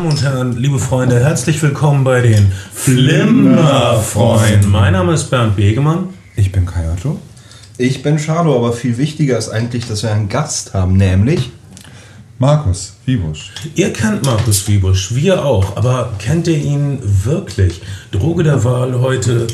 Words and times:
Damen 0.00 0.12
und 0.12 0.22
Herren, 0.22 0.56
liebe 0.56 0.78
Freunde, 0.78 1.20
herzlich 1.20 1.60
willkommen 1.62 2.04
bei 2.04 2.22
den 2.22 2.50
Flimmerfreunden. 2.72 4.70
Mein 4.70 4.94
Name 4.94 5.12
ist 5.12 5.28
Bernd 5.28 5.56
Begemann. 5.56 6.14
Ich 6.36 6.50
bin 6.50 6.64
Kai 6.64 6.90
Otto. 6.90 7.20
Ich 7.76 8.02
bin 8.02 8.18
Schado, 8.18 8.56
aber 8.56 8.72
viel 8.72 8.96
wichtiger 8.96 9.36
ist 9.36 9.50
eigentlich, 9.50 9.86
dass 9.86 10.02
wir 10.02 10.10
einen 10.10 10.30
Gast 10.30 10.72
haben, 10.72 10.96
nämlich 10.96 11.50
Markus 12.38 12.94
Wiebusch. 13.04 13.52
Ihr 13.74 13.92
kennt 13.92 14.24
Markus 14.24 14.66
Wiebusch, 14.66 15.14
wir 15.14 15.44
auch, 15.44 15.76
aber 15.76 16.14
kennt 16.18 16.46
ihr 16.48 16.56
ihn 16.56 16.98
wirklich? 17.02 17.82
Droge 18.10 18.42
der 18.42 18.64
Wahl 18.64 18.98
heute 18.98 19.48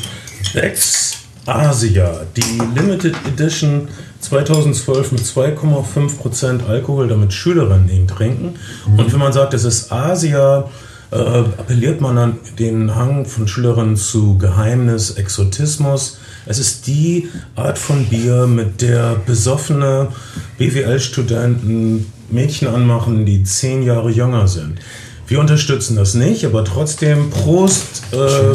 Ex 0.53 1.17
Asia, 1.45 2.21
die 2.37 2.61
Limited 2.73 3.15
Edition 3.27 3.89
2012 4.29 5.11
mit 5.13 5.21
2,5% 5.21 6.67
Alkohol, 6.67 7.07
damit 7.07 7.33
Schülerinnen 7.33 7.89
ihn 7.89 8.07
trinken. 8.07 8.55
Mhm. 8.87 8.99
Und 8.99 9.13
wenn 9.13 9.19
man 9.19 9.33
sagt, 9.33 9.53
es 9.53 9.63
ist 9.63 9.91
Asia, 9.91 10.69
äh, 11.11 11.15
appelliert 11.17 12.01
man 12.01 12.17
an 12.17 12.37
den 12.59 12.95
Hang 12.95 13.25
von 13.25 13.47
Schülerinnen 13.47 13.95
zu 13.95 14.37
Geheimnis, 14.37 15.11
Exotismus. 15.11 16.17
Es 16.45 16.59
ist 16.59 16.87
die 16.87 17.29
Art 17.55 17.77
von 17.77 18.05
Bier, 18.05 18.47
mit 18.47 18.81
der 18.81 19.15
besoffene 19.25 20.09
BWL-Studenten 20.57 22.11
Mädchen 22.29 22.67
anmachen, 22.67 23.25
die 23.25 23.43
zehn 23.43 23.83
Jahre 23.83 24.11
jünger 24.11 24.47
sind. 24.49 24.79
Wir 25.27 25.39
unterstützen 25.39 25.95
das 25.95 26.13
nicht, 26.13 26.45
aber 26.45 26.65
trotzdem 26.65 27.29
Prost. 27.29 28.03
Äh, 28.11 28.53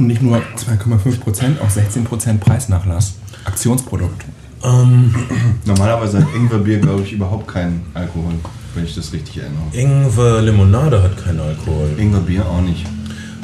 Und 0.00 0.06
nicht 0.06 0.22
nur 0.22 0.38
2,5%, 0.38 1.60
auch 1.60 1.68
16% 1.68 2.38
Preisnachlass. 2.38 3.16
Aktionsprodukt. 3.44 4.24
Ähm, 4.64 5.14
Normalerweise 5.66 6.20
hat 6.20 6.34
Ingwerbier, 6.34 6.78
glaube 6.78 7.02
ich, 7.02 7.12
überhaupt 7.12 7.46
keinen 7.46 7.82
Alkohol, 7.92 8.32
wenn 8.74 8.84
ich 8.84 8.94
das 8.94 9.12
richtig 9.12 9.42
erinnere. 9.42 9.60
Ingwer-Limonade 9.72 11.02
hat 11.02 11.22
keinen 11.22 11.40
Alkohol. 11.40 11.90
Ingwerbier 11.98 12.46
auch 12.46 12.62
nicht. 12.62 12.86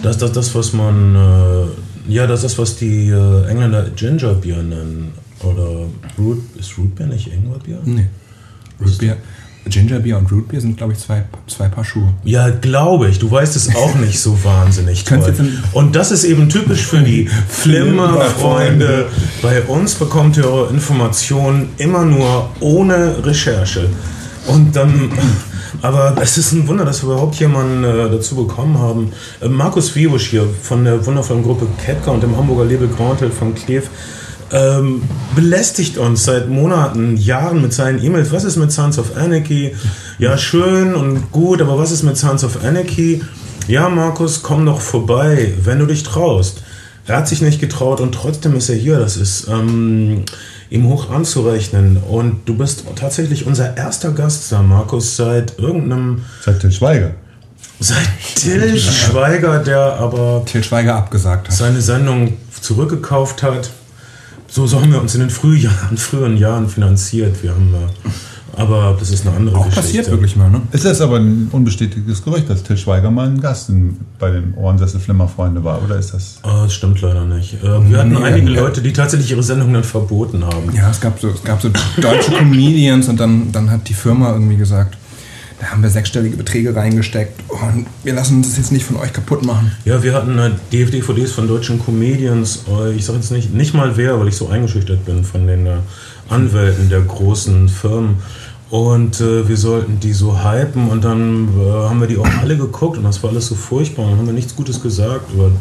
Das 0.00 0.12
ist 0.12 0.22
das, 0.22 0.32
das, 0.32 0.54
was 0.54 0.72
man. 0.72 1.14
Äh, 1.14 2.10
ja, 2.10 2.26
das 2.26 2.42
ist, 2.42 2.56
was 2.56 2.76
die 2.76 3.10
äh, 3.10 3.46
Engländer 3.50 3.90
Gingerbier 3.90 4.62
nennen. 4.62 5.12
Oder 5.42 5.88
Root. 6.16 6.38
Ist 6.58 6.78
Rootbier 6.78 7.06
nicht 7.06 7.30
Ingwerbier? 7.30 7.80
Nee. 7.84 8.06
Rootbier. 8.80 9.18
Gingerbier 9.68 10.18
und 10.18 10.30
Rootbier 10.30 10.60
sind, 10.60 10.76
glaube 10.76 10.92
ich, 10.92 10.98
zwei, 10.98 11.24
zwei 11.46 11.68
Paar 11.68 11.84
Schuhe. 11.84 12.12
Ja, 12.24 12.50
glaube 12.50 13.08
ich. 13.08 13.18
Du 13.18 13.30
weißt 13.30 13.56
es 13.56 13.74
auch 13.74 13.94
nicht 13.96 14.20
so 14.20 14.42
wahnsinnig 14.44 15.04
toll. 15.04 15.34
Und 15.72 15.96
das 15.96 16.10
ist 16.10 16.24
eben 16.24 16.48
typisch 16.48 16.86
für 16.86 17.00
die 17.00 17.28
Flimmer-Freunde. 17.48 19.06
Bei 19.42 19.62
uns 19.62 19.94
bekommt 19.94 20.36
ihr 20.36 20.46
eure 20.46 20.70
Informationen 20.72 21.70
immer 21.78 22.04
nur 22.04 22.50
ohne 22.60 23.24
Recherche. 23.24 23.88
Und 24.46 24.74
dann... 24.76 25.10
Aber 25.82 26.16
es 26.22 26.38
ist 26.38 26.52
ein 26.52 26.66
Wunder, 26.68 26.86
dass 26.86 27.02
wir 27.02 27.10
überhaupt 27.10 27.36
jemanden 27.36 27.84
äh, 27.84 28.10
dazu 28.10 28.34
bekommen 28.34 28.78
haben. 28.78 29.12
Äh, 29.40 29.48
Markus 29.48 29.94
Wiebusch 29.94 30.30
hier 30.30 30.48
von 30.62 30.84
der 30.84 31.04
wundervollen 31.04 31.42
Gruppe 31.42 31.66
Ketka 31.84 32.12
und 32.12 32.22
dem 32.22 32.34
Hamburger 32.34 32.64
Label 32.64 32.88
Grandel 32.88 33.30
von 33.30 33.54
Kleef 33.54 33.90
ähm, 34.52 35.02
belästigt 35.34 35.98
uns 35.98 36.24
seit 36.24 36.48
Monaten, 36.48 37.16
Jahren 37.16 37.62
mit 37.62 37.72
seinen 37.72 38.02
E-Mails. 38.02 38.32
Was 38.32 38.44
ist 38.44 38.56
mit 38.56 38.72
Sons 38.72 38.98
of 38.98 39.16
Anarchy? 39.16 39.74
Ja, 40.18 40.38
schön 40.38 40.94
und 40.94 41.32
gut, 41.32 41.60
aber 41.60 41.78
was 41.78 41.90
ist 41.90 42.02
mit 42.02 42.16
Sons 42.16 42.44
of 42.44 42.64
Anarchy? 42.64 43.22
Ja, 43.68 43.88
Markus, 43.88 44.42
komm 44.42 44.64
doch 44.64 44.80
vorbei, 44.80 45.54
wenn 45.62 45.80
du 45.80 45.86
dich 45.86 46.04
traust. 46.04 46.62
Er 47.06 47.18
hat 47.18 47.28
sich 47.28 47.40
nicht 47.40 47.60
getraut 47.60 48.00
und 48.00 48.14
trotzdem 48.14 48.56
ist 48.56 48.68
er 48.68 48.76
hier. 48.76 48.98
Das 48.98 49.16
ist 49.16 49.48
ähm, 49.48 50.24
ihm 50.70 50.88
hoch 50.88 51.10
anzurechnen. 51.10 51.98
Und 51.98 52.48
du 52.48 52.56
bist 52.56 52.84
tatsächlich 52.96 53.46
unser 53.46 53.76
erster 53.76 54.10
Gast 54.12 54.50
da, 54.50 54.62
Markus, 54.62 55.16
seit 55.16 55.58
irgendeinem. 55.58 56.24
Seit 56.44 56.60
Till 56.60 56.72
Schweiger. 56.72 57.12
Seit 57.78 58.08
Till 58.34 58.78
Schweiger, 58.78 59.58
der 59.58 59.94
aber. 59.98 60.42
Till 60.46 60.64
Schweiger 60.64 60.96
abgesagt 60.96 61.48
hat. 61.48 61.56
Seine 61.56 61.80
Sendung 61.80 62.34
zurückgekauft 62.60 63.42
hat. 63.42 63.70
So, 64.56 64.66
so 64.66 64.80
haben 64.80 64.90
wir 64.90 65.02
uns 65.02 65.14
in 65.14 65.20
den 65.20 65.28
Frühjahren, 65.28 65.98
früheren 65.98 66.38
Jahren 66.38 66.66
finanziert. 66.66 67.42
Wir 67.42 67.50
haben, 67.50 67.74
äh, 67.74 68.58
aber 68.58 68.96
das 68.98 69.10
ist 69.10 69.26
eine 69.26 69.36
andere 69.36 69.58
Auch 69.58 69.66
Geschichte. 69.66 69.82
passiert 69.82 70.10
wirklich 70.10 70.34
mal, 70.34 70.48
ne? 70.48 70.62
Es 70.72 70.86
ist 70.86 71.02
aber 71.02 71.18
ein 71.18 71.48
unbestätigtes 71.52 72.24
Gerücht, 72.24 72.48
dass 72.48 72.62
Till 72.62 72.78
Schweiger 72.78 73.10
mal 73.10 73.26
ein 73.28 73.38
Gast 73.38 73.68
in, 73.68 73.98
bei 74.18 74.30
den 74.30 74.54
Ohrensessel 74.54 74.98
Flimmerfreunde 74.98 75.62
war, 75.62 75.84
oder 75.84 75.98
ist 75.98 76.14
das? 76.14 76.38
Oh, 76.42 76.62
das 76.62 76.72
stimmt 76.72 77.02
leider 77.02 77.26
nicht. 77.26 77.62
Äh, 77.62 77.90
wir 77.90 77.98
hatten 77.98 78.14
nee, 78.14 78.22
einige 78.22 78.50
ja. 78.50 78.62
Leute, 78.62 78.80
die 78.80 78.94
tatsächlich 78.94 79.30
ihre 79.30 79.42
Sendung 79.42 79.74
dann 79.74 79.84
verboten 79.84 80.42
haben. 80.42 80.74
Ja, 80.74 80.88
es 80.88 81.02
gab 81.02 81.20
so, 81.20 81.28
es 81.28 81.44
gab 81.44 81.60
so 81.60 81.68
deutsche 82.00 82.30
Comedians 82.30 83.10
und 83.10 83.20
dann, 83.20 83.52
dann 83.52 83.70
hat 83.70 83.86
die 83.90 83.94
Firma 83.94 84.32
irgendwie 84.32 84.56
gesagt, 84.56 84.96
da 85.58 85.66
haben 85.68 85.82
wir 85.82 85.90
sechsstellige 85.90 86.36
Beträge 86.36 86.74
reingesteckt 86.74 87.40
und 87.48 87.86
wir 88.04 88.12
lassen 88.12 88.38
uns 88.38 88.48
das 88.48 88.58
jetzt 88.58 88.72
nicht 88.72 88.84
von 88.84 88.96
euch 88.96 89.12
kaputt 89.12 89.44
machen. 89.44 89.72
Ja, 89.84 90.02
wir 90.02 90.12
hatten 90.12 90.38
halt 90.38 90.54
DVDs 90.72 91.32
von 91.32 91.48
deutschen 91.48 91.82
Comedians. 91.82 92.64
Äh, 92.68 92.92
ich 92.92 93.04
sage 93.04 93.18
jetzt 93.18 93.30
nicht, 93.30 93.54
nicht 93.54 93.72
mal 93.72 93.96
wer, 93.96 94.20
weil 94.20 94.28
ich 94.28 94.36
so 94.36 94.48
eingeschüchtert 94.48 95.04
bin 95.04 95.24
von 95.24 95.46
den 95.46 95.66
äh, 95.66 95.76
Anwälten 96.28 96.88
der 96.90 97.00
großen 97.00 97.68
Firmen. 97.68 98.16
Und 98.68 99.20
äh, 99.20 99.48
wir 99.48 99.56
sollten 99.56 100.00
die 100.00 100.12
so 100.12 100.42
hypen 100.42 100.88
und 100.88 101.04
dann 101.04 101.48
äh, 101.56 101.70
haben 101.88 102.00
wir 102.00 102.08
die 102.08 102.18
auch 102.18 102.28
alle 102.40 102.56
geguckt 102.56 102.98
und 102.98 103.04
das 103.04 103.22
war 103.22 103.30
alles 103.30 103.46
so 103.46 103.54
furchtbar 103.54 104.06
und 104.06 104.18
haben 104.18 104.26
wir 104.26 104.32
nichts 104.32 104.56
Gutes 104.56 104.82
gesagt 104.82 105.32
über 105.32 105.52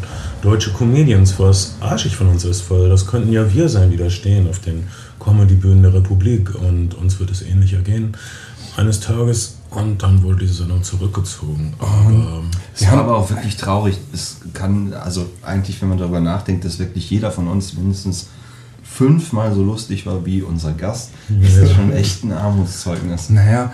deutsche 0.42 0.72
Comedians, 0.72 1.38
was 1.38 1.76
arschig 1.80 2.16
von 2.16 2.26
uns 2.26 2.44
ist, 2.44 2.68
weil 2.68 2.88
das 2.88 3.06
könnten 3.06 3.32
ja 3.32 3.52
wir 3.54 3.68
sein, 3.68 3.92
die 3.92 3.96
da 3.96 4.10
stehen 4.10 4.48
auf 4.48 4.58
den 4.58 4.88
Comedy-Bühnen 5.20 5.82
der 5.82 5.94
Republik 5.94 6.52
und 6.56 6.94
uns 6.94 7.20
wird 7.20 7.30
es 7.30 7.42
ähnlich 7.42 7.74
ergehen. 7.74 8.16
Eines 8.76 8.98
Tages 8.98 9.55
und 9.70 10.02
dann 10.02 10.22
wurde 10.22 10.40
diese 10.40 10.54
Sendung 10.54 10.82
zurückgezogen. 10.82 11.74
Aber, 11.78 12.10
ähm, 12.10 12.50
es 12.74 12.86
war 12.86 12.98
aber 12.98 13.16
auch 13.16 13.30
wirklich 13.30 13.56
traurig. 13.56 13.96
Es 14.12 14.38
kann, 14.52 14.92
also 14.92 15.26
eigentlich, 15.42 15.80
wenn 15.82 15.88
man 15.88 15.98
darüber 15.98 16.20
nachdenkt, 16.20 16.64
dass 16.64 16.78
wirklich 16.78 17.10
jeder 17.10 17.30
von 17.30 17.48
uns 17.48 17.74
mindestens 17.74 18.28
fünfmal 18.82 19.54
so 19.54 19.62
lustig 19.62 20.06
war 20.06 20.24
wie 20.24 20.42
unser 20.42 20.72
Gast. 20.72 21.10
Das 21.28 21.56
ist 21.56 21.74
schon 21.74 21.92
echt 21.92 22.24
ein 22.24 22.32
Armutszeugnis. 22.32 23.28
Naja, 23.28 23.72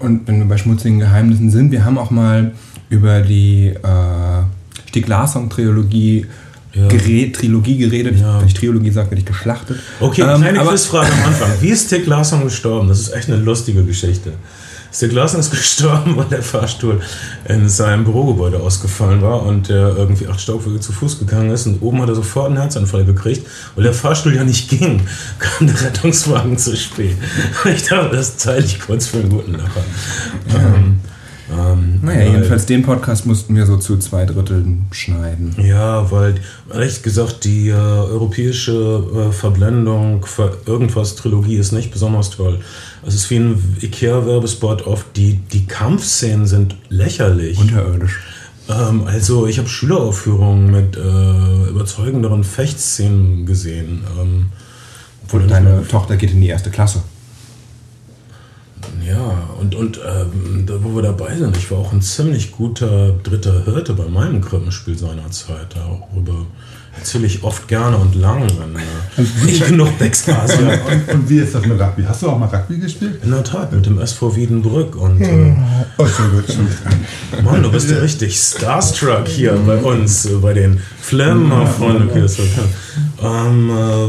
und 0.00 0.26
wenn 0.26 0.38
wir 0.38 0.46
bei 0.46 0.56
schmutzigen 0.56 0.98
Geheimnissen 0.98 1.50
sind, 1.50 1.72
wir 1.72 1.84
haben 1.84 1.98
auch 1.98 2.10
mal 2.10 2.52
über 2.88 3.20
die 3.20 3.68
äh, 3.68 4.88
Stieg 4.88 5.08
Larsson-Trilogie 5.08 6.26
ja. 6.74 6.88
Trilogie 6.88 7.76
geredet. 7.76 8.18
Ja. 8.18 8.40
Wenn 8.40 8.46
ich 8.46 8.54
Trilogie 8.54 8.90
sage, 8.90 9.10
werde 9.10 9.20
ich 9.20 9.26
geschlachtet. 9.26 9.78
Okay, 10.00 10.22
ähm, 10.22 10.40
kleine 10.40 10.60
Quizfrage 10.60 11.12
am 11.12 11.24
Anfang. 11.24 11.50
Wie 11.60 11.68
ist 11.68 11.86
Stieg 11.86 12.06
Larsson 12.06 12.42
gestorben? 12.44 12.88
Das 12.88 12.98
ist 12.98 13.12
echt 13.12 13.28
eine 13.28 13.38
lustige 13.38 13.84
Geschichte. 13.84 14.32
Stieg 14.92 15.12
Larsson 15.12 15.40
ist 15.40 15.50
gestorben, 15.50 16.16
weil 16.16 16.26
der 16.26 16.42
Fahrstuhl 16.42 17.00
in 17.48 17.68
seinem 17.68 18.04
Bürogebäude 18.04 18.60
ausgefallen 18.60 19.22
war 19.22 19.42
und 19.42 19.70
er 19.70 19.96
irgendwie 19.96 20.28
acht 20.28 20.40
Stockwerke 20.40 20.80
zu 20.80 20.92
Fuß 20.92 21.18
gegangen 21.18 21.50
ist 21.50 21.66
und 21.66 21.80
oben 21.82 22.00
hat 22.02 22.08
er 22.08 22.14
sofort 22.14 22.48
einen 22.48 22.58
Herzanfall 22.58 23.04
gekriegt, 23.04 23.46
weil 23.74 23.84
der 23.84 23.94
Fahrstuhl 23.94 24.34
ja 24.34 24.44
nicht 24.44 24.68
ging, 24.68 25.00
kam 25.38 25.66
der 25.66 25.80
Rettungswagen 25.80 26.58
zu 26.58 26.76
spät. 26.76 27.16
Ich 27.74 27.84
dachte, 27.84 28.16
das 28.16 28.36
teile 28.36 28.64
ich 28.64 28.80
kurz 28.80 29.06
für 29.06 29.18
einen 29.18 29.30
guten 29.30 29.52
Lacher. 29.52 29.84
Ja. 30.52 30.58
Ähm, 30.58 31.00
ähm, 31.50 32.00
naja, 32.02 32.30
jedenfalls 32.30 32.66
den 32.66 32.82
Podcast 32.82 33.26
mussten 33.26 33.54
wir 33.54 33.66
so 33.66 33.76
zu 33.76 33.98
zwei 33.98 34.24
Dritteln 34.24 34.86
schneiden. 34.90 35.54
Ja, 35.58 36.10
weil, 36.10 36.36
ehrlich 36.72 37.02
gesagt, 37.02 37.44
die 37.44 37.68
äh, 37.68 37.74
europäische 37.74 39.28
äh, 39.28 39.32
Verblendung 39.32 40.24
für 40.24 40.56
irgendwas 40.66 41.16
Trilogie 41.16 41.56
ist 41.56 41.72
nicht 41.72 41.90
besonders 41.90 42.30
toll. 42.30 42.60
Es 43.06 43.14
ist 43.14 43.30
wie 43.30 43.36
ein 43.36 43.76
Ikea-Werbespot 43.80 44.86
oft. 44.86 45.16
Die, 45.16 45.34
die 45.52 45.66
Kampfszenen 45.66 46.46
sind 46.46 46.76
lächerlich. 46.88 47.58
Unterirdisch. 47.58 48.20
Ähm, 48.68 49.04
also, 49.06 49.46
ich 49.46 49.58
habe 49.58 49.68
Schüleraufführungen 49.68 50.70
mit 50.70 50.96
äh, 50.96 51.68
überzeugenderen 51.68 52.44
Fechtszenen 52.44 53.44
gesehen. 53.44 54.04
Ähm, 54.20 54.46
Und 55.32 55.50
deine 55.50 55.86
Tochter 55.88 56.16
geht 56.16 56.30
in 56.32 56.40
die 56.40 56.48
erste 56.48 56.70
Klasse. 56.70 57.02
Ja, 59.06 59.48
und, 59.60 59.74
und 59.74 60.00
ähm, 60.04 60.66
wo 60.82 60.94
wir 60.94 61.02
dabei 61.02 61.36
sind, 61.36 61.56
ich 61.56 61.70
war 61.70 61.78
auch 61.78 61.92
ein 61.92 62.02
ziemlich 62.02 62.52
guter 62.52 63.12
dritter 63.22 63.64
Hirte 63.64 63.94
bei 63.94 64.06
meinem 64.06 64.40
Krippenspiel 64.40 64.96
seinerzeit. 64.96 65.74
Darüber 65.74 66.32
erzähle 66.32 66.46
ich 67.24 67.42
oft 67.42 67.68
gerne 67.68 67.96
und 67.96 68.14
lang, 68.14 68.50
wenn 68.58 68.76
äh, 68.76 69.50
ich 69.50 69.66
genug 69.66 69.98
Backspaß 69.98 70.58
habe. 70.58 70.80
Und, 70.90 71.14
und, 71.14 71.30
wie 71.30 71.38
ist 71.38 71.54
das 71.54 71.64
mit 71.66 71.80
Rugby? 71.80 72.04
Hast 72.06 72.22
du 72.22 72.28
auch 72.28 72.38
mal 72.38 72.46
Rugby 72.46 72.78
gespielt? 72.78 73.22
In 73.24 73.30
der 73.30 73.44
Tat, 73.44 73.72
mit 73.72 73.86
dem 73.86 73.98
SV 73.98 74.36
Wiedenbrück. 74.36 74.96
Und, 74.96 75.20
äh, 75.20 75.56
oh, 75.98 76.06
schon 76.06 76.30
gut, 76.32 76.44
schon. 76.46 77.44
Mann, 77.44 77.62
du 77.62 77.70
bist 77.70 77.90
ja 77.90 77.98
richtig 77.98 78.36
starstruck 78.36 79.26
hier 79.26 79.52
bei 79.66 79.76
uns, 79.76 80.26
äh, 80.26 80.34
bei 80.36 80.52
den. 80.52 80.80
Okay, 81.04 82.20
das 82.20 82.38
ähm, 83.22 83.70
äh, 83.70 84.06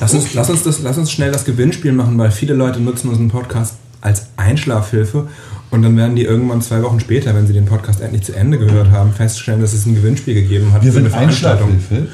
lass, 0.00 0.14
uns, 0.14 0.34
lass, 0.34 0.50
uns 0.50 0.62
das, 0.62 0.80
lass 0.80 0.98
uns 0.98 1.10
schnell 1.10 1.32
das 1.32 1.44
Gewinnspiel 1.44 1.92
machen, 1.92 2.16
weil 2.18 2.30
viele 2.30 2.54
Leute 2.54 2.80
nutzen 2.80 3.08
unseren 3.08 3.28
Podcast 3.28 3.74
als 4.00 4.26
Einschlafhilfe 4.36 5.28
und 5.74 5.82
dann 5.82 5.96
werden 5.96 6.14
die 6.14 6.22
irgendwann 6.22 6.62
zwei 6.62 6.82
Wochen 6.84 7.00
später, 7.00 7.34
wenn 7.34 7.48
sie 7.48 7.52
den 7.52 7.66
Podcast 7.66 8.00
endlich 8.00 8.22
zu 8.22 8.32
Ende 8.32 8.58
gehört 8.58 8.92
haben, 8.92 9.12
feststellen, 9.12 9.60
dass 9.60 9.72
es 9.72 9.86
ein 9.86 9.96
Gewinnspiel 9.96 10.34
gegeben 10.34 10.72
hat. 10.72 10.84
Wir 10.84 10.92
sind 10.92 11.12
Einschlafhilfe? 11.12 12.06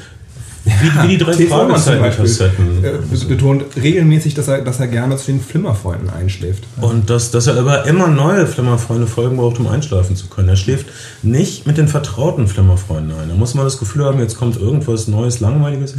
Wie, 0.63 1.03
wie 1.03 1.07
die 1.07 1.17
drei 1.17 1.33
Fragezeichen-Kassetten. 1.33 2.83
Äh, 2.83 3.25
betont 3.27 3.65
regelmäßig, 3.81 4.33
dass 4.33 4.47
er, 4.47 4.61
dass 4.61 4.79
er 4.79 4.87
gerne 4.87 5.17
zu 5.17 5.27
den 5.27 5.41
Flimmerfreunden 5.41 6.09
einschläft. 6.09 6.63
Und 6.79 7.09
dass, 7.09 7.29
dass 7.31 7.47
er 7.47 7.57
aber 7.57 7.85
immer 7.85 8.07
neue 8.07 8.47
Flimmerfreunde-Folgen 8.47 9.37
braucht, 9.37 9.59
um 9.59 9.67
einschlafen 9.67 10.15
zu 10.15 10.27
können. 10.27 10.49
Er 10.49 10.55
schläft 10.55 10.87
nicht 11.21 11.67
mit 11.67 11.77
den 11.77 11.87
vertrauten 11.87 12.47
Flimmerfreunden 12.47 13.11
ein. 13.19 13.29
Da 13.29 13.35
muss 13.35 13.53
man 13.53 13.65
das 13.65 13.77
Gefühl 13.77 14.05
haben, 14.05 14.19
jetzt 14.19 14.37
kommt 14.37 14.57
irgendwas 14.57 15.07
Neues, 15.07 15.39
Langweiliges. 15.39 15.95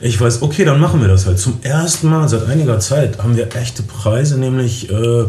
Ich 0.00 0.20
weiß, 0.20 0.42
okay, 0.42 0.64
dann 0.64 0.80
machen 0.80 1.00
wir 1.00 1.08
das 1.08 1.26
halt. 1.26 1.38
Zum 1.38 1.58
ersten 1.62 2.08
Mal 2.08 2.28
seit 2.28 2.46
einiger 2.46 2.80
Zeit 2.80 3.18
haben 3.18 3.36
wir 3.36 3.54
echte 3.56 3.82
Preise, 3.82 4.38
nämlich 4.38 4.90
äh, 4.90 5.24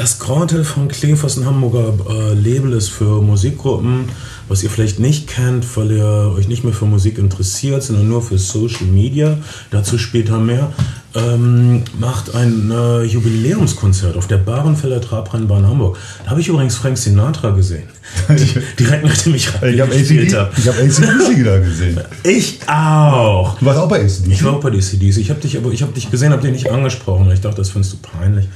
das 0.00 0.18
Grand 0.18 0.40
Hotel 0.40 0.64
von 0.64 0.88
Klevers, 0.88 1.36
ein 1.36 1.44
Hamburger 1.44 1.92
äh, 2.08 2.32
Label 2.32 2.72
ist 2.72 2.88
für 2.88 3.20
Musikgruppen 3.20 4.08
was 4.50 4.64
ihr 4.64 4.68
vielleicht 4.68 4.98
nicht 4.98 5.28
kennt, 5.28 5.64
weil 5.76 5.92
ihr 5.92 6.34
euch 6.36 6.48
nicht 6.48 6.64
mehr 6.64 6.72
für 6.72 6.84
Musik 6.84 7.18
interessiert, 7.18 7.84
sondern 7.84 8.08
nur 8.08 8.20
für 8.20 8.36
Social 8.36 8.84
Media, 8.84 9.38
dazu 9.70 9.96
später 9.96 10.38
mehr, 10.38 10.72
ähm, 11.14 11.84
macht 12.00 12.34
ein 12.34 12.68
äh, 12.68 13.04
Jubiläumskonzert 13.04 14.16
auf 14.16 14.26
der 14.26 14.38
Bahrenfelder 14.38 15.00
Trabrennbahn 15.00 15.68
Hamburg. 15.68 15.98
Da 16.24 16.32
habe 16.32 16.40
ich 16.40 16.48
übrigens 16.48 16.74
Frank 16.74 16.98
Sinatra 16.98 17.50
gesehen. 17.50 17.84
Direkt 18.78 19.04
nachdem 19.04 19.36
ich 19.36 19.54
reingespielt 19.54 20.34
habe. 20.34 20.50
Ich 20.56 20.66
habe 20.66 20.78
ACDC 20.78 21.44
da 21.44 21.58
gesehen. 21.60 22.00
Ich 22.24 22.58
auch. 22.66 23.56
Du 23.56 23.66
warst 23.66 23.78
auch 23.78 23.88
bei 23.88 24.00
ACDC? 24.00 24.32
Ich 24.32 24.42
war 24.42 24.54
auch 24.54 24.60
bei 24.60 24.70
ACDC. 24.70 25.18
Ich 25.18 25.30
habe 25.30 25.40
dich, 25.40 25.56
aber 25.56 25.70
ich 25.70 25.82
habe 25.82 25.92
dich 25.92 26.10
gesehen, 26.10 26.32
habe 26.32 26.42
dich 26.42 26.50
nicht 26.50 26.72
angesprochen. 26.72 27.30
Ich 27.30 27.40
dachte, 27.40 27.58
das 27.58 27.70
findest 27.70 27.92
du 27.92 27.98
peinlich. 27.98 28.48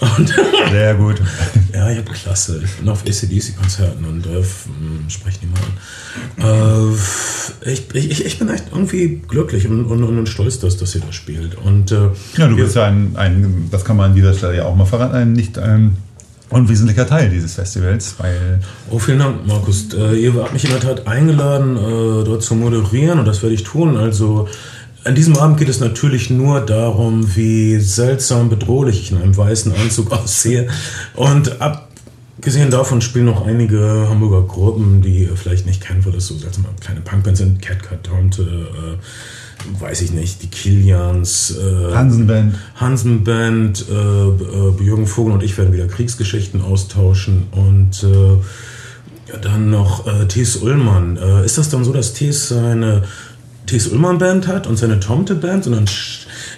Und 0.00 0.28
Sehr 0.70 0.94
gut. 0.94 1.20
ja, 1.74 1.90
ich 1.90 1.98
habe 1.98 2.10
klasse. 2.10 2.60
Ich 2.64 2.76
bin 2.76 2.88
auf 2.88 3.02
ACDC-Konzerten 3.02 4.04
und 4.04 4.26
äh, 4.26 4.42
spreche 5.08 5.38
die 5.42 5.46
mal 5.46 6.46
an. 6.46 6.94
Äh, 7.64 7.72
ich, 7.72 7.94
ich, 7.94 8.24
ich 8.24 8.38
bin 8.38 8.48
echt 8.48 8.66
irgendwie 8.70 9.22
glücklich 9.26 9.66
und, 9.66 9.86
und, 9.86 10.04
und 10.04 10.28
stolz, 10.28 10.60
dass, 10.60 10.76
dass 10.76 10.94
ihr 10.94 11.00
das 11.00 11.14
spielt. 11.14 11.56
Und, 11.56 11.92
äh, 11.92 12.10
ja, 12.36 12.48
du 12.48 12.56
bist 12.56 12.76
ja 12.76 12.84
ein, 12.84 13.16
ein, 13.16 13.68
das 13.70 13.84
kann 13.84 13.96
man 13.96 14.10
an 14.10 14.16
dieser 14.16 14.34
Stelle 14.34 14.56
ja 14.56 14.64
auch 14.64 14.76
mal 14.76 14.84
verraten, 14.84 15.14
ein 15.14 15.32
nicht 15.32 15.58
ein 15.58 15.96
unwesentlicher 16.50 17.06
Teil 17.06 17.30
dieses 17.30 17.54
Festivals. 17.54 18.14
Weil 18.18 18.60
oh, 18.90 18.98
vielen 18.98 19.18
Dank, 19.18 19.46
Markus. 19.46 19.92
Äh, 19.94 20.16
ihr 20.16 20.34
habt 20.34 20.52
mich 20.52 20.64
in 20.64 20.70
der 20.70 20.80
Tat 20.80 21.06
eingeladen, 21.06 21.76
äh, 21.76 22.24
dort 22.24 22.42
zu 22.42 22.54
moderieren 22.54 23.18
und 23.18 23.26
das 23.26 23.42
werde 23.42 23.54
ich 23.54 23.64
tun. 23.64 23.96
Also 23.96 24.48
an 25.08 25.14
diesem 25.14 25.38
Abend 25.38 25.56
geht 25.56 25.70
es 25.70 25.80
natürlich 25.80 26.28
nur 26.28 26.60
darum, 26.60 27.34
wie 27.34 27.80
seltsam 27.80 28.50
bedrohlich 28.50 29.00
ich 29.00 29.10
in 29.10 29.16
einem 29.16 29.34
weißen 29.34 29.72
Anzug 29.74 30.12
aussehe. 30.12 30.68
Und 31.14 31.62
abgesehen 31.62 32.70
davon 32.70 33.00
spielen 33.00 33.24
noch 33.24 33.46
einige 33.46 34.06
Hamburger 34.10 34.46
Gruppen, 34.46 35.00
die 35.00 35.24
ihr 35.24 35.34
vielleicht 35.34 35.64
nicht 35.64 35.80
kennt, 35.80 36.04
weil 36.04 36.12
das 36.12 36.26
so 36.26 36.36
seltsam 36.36 36.66
kleine 36.78 37.00
Punkbands 37.00 37.40
sind. 37.40 37.62
Catcat 37.62 38.04
Tante, 38.04 38.42
äh, 38.42 39.80
weiß 39.82 40.02
ich 40.02 40.12
nicht, 40.12 40.42
die 40.42 40.48
Kilians, 40.48 41.56
äh, 41.56 41.94
Hansenband. 41.94 42.56
Hansenband, 42.74 43.86
äh, 43.88 43.94
äh, 43.94 44.84
Jürgen 44.84 45.06
Vogel 45.06 45.32
und 45.32 45.42
ich 45.42 45.56
werden 45.56 45.72
wieder 45.72 45.86
Kriegsgeschichten 45.86 46.60
austauschen 46.60 47.44
und 47.52 48.02
äh, 48.02 48.36
ja, 49.32 49.38
dann 49.40 49.70
noch 49.70 50.06
äh, 50.06 50.26
Thies 50.26 50.56
Ullmann. 50.56 51.16
Äh, 51.16 51.46
ist 51.46 51.56
das 51.56 51.70
dann 51.70 51.82
so, 51.82 51.94
dass 51.94 52.12
Thies 52.12 52.48
seine 52.48 53.04
T.S. 53.68 53.88
Ullmann 53.88 54.18
Band 54.18 54.48
hat 54.48 54.66
und 54.66 54.76
seine 54.76 54.98
Tomte 54.98 55.34
Band 55.34 55.66
und 55.66 55.72
dann 55.74 55.86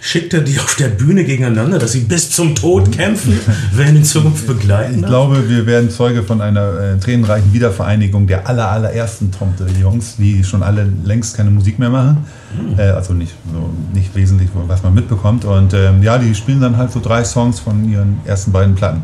schickt 0.00 0.32
er 0.32 0.40
die 0.40 0.58
auf 0.58 0.76
der 0.76 0.88
Bühne 0.88 1.24
gegeneinander, 1.24 1.78
dass 1.78 1.92
sie 1.92 2.00
bis 2.00 2.30
zum 2.30 2.54
Tod 2.54 2.92
kämpfen, 2.92 3.38
werden 3.72 3.96
in 3.96 4.04
Zukunft 4.04 4.46
begleiten. 4.46 5.00
Ich 5.00 5.06
glaube, 5.06 5.48
wir 5.48 5.66
werden 5.66 5.90
Zeuge 5.90 6.22
von 6.22 6.40
einer 6.40 6.78
äh, 6.78 6.98
tränenreichen 6.98 7.52
Wiedervereinigung 7.52 8.26
der 8.26 8.48
aller, 8.48 8.70
allerersten 8.70 9.30
Tomte-Jungs, 9.30 10.16
die 10.16 10.42
schon 10.44 10.62
alle 10.62 10.90
längst 11.04 11.36
keine 11.36 11.50
Musik 11.50 11.78
mehr 11.78 11.90
machen. 11.90 12.24
Mhm. 12.56 12.78
Äh, 12.78 12.82
also 12.90 13.12
nicht, 13.12 13.34
so, 13.52 13.70
nicht 13.92 14.14
wesentlich, 14.14 14.48
was 14.66 14.82
man 14.82 14.94
mitbekommt. 14.94 15.44
Und 15.44 15.74
ähm, 15.74 16.02
ja, 16.02 16.18
die 16.18 16.34
spielen 16.34 16.60
dann 16.60 16.76
halt 16.76 16.92
so 16.92 17.00
drei 17.00 17.24
Songs 17.24 17.60
von 17.60 17.90
ihren 17.90 18.20
ersten 18.24 18.52
beiden 18.52 18.74
Platten. 18.74 19.02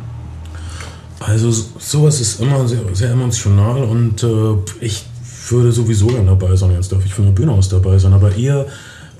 Also 1.18 1.50
sowas 1.50 2.20
ist 2.20 2.40
immer 2.40 2.68
sehr, 2.68 2.80
sehr 2.92 3.10
emotional 3.10 3.82
und 3.84 4.22
äh, 4.22 4.84
ich 4.84 5.06
würde 5.50 5.72
sowieso 5.72 6.10
dann 6.10 6.26
dabei 6.26 6.56
sein. 6.56 6.72
Jetzt 6.72 6.92
darf 6.92 7.04
ich 7.04 7.14
von 7.14 7.26
der 7.26 7.32
Bühne 7.32 7.52
aus 7.52 7.68
dabei 7.68 7.98
sein, 7.98 8.12
aber 8.12 8.34
ihr 8.36 8.66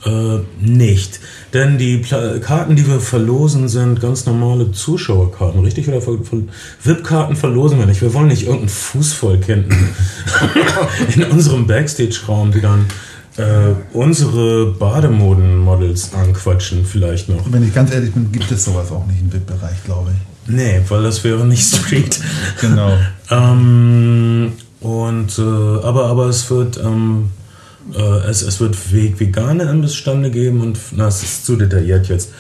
äh, 0.05 0.39
nicht. 0.61 1.21
Denn 1.53 1.79
die 1.79 1.99
Pla 1.99 2.39
Karten, 2.39 2.77
die 2.77 2.87
wir 2.87 3.01
verlosen, 3.01 3.69
sind 3.69 4.01
ganz 4.01 4.27
normale 4.27 4.73
Zuschauerkarten, 4.73 5.61
richtig? 5.61 5.89
Oder 5.89 6.01
VIP-Karten 6.07 7.37
verlosen 7.37 7.79
wir 7.79 7.87
nicht. 7.87 8.03
Wir 8.03 8.13
wollen 8.15 8.29
nicht 8.29 8.43
irgendeinen 8.43 8.69
Fußvollkenntnis 8.69 9.79
in 11.15 11.25
unserem 11.25 11.67
Backstage-Raum, 11.67 12.53
die 12.53 12.61
dann 12.61 12.87
äh, 13.37 13.75
unsere 13.93 14.67
Bademoden-Models 14.73 16.15
anquatschen, 16.15 16.85
vielleicht 16.85 17.29
noch. 17.29 17.51
Wenn 17.51 17.67
ich 17.67 17.75
ganz 17.75 17.93
ehrlich 17.93 18.13
bin, 18.13 18.33
gibt 18.33 18.51
es 18.51 18.65
sowas 18.65 18.91
auch 18.93 19.07
nicht 19.07 19.21
im 19.21 19.33
VIP-Bereich, 19.33 19.85
glaube 19.85 20.11
ich. 20.11 20.53
Nee, 20.53 20.81
weil 20.89 21.03
das 21.03 21.25
wäre 21.25 21.45
nicht 21.47 21.63
Street. 21.75 22.21
genau. 22.61 22.97
ähm, 23.31 24.53
und, 24.81 25.39
äh, 25.39 25.43
aber, 25.43 26.07
aber 26.07 26.27
es 26.27 26.51
wird, 26.51 26.79
ähm, 26.79 27.31
äh, 27.95 28.29
es, 28.29 28.43
es 28.43 28.61
wird 28.61 28.77
vegane 28.93 29.65
Imbissstände 29.65 30.31
geben 30.31 30.61
und, 30.61 30.79
na, 30.93 31.09
es 31.09 31.23
ist 31.23 31.47
zu 31.47 31.57
detailliert 31.57 32.09
jetzt. 32.09 32.31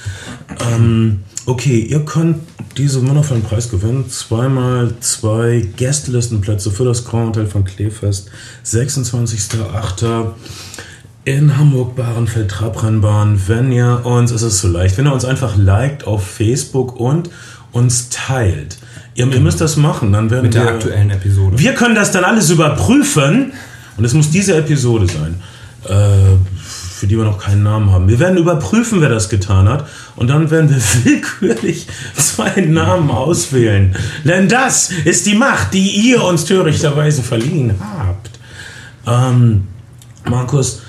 Ähm, 0.72 1.20
okay, 1.46 1.78
ihr 1.80 2.04
könnt 2.04 2.38
diese 2.76 3.06
wundervollen 3.06 3.42
Preis 3.42 3.70
gewinnen. 3.70 4.10
Zweimal 4.10 4.92
zwei 5.00 5.66
Gästelistenplätze 5.76 6.70
für 6.70 6.84
das 6.84 7.04
Grand 7.04 7.28
Hotel 7.28 7.46
von 7.46 7.64
Kleefest. 7.64 8.30
26.08. 8.64 10.32
in 11.24 11.56
Hamburg, 11.56 11.96
Bahrenfeld, 11.96 12.50
Trabrennbahn. 12.50 13.40
Wenn 13.46 13.72
ihr 13.72 14.02
uns, 14.04 14.30
es 14.30 14.42
ist 14.42 14.58
so 14.58 14.68
leicht, 14.68 14.98
wenn 14.98 15.06
ihr 15.06 15.12
uns 15.14 15.24
einfach 15.24 15.56
liked 15.56 16.06
auf 16.06 16.26
Facebook 16.26 17.00
und 17.00 17.30
uns 17.72 18.10
teilt. 18.10 18.76
Ihr, 19.16 19.26
ihr 19.32 19.40
müsst 19.40 19.62
das 19.62 19.76
machen, 19.76 20.12
dann 20.12 20.30
werden 20.30 20.42
Mit 20.42 20.54
der 20.54 20.64
wir, 20.64 20.70
aktuellen 20.72 21.10
Episode. 21.10 21.58
Wir 21.58 21.72
können 21.74 21.94
das 21.94 22.12
dann 22.12 22.24
alles 22.24 22.50
überprüfen 22.50 23.52
und 23.96 24.04
es 24.04 24.12
muss 24.12 24.30
diese 24.30 24.54
Episode 24.56 25.06
sein, 25.06 25.40
äh, 25.84 26.36
für 26.66 27.06
die 27.06 27.16
wir 27.16 27.24
noch 27.24 27.38
keinen 27.38 27.62
Namen 27.62 27.90
haben. 27.90 28.08
Wir 28.08 28.18
werden 28.20 28.36
überprüfen, 28.36 29.00
wer 29.00 29.08
das 29.08 29.30
getan 29.30 29.70
hat 29.70 29.88
und 30.16 30.28
dann 30.28 30.50
werden 30.50 30.68
wir 30.68 30.76
willkürlich 31.04 31.86
zwei 32.14 32.60
Namen 32.60 33.10
auswählen. 33.10 33.96
Denn 34.24 34.48
das 34.50 34.90
ist 34.90 35.24
die 35.24 35.34
Macht, 35.34 35.72
die 35.72 36.10
ihr 36.10 36.22
uns 36.22 36.44
törichterweise 36.44 37.22
verliehen 37.22 37.74
habt. 37.80 38.38
Ähm, 39.06 39.66
Markus, 40.28 40.82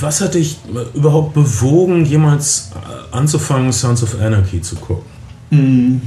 was 0.00 0.20
hat 0.20 0.34
dich 0.34 0.58
überhaupt 0.94 1.34
bewogen, 1.34 2.04
jemals 2.04 2.72
anzufangen, 3.12 3.72
Sons 3.72 4.02
of 4.02 4.20
Anarchy 4.20 4.60
zu 4.60 4.74
gucken? 4.74 5.06
Mhm. 5.50 6.02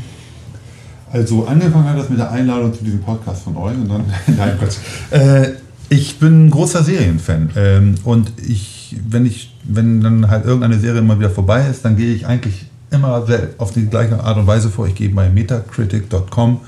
Also 1.12 1.46
angefangen 1.46 1.90
hat 1.90 1.98
das 1.98 2.10
mit 2.10 2.20
der 2.20 2.32
Einladung 2.32 2.74
zu 2.74 2.84
diesem 2.84 3.02
Podcast 3.02 3.44
von 3.44 3.58
euch 3.58 3.76
und 3.76 3.90
dann, 3.90 4.06
nein, 4.38 4.58
Quatsch. 4.60 4.78
Äh, 5.12 5.54
ich 5.90 6.20
bin 6.20 6.46
ein 6.46 6.50
großer 6.52 6.84
Serienfan 6.84 7.50
ähm, 7.56 7.96
und 8.04 8.32
ich, 8.38 8.96
wenn 9.10 9.26
ich, 9.26 9.56
wenn 9.64 10.02
dann 10.02 10.30
halt 10.30 10.46
irgendeine 10.46 10.80
Serie 10.80 11.02
mal 11.02 11.18
wieder 11.18 11.32
vorbei 11.32 11.68
ist, 11.68 11.84
dann 11.84 11.98
gehe 11.98 12.14
ich 12.14 12.28
eigentlich 12.28 12.68
immer 12.92 13.26
auf 13.58 13.72
die 13.72 13.88
gleiche 13.88 14.24
Art 14.24 14.38
und 14.38 14.48
Weise 14.48 14.70
vor. 14.70 14.88
Ich 14.88 14.96
gehe 14.96 15.10
bei 15.10 15.30
metacritic.com, 15.30 16.60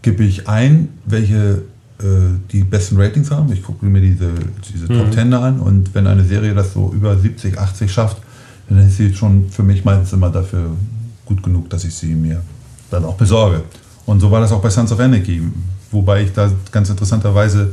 gebe 0.00 0.24
ich 0.24 0.48
ein, 0.48 0.88
welche 1.04 1.62
äh, 1.98 2.04
die 2.50 2.64
besten 2.64 2.96
Ratings 2.98 3.30
haben. 3.30 3.52
Ich 3.52 3.62
gucke 3.62 3.84
mir 3.84 4.00
diese, 4.00 4.30
diese 4.72 4.90
mhm. 4.90 4.98
Top 4.98 5.10
Ten 5.12 5.34
an 5.34 5.60
und 5.60 5.94
wenn 5.94 6.06
eine 6.06 6.24
Serie 6.24 6.54
das 6.54 6.72
so 6.72 6.92
über 6.94 7.16
70, 7.16 7.58
80 7.58 7.92
schafft, 7.92 8.18
dann 8.68 8.86
ist 8.86 8.96
sie 8.96 9.14
schon 9.14 9.50
für 9.50 9.62
mich 9.62 9.84
meistens 9.84 10.12
immer 10.14 10.30
dafür 10.30 10.70
gut 11.26 11.42
genug, 11.42 11.68
dass 11.68 11.84
ich 11.84 11.94
sie 11.94 12.14
mir 12.14 12.42
dann 12.90 13.04
auch 13.04 13.16
besorge. 13.16 13.62
Und 14.06 14.20
so 14.20 14.30
war 14.30 14.40
das 14.40 14.52
auch 14.52 14.60
bei 14.60 14.70
Sons 14.70 14.92
of 14.92 15.00
Anarchy. 15.00 15.42
Wobei 15.90 16.22
ich 16.22 16.32
da 16.32 16.50
ganz 16.70 16.90
interessanterweise 16.90 17.72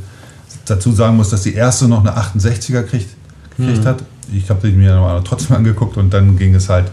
dazu 0.66 0.92
sagen 0.92 1.16
muss, 1.16 1.30
dass 1.30 1.42
die 1.42 1.54
erste 1.54 1.88
noch 1.88 2.00
eine 2.00 2.16
68er 2.16 2.82
kriegt, 2.82 3.08
gekriegt 3.56 3.82
mhm. 3.82 3.86
hat. 3.86 4.02
Ich 4.32 4.48
habe 4.50 4.60
sie 4.62 4.72
mir 4.72 5.22
trotzdem 5.24 5.56
angeguckt 5.56 5.96
und 5.96 6.12
dann 6.12 6.36
ging 6.36 6.54
es 6.54 6.68
halt 6.68 6.90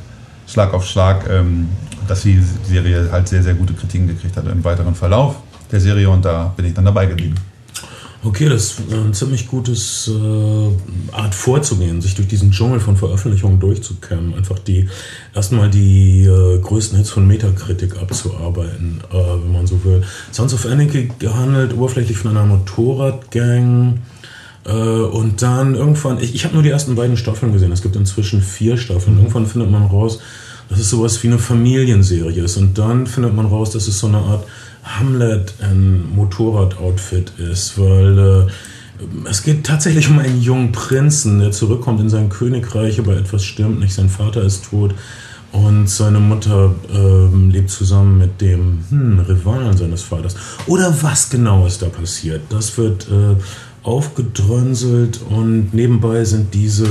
Schlag 0.47 0.73
auf 0.73 0.85
Schlag, 0.85 1.29
ähm, 1.29 1.69
dass 2.07 2.21
die 2.21 2.41
Serie 2.67 3.09
halt 3.11 3.27
sehr, 3.27 3.43
sehr 3.43 3.53
gute 3.53 3.73
Kritiken 3.73 4.07
gekriegt 4.07 4.37
hat 4.37 4.47
im 4.47 4.63
weiteren 4.63 4.95
Verlauf 4.95 5.35
der 5.71 5.81
Serie 5.81 6.09
und 6.09 6.23
da 6.23 6.53
bin 6.55 6.65
ich 6.65 6.73
dann 6.73 6.85
dabei 6.85 7.05
geblieben. 7.05 7.35
Okay, 8.27 8.49
das 8.49 8.71
ist 8.71 8.81
ein 8.91 9.13
ziemlich 9.13 9.47
gutes 9.47 10.11
äh, 10.13 11.15
Art 11.15 11.33
vorzugehen, 11.33 12.01
sich 12.01 12.13
durch 12.13 12.27
diesen 12.27 12.51
Dschungel 12.51 12.81
von 12.81 12.97
Veröffentlichungen 12.97 13.57
durchzukämmen, 13.57 14.33
einfach 14.33 14.59
die 14.59 14.89
erstmal 15.33 15.69
die 15.69 16.25
äh, 16.25 16.59
größten 16.59 16.97
Hits 16.97 17.09
von 17.09 17.25
Metakritik 17.25 17.95
abzuarbeiten, 17.95 18.99
äh, 19.13 19.15
wenn 19.15 19.53
man 19.53 19.65
so 19.65 19.81
will. 19.85 20.03
Sons 20.33 20.53
of 20.53 20.65
Anarchy 20.65 21.09
gehandelt 21.19 21.73
oberflächlich 21.73 22.17
von 22.17 22.31
einer 22.31 22.45
Motorradgang 22.45 23.99
äh, 24.65 24.71
und 24.71 25.41
dann 25.41 25.75
irgendwann, 25.75 26.21
ich, 26.21 26.35
ich 26.35 26.43
habe 26.43 26.53
nur 26.53 26.63
die 26.63 26.69
ersten 26.69 26.95
beiden 26.95 27.15
Staffeln 27.15 27.53
gesehen, 27.53 27.71
es 27.71 27.81
gibt 27.81 27.95
inzwischen 27.95 28.41
vier 28.41 28.75
Staffeln, 28.75 29.13
mhm. 29.13 29.21
irgendwann 29.21 29.45
findet 29.45 29.71
man 29.71 29.85
raus, 29.85 30.19
dass 30.67 30.79
es 30.79 30.89
sowas 30.89 31.23
wie 31.23 31.27
eine 31.27 31.39
Familienserie 31.39 32.43
ist 32.43 32.57
und 32.57 32.77
dann 32.77 33.07
findet 33.07 33.33
man 33.33 33.45
raus, 33.45 33.71
dass 33.71 33.87
es 33.87 33.97
so 33.97 34.07
eine 34.07 34.17
Art 34.17 34.43
Hamlet 34.87 35.53
ein 35.61 36.03
Motorradoutfit 36.15 37.33
ist, 37.37 37.79
weil 37.79 38.17
äh, 38.17 38.51
es 39.29 39.43
geht 39.43 39.65
tatsächlich 39.65 40.09
um 40.09 40.19
einen 40.19 40.41
jungen 40.41 40.71
Prinzen, 40.71 41.39
der 41.39 41.51
zurückkommt 41.51 41.99
in 41.99 42.09
sein 42.09 42.29
Königreich, 42.29 42.99
aber 42.99 43.15
etwas 43.15 43.43
stimmt 43.43 43.79
nicht. 43.79 43.93
Sein 43.93 44.09
Vater 44.09 44.41
ist 44.41 44.65
tot 44.69 44.95
und 45.51 45.87
seine 45.87 46.19
Mutter 46.19 46.73
ähm, 46.93 47.49
lebt 47.49 47.69
zusammen 47.69 48.17
mit 48.17 48.41
dem 48.41 48.83
hm, 48.89 49.19
Rivalen 49.19 49.77
seines 49.77 50.01
Vaters. 50.01 50.35
Oder 50.65 50.95
was 51.01 51.29
genau 51.29 51.65
ist 51.65 51.81
da 51.81 51.87
passiert? 51.87 52.41
Das 52.49 52.77
wird 52.77 53.07
äh, 53.09 53.35
aufgedröselt 53.83 55.21
und 55.29 55.73
nebenbei 55.73 56.25
sind 56.25 56.53
diese 56.53 56.87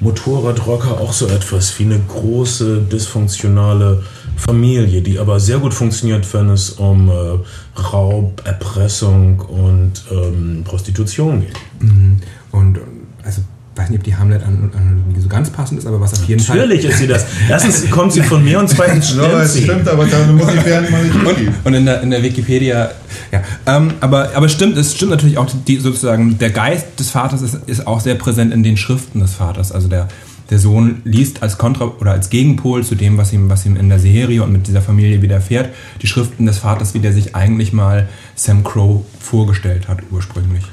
Motorradrocker 0.00 1.00
auch 1.00 1.12
so 1.12 1.26
etwas 1.28 1.78
wie 1.78 1.84
eine 1.84 2.00
große 2.00 2.82
dysfunktionale 2.90 4.02
Familie, 4.40 5.02
die 5.02 5.18
aber 5.18 5.38
sehr 5.38 5.58
gut 5.58 5.74
funktioniert, 5.74 6.32
wenn 6.32 6.50
es 6.50 6.70
um 6.70 7.08
äh, 7.08 7.80
Raub, 7.80 8.42
Erpressung 8.44 9.40
und 9.40 9.92
ähm, 10.10 10.62
Prostitution 10.64 11.42
geht. 11.42 11.58
Mhm. 11.80 12.16
Und 12.50 12.80
also 13.22 13.42
weiß 13.76 13.90
nicht, 13.90 13.98
ob 13.98 14.04
die 14.04 14.16
Hamlet-Analogie 14.16 15.20
so 15.20 15.28
ganz 15.28 15.50
passend 15.50 15.78
ist, 15.78 15.86
aber 15.86 16.00
was 16.00 16.12
auf 16.12 16.24
jeden 16.28 16.40
Natürlich 16.40 16.46
Fall. 16.46 16.56
Natürlich 16.58 16.84
ist 16.84 16.98
sie 16.98 17.06
das. 17.06 17.26
Erstens 17.48 17.90
kommt 17.90 18.12
sie 18.12 18.22
von 18.22 18.44
mir 18.44 18.58
und 18.58 18.68
zweitens 18.68 19.10
stimmt 19.10 19.22
ja, 19.24 19.42
es 19.42 19.58
stimmt, 19.58 19.88
aber 19.88 20.06
da 20.06 20.26
muss 20.26 20.52
ich 20.52 20.64
werden 20.64 20.90
mal 20.90 21.04
nicht 21.04 21.14
und, 21.14 21.66
und 21.66 21.74
in 21.74 21.86
der, 21.86 22.02
in 22.02 22.10
der 22.10 22.22
Wikipedia, 22.22 22.90
ja. 23.30 23.42
Ähm, 23.66 23.92
aber, 24.00 24.30
aber 24.34 24.48
stimmt, 24.48 24.76
es 24.76 24.94
stimmt 24.94 25.12
natürlich 25.12 25.38
auch, 25.38 25.48
die, 25.66 25.76
sozusagen, 25.78 26.38
der 26.38 26.50
Geist 26.50 26.98
des 26.98 27.10
Vaters 27.10 27.42
ist, 27.42 27.58
ist 27.66 27.86
auch 27.86 28.00
sehr 28.00 28.16
präsent 28.16 28.52
in 28.52 28.62
den 28.62 28.76
Schriften 28.76 29.20
des 29.20 29.34
Vaters. 29.34 29.72
Also 29.72 29.88
der, 29.88 30.08
der 30.50 30.58
Sohn 30.58 31.00
liest 31.04 31.42
als 31.42 31.58
Kontra 31.58 31.92
oder 32.00 32.12
als 32.12 32.28
Gegenpol 32.28 32.84
zu 32.84 32.96
dem, 32.96 33.16
was 33.16 33.32
ihm, 33.32 33.48
was 33.48 33.64
ihm 33.64 33.76
in 33.76 33.88
der 33.88 34.00
Serie 34.00 34.42
und 34.42 34.52
mit 34.52 34.66
dieser 34.66 34.82
Familie 34.82 35.22
widerfährt, 35.22 35.70
die 36.02 36.08
Schriften 36.08 36.44
des 36.44 36.58
Vaters, 36.58 36.92
wie 36.92 36.98
der 36.98 37.12
sich 37.12 37.36
eigentlich 37.36 37.72
mal 37.72 38.08
Sam 38.34 38.64
Crow 38.64 39.02
vorgestellt 39.20 39.88
hat 39.88 40.00
ursprünglich. 40.10 40.64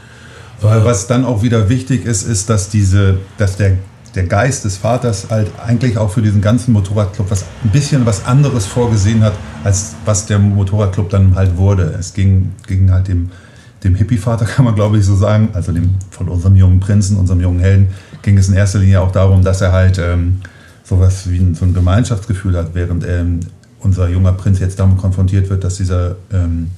Weil 0.62 0.84
was 0.84 1.05
dann 1.05 1.24
auch 1.24 1.43
wieder 1.43 1.69
wichtig 1.69 2.05
ist, 2.05 2.24
ist, 2.24 2.50
dass 2.50 2.69
diese, 2.69 3.19
dass 3.38 3.57
der, 3.57 3.74
der 4.15 4.24
Geist 4.24 4.65
des 4.65 4.77
Vaters 4.77 5.27
halt 5.29 5.51
eigentlich 5.63 6.00
auch 6.00 6.10
für 6.10 6.24
diesen 6.24 6.41
ganzen 6.41 6.74
Motorradclub 6.74 7.29
was 7.29 7.46
ein 7.63 7.69
bisschen 7.69 8.07
was 8.07 8.25
anderes 8.25 8.65
vorgesehen 8.65 9.22
hat, 9.22 9.34
als 9.63 9.96
was 10.05 10.25
der 10.25 10.39
Motorradclub 10.39 11.12
dann 11.12 11.36
halt 11.36 11.57
wurde. 11.57 11.96
Es 12.00 12.15
ging, 12.15 12.53
ging 12.65 12.89
halt 12.89 13.07
dem, 13.07 13.29
dem 13.84 13.93
Hippie-Vater, 13.93 14.46
kann 14.55 14.65
man 14.65 14.74
glaube 14.74 14.98
ich 14.98 15.05
so 15.05 15.15
sagen, 15.15 15.50
also 15.53 15.72
dem 15.72 15.91
von 16.10 16.29
unserem 16.29 16.55
jungen 16.55 16.79
Prinzen, 16.79 17.17
unserem 17.17 17.41
jungen 17.41 17.60
Helden, 17.60 17.89
ging 18.27 18.38
es 18.38 18.50
in 18.50 18.55
erster 18.55 18.79
Linie 18.79 19.00
auch 19.00 19.13
darum, 19.13 19.41
dass 19.41 19.62
er 19.62 19.72
halt 19.72 20.00
ähm, 20.00 20.41
sowas 20.84 21.29
wie 21.29 21.38
ein, 21.38 21.55
so 21.55 21.63
ein 21.63 21.74
Gemeinschaftsgefühl 21.74 22.57
hat, 22.57 22.72
während 22.74 23.07
ähm, 23.07 23.39
unser 23.79 24.10
junger 24.10 24.34
Prinz 24.34 24.60
jetzt 24.60 24.77
damit 24.81 24.98
konfrontiert 24.98 25.50
wird, 25.50 25.63
dass 25.63 25.75
dieser 25.75 26.17
ähm, 26.34 26.72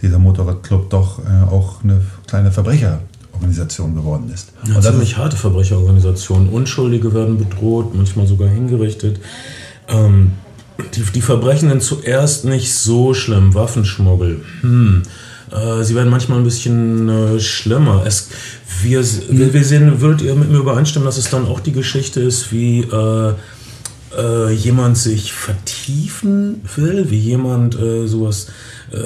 dieser 0.00 0.18
Motorradclub 0.18 0.88
doch 0.88 1.18
äh, 1.18 1.52
auch 1.52 1.84
eine 1.84 2.00
kleine 2.26 2.50
Verbrecherorganisation 2.52 3.94
geworden 3.94 4.30
ist. 4.32 4.52
Ja, 4.66 4.76
und 4.76 4.82
ziemlich 4.82 5.18
harte 5.18 5.36
Verbrecherorganisation. 5.36 6.48
Unschuldige 6.48 7.12
werden 7.12 7.36
bedroht, 7.36 7.94
manchmal 7.94 8.26
sogar 8.26 8.48
hingerichtet. 8.48 9.20
Ähm, 9.88 10.32
die, 10.94 11.02
die 11.02 11.20
Verbrechen 11.20 11.68
sind 11.68 11.82
zuerst 11.82 12.46
nicht 12.46 12.72
so 12.72 13.12
schlimm. 13.12 13.54
Waffenschmuggel. 13.54 14.40
Hm. 14.62 15.02
Äh, 15.50 15.84
sie 15.84 15.94
werden 15.94 16.10
manchmal 16.10 16.38
ein 16.38 16.44
bisschen 16.44 17.08
äh, 17.08 17.40
schlimmer. 17.40 18.02
Es, 18.06 18.28
wir, 18.82 19.02
wir, 19.30 19.52
wir 19.52 19.64
sehen, 19.64 20.00
würdet 20.00 20.22
ihr 20.22 20.34
mit 20.34 20.50
mir 20.50 20.58
übereinstimmen, 20.58 21.06
dass 21.06 21.18
es 21.18 21.30
dann 21.30 21.46
auch 21.46 21.60
die 21.60 21.72
Geschichte 21.72 22.20
ist, 22.20 22.52
wie 22.52 22.80
äh, 22.80 23.32
äh 24.16 24.52
jemand 24.52 24.98
sich 24.98 25.32
vertiefen 25.32 26.62
will, 26.76 27.10
wie 27.10 27.18
jemand 27.18 27.78
äh, 27.78 28.06
sowas 28.06 28.48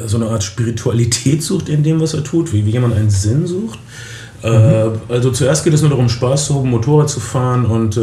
so 0.06 0.16
eine 0.16 0.28
Art 0.28 0.44
Spiritualität 0.44 1.42
sucht 1.42 1.68
in 1.68 1.82
dem, 1.82 2.00
was 2.00 2.14
er 2.14 2.22
tut, 2.22 2.52
wie, 2.52 2.64
wie 2.64 2.70
jemand 2.70 2.94
einen 2.94 3.10
Sinn 3.10 3.48
sucht. 3.48 3.80
Mhm. 4.44 5.00
also 5.08 5.32
zuerst 5.32 5.64
geht 5.64 5.74
es 5.74 5.80
nur 5.80 5.90
darum, 5.90 6.08
Spaß 6.08 6.46
zu 6.46 6.54
haben, 6.54 6.70
Motorrad 6.70 7.10
zu 7.10 7.18
fahren 7.18 7.66
und 7.66 7.98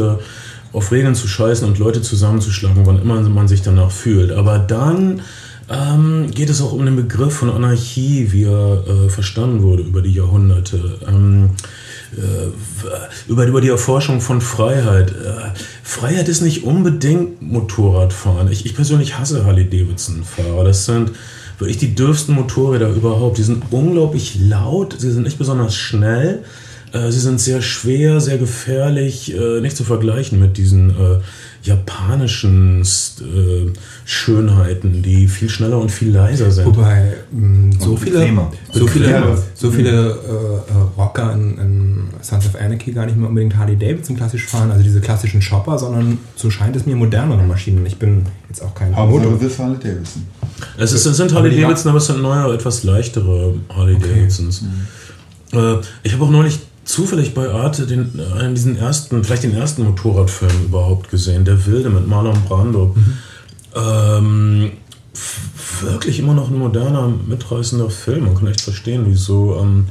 auf 0.74 0.92
Regeln 0.92 1.14
zu 1.14 1.26
scheißen 1.26 1.66
und 1.66 1.78
Leute 1.78 2.02
zusammenzuschlagen, 2.02 2.84
wann 2.84 3.00
immer 3.00 3.18
man 3.22 3.48
sich 3.48 3.62
danach 3.62 3.90
fühlt. 3.90 4.30
Aber 4.30 4.58
dann 4.58 5.22
ähm, 5.70 6.30
geht 6.32 6.50
es 6.50 6.60
auch 6.60 6.72
um 6.72 6.84
den 6.84 6.96
Begriff 6.96 7.34
von 7.34 7.50
Anarchie, 7.50 8.32
wie 8.32 8.44
er 8.44 8.84
äh, 8.86 9.08
verstanden 9.08 9.62
wurde 9.62 9.82
über 9.82 10.02
die 10.02 10.12
Jahrhunderte. 10.12 10.98
Ähm, 11.06 11.50
äh, 12.16 13.30
über, 13.30 13.46
über 13.46 13.60
die 13.60 13.68
Erforschung 13.68 14.20
von 14.20 14.40
Freiheit. 14.40 15.10
Äh, 15.12 15.58
Freiheit 15.84 16.28
ist 16.28 16.40
nicht 16.40 16.64
unbedingt 16.64 17.40
Motorradfahren. 17.40 18.50
Ich, 18.50 18.66
ich 18.66 18.74
persönlich 18.74 19.16
hasse 19.16 19.44
Harley-Davidson-Fahrer. 19.44 20.64
Das 20.64 20.86
sind 20.86 21.12
wirklich 21.60 21.78
die 21.78 21.94
dürfsten 21.94 22.34
Motorräder 22.34 22.88
überhaupt. 22.88 23.38
Die 23.38 23.44
sind 23.44 23.62
unglaublich 23.70 24.40
laut, 24.40 24.96
sie 24.98 25.12
sind 25.12 25.22
nicht 25.22 25.38
besonders 25.38 25.76
schnell, 25.76 26.42
äh, 26.92 27.12
sie 27.12 27.20
sind 27.20 27.40
sehr 27.40 27.62
schwer, 27.62 28.20
sehr 28.20 28.38
gefährlich, 28.38 29.32
äh, 29.32 29.60
nicht 29.60 29.76
zu 29.76 29.84
vergleichen 29.84 30.40
mit 30.40 30.56
diesen 30.56 30.90
äh, 30.90 31.20
japanischen 31.62 32.82
äh, 32.82 33.66
Schönheiten, 34.04 35.02
die 35.02 35.28
viel 35.28 35.48
schneller 35.48 35.78
und 35.78 35.90
viel 35.90 36.10
leiser 36.10 36.50
sind. 36.50 36.66
Wobei 36.66 37.14
mh, 37.30 37.76
so, 37.78 37.96
viele, 37.96 38.48
so 38.72 38.86
viele, 38.86 39.38
so 39.54 39.70
viele 39.70 39.90
äh, 39.90 40.72
äh, 40.72 40.96
Rocker 40.96 41.32
in, 41.34 41.58
in, 41.58 42.08
Sons 42.22 42.46
of 42.46 42.56
Anarchy 42.60 42.92
gar 42.92 43.06
nicht 43.06 43.16
mehr 43.16 43.28
unbedingt 43.28 43.56
Harley 43.56 43.76
Davidson 43.76 44.16
klassisch 44.16 44.46
fahren, 44.46 44.70
also 44.70 44.82
diese 44.82 45.00
klassischen 45.00 45.42
Shopper, 45.42 45.78
sondern 45.78 46.18
so 46.34 46.50
scheint 46.50 46.76
es 46.76 46.86
mir 46.86 46.96
modernere 46.96 47.42
Maschinen. 47.42 47.84
Ich 47.86 47.98
bin 47.98 48.24
jetzt 48.48 48.62
auch 48.62 48.74
kein 48.74 48.92
Motor. 48.92 49.38
Das 49.40 49.58
Harley 49.58 49.78
Davidson. 49.78 50.26
Es, 50.78 50.92
ist, 50.92 51.06
es 51.06 51.16
sind 51.16 51.34
Harley 51.34 51.60
Davidson, 51.60 51.90
aber 51.90 51.98
es 51.98 52.06
sind 52.06 52.22
neue, 52.22 52.54
etwas 52.54 52.84
leichtere 52.84 53.54
Harley 53.68 53.96
okay. 53.96 54.08
Davidsons. 54.08 54.62
Mhm. 54.62 55.58
Äh, 55.58 55.76
ich 56.02 56.12
habe 56.12 56.24
auch 56.24 56.30
neulich 56.30 56.58
zufällig 56.84 57.34
bei 57.34 57.48
Arte 57.50 57.86
den, 57.86 58.20
einen 58.38 58.54
diesen 58.54 58.76
ersten, 58.76 59.22
vielleicht 59.24 59.44
den 59.44 59.56
ersten 59.56 59.84
Motorradfilm 59.84 60.64
überhaupt 60.64 61.10
gesehen, 61.10 61.44
Der 61.44 61.66
Wilde 61.66 61.90
mit 61.90 62.06
Marlon 62.06 62.42
Brando. 62.48 62.94
Mhm. 62.94 63.18
Ähm, 63.74 64.72
wirklich 65.80 66.18
immer 66.18 66.34
noch 66.34 66.50
ein 66.50 66.58
moderner, 66.58 67.12
mitreißender 67.26 67.90
Film. 67.90 68.24
Man 68.24 68.34
kann 68.36 68.48
echt 68.48 68.60
verstehen, 68.60 69.04
wieso 69.06 69.58
ähm, 69.60 69.86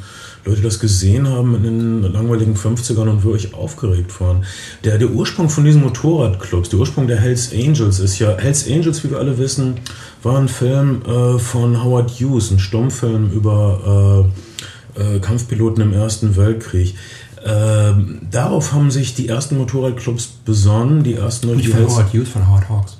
Leute 0.45 0.61
das 0.61 0.79
gesehen 0.79 1.27
haben 1.27 1.55
in 1.55 1.63
den 1.63 2.13
langweiligen 2.13 2.55
50ern 2.55 3.09
und 3.09 3.23
wirklich 3.23 3.53
aufgeregt 3.53 4.19
waren. 4.21 4.45
Der, 4.83 4.97
der 4.97 5.09
Ursprung 5.09 5.49
von 5.49 5.65
diesen 5.65 5.81
Motorradclubs, 5.81 6.69
der 6.69 6.79
Ursprung 6.79 7.07
der 7.07 7.17
Hells 7.17 7.51
Angels 7.53 7.99
ist 7.99 8.19
ja, 8.19 8.37
Hells 8.37 8.67
Angels, 8.67 9.03
wie 9.03 9.11
wir 9.11 9.19
alle 9.19 9.37
wissen, 9.37 9.75
war 10.23 10.37
ein 10.37 10.47
Film 10.47 11.01
äh, 11.05 11.39
von 11.39 11.83
Howard 11.83 12.11
Hughes, 12.11 12.51
ein 12.51 12.59
Stummfilm 12.59 13.31
über 13.31 14.25
äh, 14.25 14.48
äh, 14.95 15.19
Kampfpiloten 15.19 15.81
im 15.81 15.93
Ersten 15.93 16.35
Weltkrieg. 16.35 16.95
Ähm, 17.45 18.19
darauf 18.29 18.73
haben 18.73 18.91
sich 18.91 19.15
die 19.15 19.29
ersten 19.29 19.57
Motorradclubs 19.57 20.27
besonnen. 20.45 21.03
Die 21.03 21.15
ersten 21.15 21.55
Nicht 21.55 21.67
die 21.67 21.71
von 21.71 21.87
Howard 21.87 22.13
Hughes, 22.13 22.29
von 22.29 22.47
Howard 22.47 22.69
Hawks. 22.69 22.97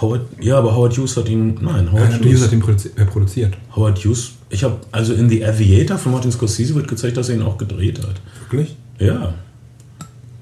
Howard, 0.00 0.22
ja, 0.40 0.58
aber 0.58 0.74
Howard 0.74 0.96
Hughes 0.98 1.16
hat 1.16 1.28
ihn. 1.28 1.58
Nein, 1.60 1.90
Howard 1.92 2.12
ja, 2.12 2.18
Hughes 2.18 2.42
hat 2.42 2.52
ihn 2.52 2.62
äh, 2.96 3.04
produziert. 3.04 3.54
Howard 3.74 3.98
Hughes. 4.04 4.32
Ich 4.50 4.64
habe 4.64 4.76
also 4.92 5.14
in 5.14 5.28
The 5.28 5.44
Aviator 5.44 5.98
von 5.98 6.12
Martin 6.12 6.32
Scorsese 6.32 6.74
wird 6.74 6.88
gezeigt, 6.88 7.16
dass 7.16 7.28
er 7.28 7.36
ihn 7.36 7.42
auch 7.42 7.58
gedreht 7.58 8.00
hat. 8.00 8.20
Wirklich? 8.40 8.76
Ja. 8.98 9.34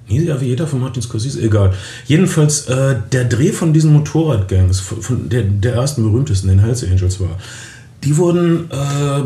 Nie 0.09 0.21
The 0.21 0.33
Aviator 0.33 0.67
von 0.67 0.81
Martin 0.81 1.03
Scorsese, 1.03 1.41
egal. 1.43 1.73
Jedenfalls, 2.07 2.67
äh, 2.67 2.97
der 3.13 3.25
Dreh 3.25 3.53
von 3.53 3.73
diesen 3.73 3.93
Motorradgangs, 3.93 4.81
von, 4.81 5.01
von 5.01 5.29
der, 5.29 5.43
der 5.43 5.75
ersten 5.75 6.03
berühmtesten, 6.03 6.49
den 6.49 6.59
Hells 6.59 6.83
Angels 6.83 7.21
war, 7.21 7.39
die 8.03 8.17
wurden. 8.17 8.71
Äh, 8.71 9.23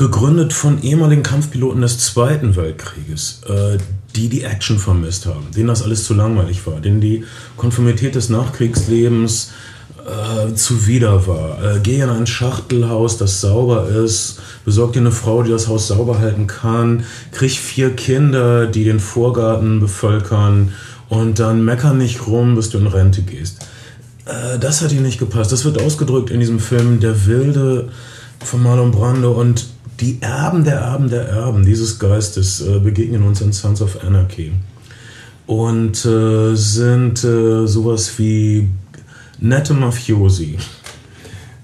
gegründet 0.00 0.54
von 0.54 0.82
ehemaligen 0.82 1.22
Kampfpiloten 1.22 1.82
des 1.82 1.98
Zweiten 1.98 2.56
Weltkrieges, 2.56 3.42
äh, 3.46 3.76
die 4.16 4.30
die 4.30 4.44
Action 4.44 4.78
vermisst 4.78 5.26
haben, 5.26 5.48
denen 5.54 5.68
das 5.68 5.82
alles 5.82 6.04
zu 6.04 6.14
langweilig 6.14 6.66
war, 6.66 6.80
denen 6.80 7.02
die 7.02 7.24
Konformität 7.58 8.14
des 8.14 8.30
Nachkriegslebens 8.30 9.50
äh, 9.98 10.54
zuwider 10.54 11.26
war. 11.26 11.62
Äh, 11.62 11.80
geh 11.82 12.00
in 12.00 12.08
ein 12.08 12.26
Schachtelhaus, 12.26 13.18
das 13.18 13.42
sauber 13.42 13.88
ist, 13.90 14.40
besorg 14.64 14.94
dir 14.94 15.00
eine 15.00 15.12
Frau, 15.12 15.42
die 15.42 15.50
das 15.50 15.68
Haus 15.68 15.88
sauber 15.88 16.18
halten 16.18 16.46
kann, 16.46 17.04
krieg 17.30 17.50
vier 17.50 17.90
Kinder, 17.90 18.68
die 18.68 18.84
den 18.84 19.00
Vorgarten 19.00 19.80
bevölkern 19.80 20.72
und 21.10 21.38
dann 21.40 21.62
mecker 21.62 21.92
nicht 21.92 22.26
rum, 22.26 22.54
bis 22.54 22.70
du 22.70 22.78
in 22.78 22.86
Rente 22.86 23.20
gehst. 23.20 23.66
Äh, 24.24 24.58
das 24.58 24.80
hat 24.80 24.92
ihnen 24.92 25.02
nicht 25.02 25.18
gepasst. 25.18 25.52
Das 25.52 25.66
wird 25.66 25.78
ausgedrückt 25.78 26.30
in 26.30 26.40
diesem 26.40 26.58
Film 26.58 27.00
Der 27.00 27.26
Wilde 27.26 27.90
von 28.42 28.62
Marlon 28.62 28.92
Brando 28.92 29.32
und 29.32 29.69
die 30.00 30.18
Erben 30.20 30.64
der 30.64 30.80
Erben 30.80 31.10
der 31.10 31.28
Erben 31.28 31.64
dieses 31.64 31.98
Geistes 31.98 32.60
äh, 32.60 32.78
begegnen 32.78 33.22
uns 33.22 33.40
in 33.40 33.52
Sons 33.52 33.82
of 33.82 34.02
Anarchy 34.04 34.52
und 35.46 36.04
äh, 36.04 36.54
sind 36.54 37.22
äh, 37.24 37.66
sowas 37.66 38.18
wie 38.18 38.68
nette 39.38 39.74
Mafiosi. 39.74 40.58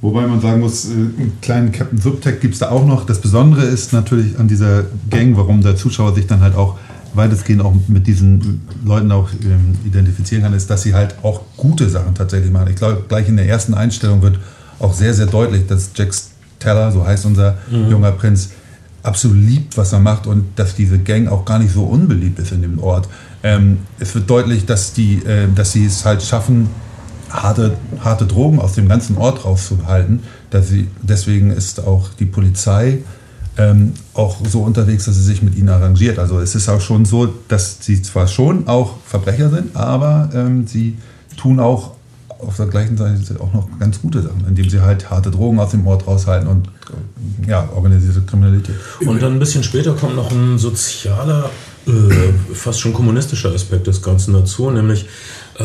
Wobei 0.00 0.26
man 0.26 0.40
sagen 0.40 0.60
muss, 0.60 0.86
äh, 0.86 0.92
einen 0.92 1.38
kleinen 1.40 1.72
Captain 1.72 1.98
Subtech 1.98 2.40
gibt 2.40 2.54
es 2.54 2.60
da 2.60 2.70
auch 2.70 2.86
noch. 2.86 3.06
Das 3.06 3.20
Besondere 3.20 3.64
ist 3.64 3.92
natürlich 3.92 4.38
an 4.38 4.48
dieser 4.48 4.84
Gang, 5.08 5.36
warum 5.36 5.62
der 5.62 5.76
Zuschauer 5.76 6.14
sich 6.14 6.26
dann 6.26 6.40
halt 6.40 6.54
auch 6.54 6.78
weitestgehend 7.14 7.62
auch 7.62 7.74
mit 7.88 8.06
diesen 8.06 8.60
Leuten 8.84 9.10
auch 9.10 9.30
ähm, 9.42 9.76
identifizieren 9.86 10.42
kann, 10.42 10.52
ist, 10.52 10.68
dass 10.68 10.82
sie 10.82 10.92
halt 10.92 11.14
auch 11.22 11.40
gute 11.56 11.88
Sachen 11.88 12.14
tatsächlich 12.14 12.52
machen. 12.52 12.68
Ich 12.70 12.76
glaube, 12.76 13.04
gleich 13.08 13.28
in 13.28 13.36
der 13.36 13.48
ersten 13.48 13.72
Einstellung 13.72 14.20
wird 14.20 14.38
auch 14.78 14.92
sehr, 14.92 15.14
sehr 15.14 15.26
deutlich, 15.26 15.66
dass 15.66 15.90
Jack 15.94 16.12
Teller, 16.58 16.92
so 16.92 17.06
heißt 17.06 17.26
unser 17.26 17.56
mhm. 17.70 17.90
junger 17.90 18.12
Prinz, 18.12 18.50
absolut 19.02 19.36
liebt, 19.36 19.76
was 19.76 19.92
er 19.92 20.00
macht 20.00 20.26
und 20.26 20.44
dass 20.56 20.74
diese 20.74 20.98
Gang 20.98 21.28
auch 21.28 21.44
gar 21.44 21.58
nicht 21.58 21.72
so 21.72 21.84
unbeliebt 21.84 22.38
ist 22.38 22.52
in 22.52 22.62
dem 22.62 22.78
Ort. 22.78 23.08
Ähm, 23.42 23.78
es 24.00 24.14
wird 24.14 24.28
deutlich, 24.28 24.66
dass, 24.66 24.92
die, 24.92 25.24
äh, 25.24 25.46
dass 25.54 25.72
sie 25.72 25.86
es 25.86 26.04
halt 26.04 26.22
schaffen, 26.22 26.68
harte, 27.30 27.76
harte 28.00 28.26
Drogen 28.26 28.58
aus 28.58 28.72
dem 28.72 28.88
ganzen 28.88 29.16
Ort 29.16 29.44
rauszuhalten. 29.44 30.20
Dass 30.50 30.68
sie, 30.68 30.88
deswegen 31.02 31.50
ist 31.50 31.80
auch 31.80 32.08
die 32.18 32.26
Polizei 32.26 32.98
ähm, 33.58 33.94
auch 34.14 34.38
so 34.46 34.62
unterwegs, 34.62 35.04
dass 35.06 35.14
sie 35.16 35.22
sich 35.22 35.42
mit 35.42 35.56
ihnen 35.56 35.68
arrangiert. 35.68 36.18
Also 36.18 36.40
es 36.40 36.54
ist 36.54 36.68
auch 36.68 36.80
schon 36.80 37.04
so, 37.04 37.32
dass 37.48 37.78
sie 37.80 38.02
zwar 38.02 38.26
schon 38.26 38.68
auch 38.68 38.96
Verbrecher 39.04 39.50
sind, 39.50 39.76
aber 39.76 40.30
ähm, 40.34 40.66
sie 40.66 40.96
tun 41.36 41.60
auch 41.60 41.95
auf 42.38 42.56
der 42.56 42.66
gleichen 42.66 42.96
Seite 42.96 43.40
auch 43.40 43.52
noch 43.52 43.68
ganz 43.78 44.00
gute 44.00 44.22
Sachen, 44.22 44.44
indem 44.46 44.68
sie 44.68 44.80
halt 44.80 45.10
harte 45.10 45.30
Drogen 45.30 45.58
aus 45.58 45.70
dem 45.70 45.86
Ort 45.86 46.06
raushalten 46.06 46.48
und 46.48 46.68
ja, 47.46 47.68
organisierte 47.74 48.22
Kriminalität. 48.22 48.74
Und 49.00 49.22
dann 49.22 49.34
ein 49.34 49.38
bisschen 49.38 49.62
später 49.62 49.94
kommt 49.94 50.16
noch 50.16 50.30
ein 50.30 50.58
sozialer, 50.58 51.50
äh, 51.86 51.90
fast 52.54 52.80
schon 52.80 52.92
kommunistischer 52.92 53.52
Aspekt 53.52 53.86
des 53.86 54.02
Ganzen 54.02 54.34
dazu, 54.34 54.70
nämlich 54.70 55.06
äh, 55.58 55.64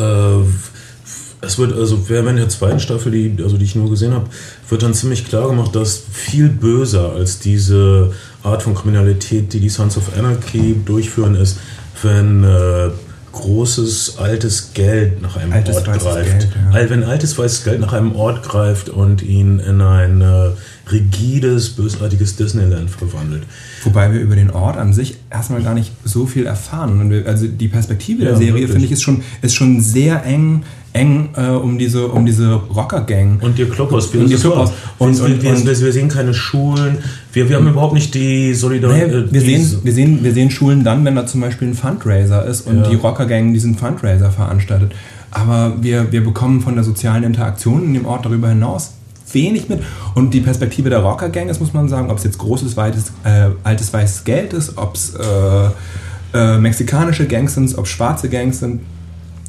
es 1.44 1.58
wird 1.58 1.72
also 1.72 2.08
während 2.08 2.38
der 2.38 2.48
zweiten 2.48 2.78
Staffel, 2.78 3.10
die, 3.10 3.42
also 3.42 3.58
die 3.58 3.64
ich 3.64 3.74
nur 3.74 3.90
gesehen 3.90 4.12
habe, 4.12 4.26
wird 4.68 4.82
dann 4.82 4.94
ziemlich 4.94 5.26
klar 5.28 5.48
gemacht, 5.48 5.74
dass 5.74 6.02
viel 6.10 6.48
böser 6.48 7.12
als 7.12 7.40
diese 7.40 8.12
Art 8.44 8.62
von 8.62 8.74
Kriminalität, 8.74 9.52
die 9.52 9.58
die 9.58 9.68
Sons 9.68 9.96
of 9.96 10.16
Anarchy 10.16 10.76
durchführen, 10.84 11.34
ist, 11.34 11.58
wenn 12.02 12.44
äh, 12.44 12.90
großes 13.32 14.18
altes 14.18 14.74
Geld 14.74 15.22
nach 15.22 15.36
einem 15.36 15.52
altes, 15.52 15.76
Ort 15.76 15.86
greift. 15.86 16.40
Geld, 16.40 16.48
ja. 16.72 16.90
Wenn 16.90 17.04
altes 17.04 17.36
weißes 17.38 17.64
Geld 17.64 17.80
nach 17.80 17.92
einem 17.92 18.14
Ort 18.14 18.42
greift 18.42 18.88
und 18.88 19.22
ihn 19.22 19.58
in 19.58 19.80
ein 19.80 20.20
äh, 20.20 20.50
rigides, 20.90 21.70
bösartiges 21.70 22.36
Disneyland 22.36 22.90
verwandelt. 22.90 23.44
Wobei 23.84 24.12
wir 24.12 24.20
über 24.20 24.36
den 24.36 24.50
Ort 24.50 24.76
an 24.76 24.92
sich 24.92 25.16
erstmal 25.30 25.62
gar 25.62 25.74
nicht 25.74 25.92
so 26.04 26.26
viel 26.26 26.46
erfahren. 26.46 27.24
also 27.26 27.46
die 27.46 27.68
Perspektive 27.68 28.22
ja, 28.24 28.30
der 28.30 28.38
Serie, 28.38 28.68
finde 28.68 28.84
ich, 28.84 28.92
ist 28.92 29.02
schon, 29.02 29.22
ist 29.40 29.54
schon 29.54 29.80
sehr 29.80 30.24
eng 30.24 30.62
eng 30.92 31.30
äh, 31.36 31.48
um 31.48 31.78
diese, 31.78 32.08
um 32.08 32.26
diese 32.26 32.52
Rocker-Gang. 32.52 33.40
Und 33.42 33.58
die 33.58 33.64
Clubhaus. 33.64 34.08
Und, 34.08 34.28
die 34.28 34.34
Clubhaus. 34.34 34.72
Und, 34.98 35.20
und, 35.20 35.42
wir, 35.42 35.50
und, 35.50 35.66
wir, 35.66 35.92
sehen 35.92 36.08
keine 36.08 36.34
Schulen. 36.34 36.98
Wir, 37.32 37.48
wir 37.48 37.56
haben 37.56 37.68
überhaupt 37.68 37.94
nicht 37.94 38.14
die 38.14 38.54
Solidarität. 38.54 39.32
Nee, 39.32 39.40
wir, 39.40 39.40
sehen, 39.40 39.78
wir, 39.82 39.92
sehen, 39.92 40.22
wir 40.22 40.32
sehen 40.32 40.50
Schulen 40.50 40.84
dann, 40.84 41.04
wenn 41.04 41.16
da 41.16 41.26
zum 41.26 41.40
Beispiel 41.40 41.68
ein 41.68 41.74
Fundraiser 41.74 42.44
ist 42.44 42.66
und 42.66 42.82
ja. 42.82 42.90
die 42.90 42.96
Rocker-Gang 42.96 43.54
diesen 43.54 43.76
Fundraiser 43.76 44.30
veranstaltet. 44.30 44.92
Aber 45.30 45.82
wir, 45.82 46.12
wir 46.12 46.22
bekommen 46.22 46.60
von 46.60 46.74
der 46.74 46.84
sozialen 46.84 47.24
Interaktion 47.24 47.84
in 47.84 47.94
dem 47.94 48.04
Ort 48.04 48.26
darüber 48.26 48.50
hinaus 48.50 48.92
wenig 49.32 49.70
mit. 49.70 49.82
Und 50.14 50.34
die 50.34 50.40
Perspektive 50.40 50.90
der 50.90 50.98
Rocker-Gang 50.98 51.48
ist, 51.48 51.58
muss 51.58 51.72
man 51.72 51.88
sagen, 51.88 52.10
ob 52.10 52.18
es 52.18 52.24
jetzt 52.24 52.36
großes, 52.36 52.76
weites, 52.76 53.12
äh, 53.24 53.48
altes 53.64 53.92
weißes 53.92 54.24
Geld 54.24 54.52
ist, 54.52 54.76
ob 54.76 54.94
es 54.94 55.14
äh, 55.14 55.70
äh, 56.34 56.58
mexikanische 56.58 57.26
Gangs 57.26 57.54
sind, 57.54 57.76
ob 57.78 57.86
schwarze 57.86 58.28
Gangs 58.28 58.60
sind, 58.60 58.82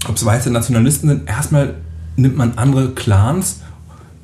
ob 0.07 0.15
es 0.15 0.25
weiße 0.25 0.51
Nationalisten 0.51 1.09
sind, 1.09 1.29
erstmal 1.29 1.75
nimmt 2.15 2.37
man 2.37 2.53
andere 2.55 2.91
Clans 2.91 3.61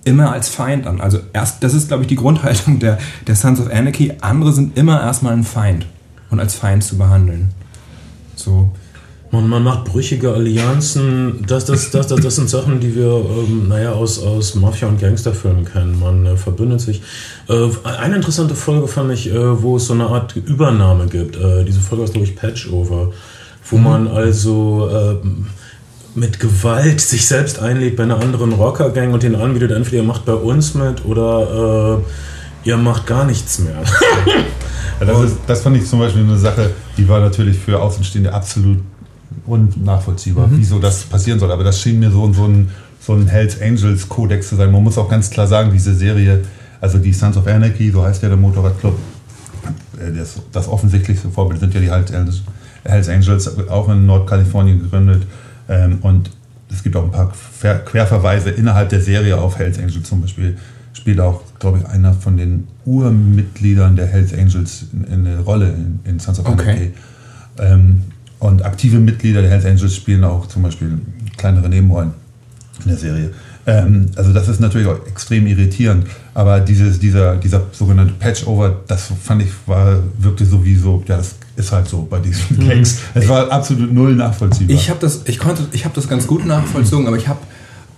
immer 0.09 0.33
als 0.33 0.49
Feind 0.49 0.87
an. 0.87 0.99
Also 0.99 1.19
erst, 1.31 1.63
das 1.63 1.73
ist, 1.73 1.87
glaube 1.87 2.03
ich, 2.03 2.07
die 2.07 2.15
Grundhaltung 2.15 2.79
der, 2.79 2.97
der 3.27 3.35
Sons 3.35 3.61
of 3.61 3.71
Anarchy. 3.71 4.13
Andere 4.21 4.51
sind 4.51 4.77
immer 4.77 4.99
erstmal 5.01 5.33
ein 5.33 5.43
Feind 5.43 5.85
und 6.31 6.39
als 6.39 6.55
Feind 6.55 6.83
zu 6.83 6.97
behandeln. 6.97 7.49
So. 8.35 8.71
Man, 9.31 9.47
man 9.47 9.63
macht 9.63 9.85
brüchige 9.85 10.33
Allianzen. 10.33 11.45
Das, 11.45 11.65
das, 11.65 11.91
das, 11.91 12.07
das, 12.07 12.19
das 12.19 12.35
sind 12.35 12.49
Sachen, 12.49 12.79
die 12.79 12.95
wir 12.95 13.05
ähm, 13.05 13.67
naja, 13.67 13.91
aus, 13.91 14.17
aus 14.23 14.55
Mafia- 14.55 14.87
und 14.87 14.99
Gangsterfilmen 14.99 15.65
kennen. 15.65 15.99
Man 15.99 16.25
äh, 16.25 16.35
verbündet 16.35 16.81
sich. 16.81 17.03
Äh, 17.47 17.69
eine 17.83 18.15
interessante 18.15 18.55
Folge 18.55 18.87
fand 18.87 19.11
ich, 19.11 19.31
äh, 19.31 19.61
wo 19.61 19.77
es 19.77 19.85
so 19.85 19.93
eine 19.93 20.07
Art 20.07 20.35
Übernahme 20.35 21.05
gibt. 21.05 21.35
Äh, 21.35 21.63
diese 21.63 21.79
Folge 21.79 22.05
ist, 22.05 22.13
glaube 22.13 22.27
ich, 22.27 22.35
Patchover. 22.35 23.11
Wo 23.69 23.77
mhm. 23.77 23.83
man 23.83 24.07
also 24.07 24.89
ähm, 24.91 25.45
mit 26.19 26.39
Gewalt 26.39 26.99
sich 26.99 27.25
selbst 27.25 27.59
einlädt 27.59 27.95
bei 27.95 28.03
einer 28.03 28.19
anderen 28.19 28.51
Rockergang 28.51 29.13
und 29.13 29.23
den 29.23 29.35
anbietet, 29.35 29.71
entweder 29.71 30.03
ihr 30.03 30.07
macht 30.07 30.25
bei 30.25 30.33
uns 30.33 30.73
mit 30.73 31.05
oder 31.05 32.01
äh, 32.65 32.67
ihr 32.67 32.77
macht 32.77 33.07
gar 33.07 33.25
nichts 33.25 33.59
mehr. 33.59 33.77
ja, 34.99 35.05
das, 35.05 35.21
ist, 35.21 35.37
das 35.47 35.61
fand 35.61 35.77
ich 35.77 35.87
zum 35.87 35.99
Beispiel 35.99 36.23
eine 36.23 36.37
Sache, 36.37 36.71
die 36.97 37.07
war 37.07 37.21
natürlich 37.21 37.57
für 37.57 37.81
Außenstehende 37.81 38.33
absolut 38.33 38.79
unnachvollziehbar, 39.45 40.47
mhm. 40.47 40.57
wieso 40.57 40.79
das 40.79 41.03
passieren 41.03 41.39
soll. 41.39 41.51
Aber 41.51 41.63
das 41.63 41.79
schien 41.79 41.99
mir 41.99 42.11
so, 42.11 42.31
so, 42.33 42.45
ein, 42.45 42.69
so 42.99 43.13
ein 43.13 43.27
Hells 43.27 43.61
Angels 43.61 44.09
Kodex 44.09 44.49
zu 44.49 44.57
sein. 44.57 44.71
Man 44.71 44.83
muss 44.83 44.97
auch 44.97 45.09
ganz 45.09 45.29
klar 45.29 45.47
sagen, 45.47 45.71
diese 45.71 45.95
Serie, 45.95 46.41
also 46.81 46.97
die 46.97 47.13
Sons 47.13 47.37
of 47.37 47.47
Anarchy, 47.47 47.91
so 47.91 48.03
heißt 48.03 48.21
ja 48.23 48.29
der 48.29 48.37
Motorradclub, 48.37 48.97
äh, 49.97 50.11
das, 50.17 50.35
das 50.51 50.67
offensichtlichste 50.67 51.29
Vorbild 51.29 51.61
sind 51.61 51.73
ja 51.73 51.79
die 51.79 51.89
Hells 52.83 53.09
Angels, 53.09 53.69
auch 53.69 53.87
in 53.87 54.05
Nordkalifornien 54.05 54.81
gegründet 54.83 55.23
ähm, 55.69 55.99
und 56.01 56.31
es 56.71 56.83
gibt 56.83 56.95
auch 56.95 57.03
ein 57.03 57.11
paar 57.11 57.31
Querverweise 57.79 58.49
innerhalb 58.51 58.89
der 58.89 59.01
Serie 59.01 59.37
auf 59.37 59.57
Hells 59.57 59.79
Angels 59.79 60.03
zum 60.03 60.21
Beispiel. 60.21 60.57
Spielt 60.93 61.19
auch, 61.19 61.41
glaube 61.59 61.79
ich, 61.79 61.85
einer 61.85 62.13
von 62.13 62.35
den 62.35 62.67
Urmitgliedern 62.85 63.95
der 63.95 64.07
Hells 64.07 64.33
Angels 64.33 64.87
eine 65.11 65.39
Rolle 65.39 65.69
in, 65.69 65.99
in 66.03 66.19
Sons 66.19 66.39
of 66.39 66.47
Anarchy. 66.47 66.71
Okay. 66.71 66.91
Ähm, 67.59 68.03
und 68.39 68.65
aktive 68.65 68.99
Mitglieder 68.99 69.41
der 69.41 69.51
Hells 69.51 69.65
Angels 69.65 69.95
spielen 69.95 70.23
auch 70.23 70.47
zum 70.47 70.63
Beispiel 70.63 70.99
kleinere 71.37 71.69
Nebenrollen 71.69 72.11
in 72.83 72.89
der 72.89 72.97
Serie. 72.97 73.31
Ähm, 73.65 74.07
also 74.15 74.33
das 74.33 74.47
ist 74.47 74.59
natürlich 74.59 74.87
auch 74.87 75.05
extrem 75.07 75.45
irritierend, 75.45 76.07
aber 76.33 76.59
dieses, 76.59 76.99
dieser, 76.99 77.35
dieser 77.35 77.67
sogenannte 77.71 78.13
Patchover, 78.13 78.81
das 78.87 79.11
fand 79.21 79.43
ich, 79.43 79.51
war, 79.65 79.99
wirkte 80.17 80.45
so 80.45 80.63
wie 80.63 80.75
so, 80.75 81.03
ja, 81.07 81.17
das 81.17 81.35
ist 81.59 81.71
halt 81.71 81.87
so 81.87 82.07
bei 82.09 82.19
diesen 82.19 82.57
mhm. 82.57 82.69
Gangs. 82.69 82.99
Es 83.13 83.27
war 83.27 83.51
absolut 83.51 83.93
null 83.93 84.15
nachvollziehbar. 84.15 84.75
Ich 84.75 84.89
habe 84.89 84.99
das, 84.99 85.21
ich 85.25 85.37
konnte, 85.37 85.63
ich 85.71 85.85
habe 85.85 85.93
das 85.93 86.07
ganz 86.07 86.25
gut 86.25 86.45
nachvollzogen, 86.45 87.07
aber 87.07 87.17
ich 87.17 87.27
habe 87.27 87.39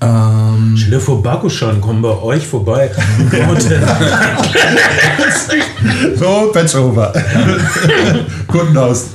ähm 0.02 0.76
Stell 0.76 0.91
dir 0.91 1.00
vor, 1.00 1.21
Bakushan 1.21 1.80
kommen 1.80 2.02
bei 2.02 2.10
euch 2.10 2.45
vorbei. 2.45 2.89
so, 6.19 6.50
Patchover. 6.52 7.13
Kundenhaus. 8.47 9.10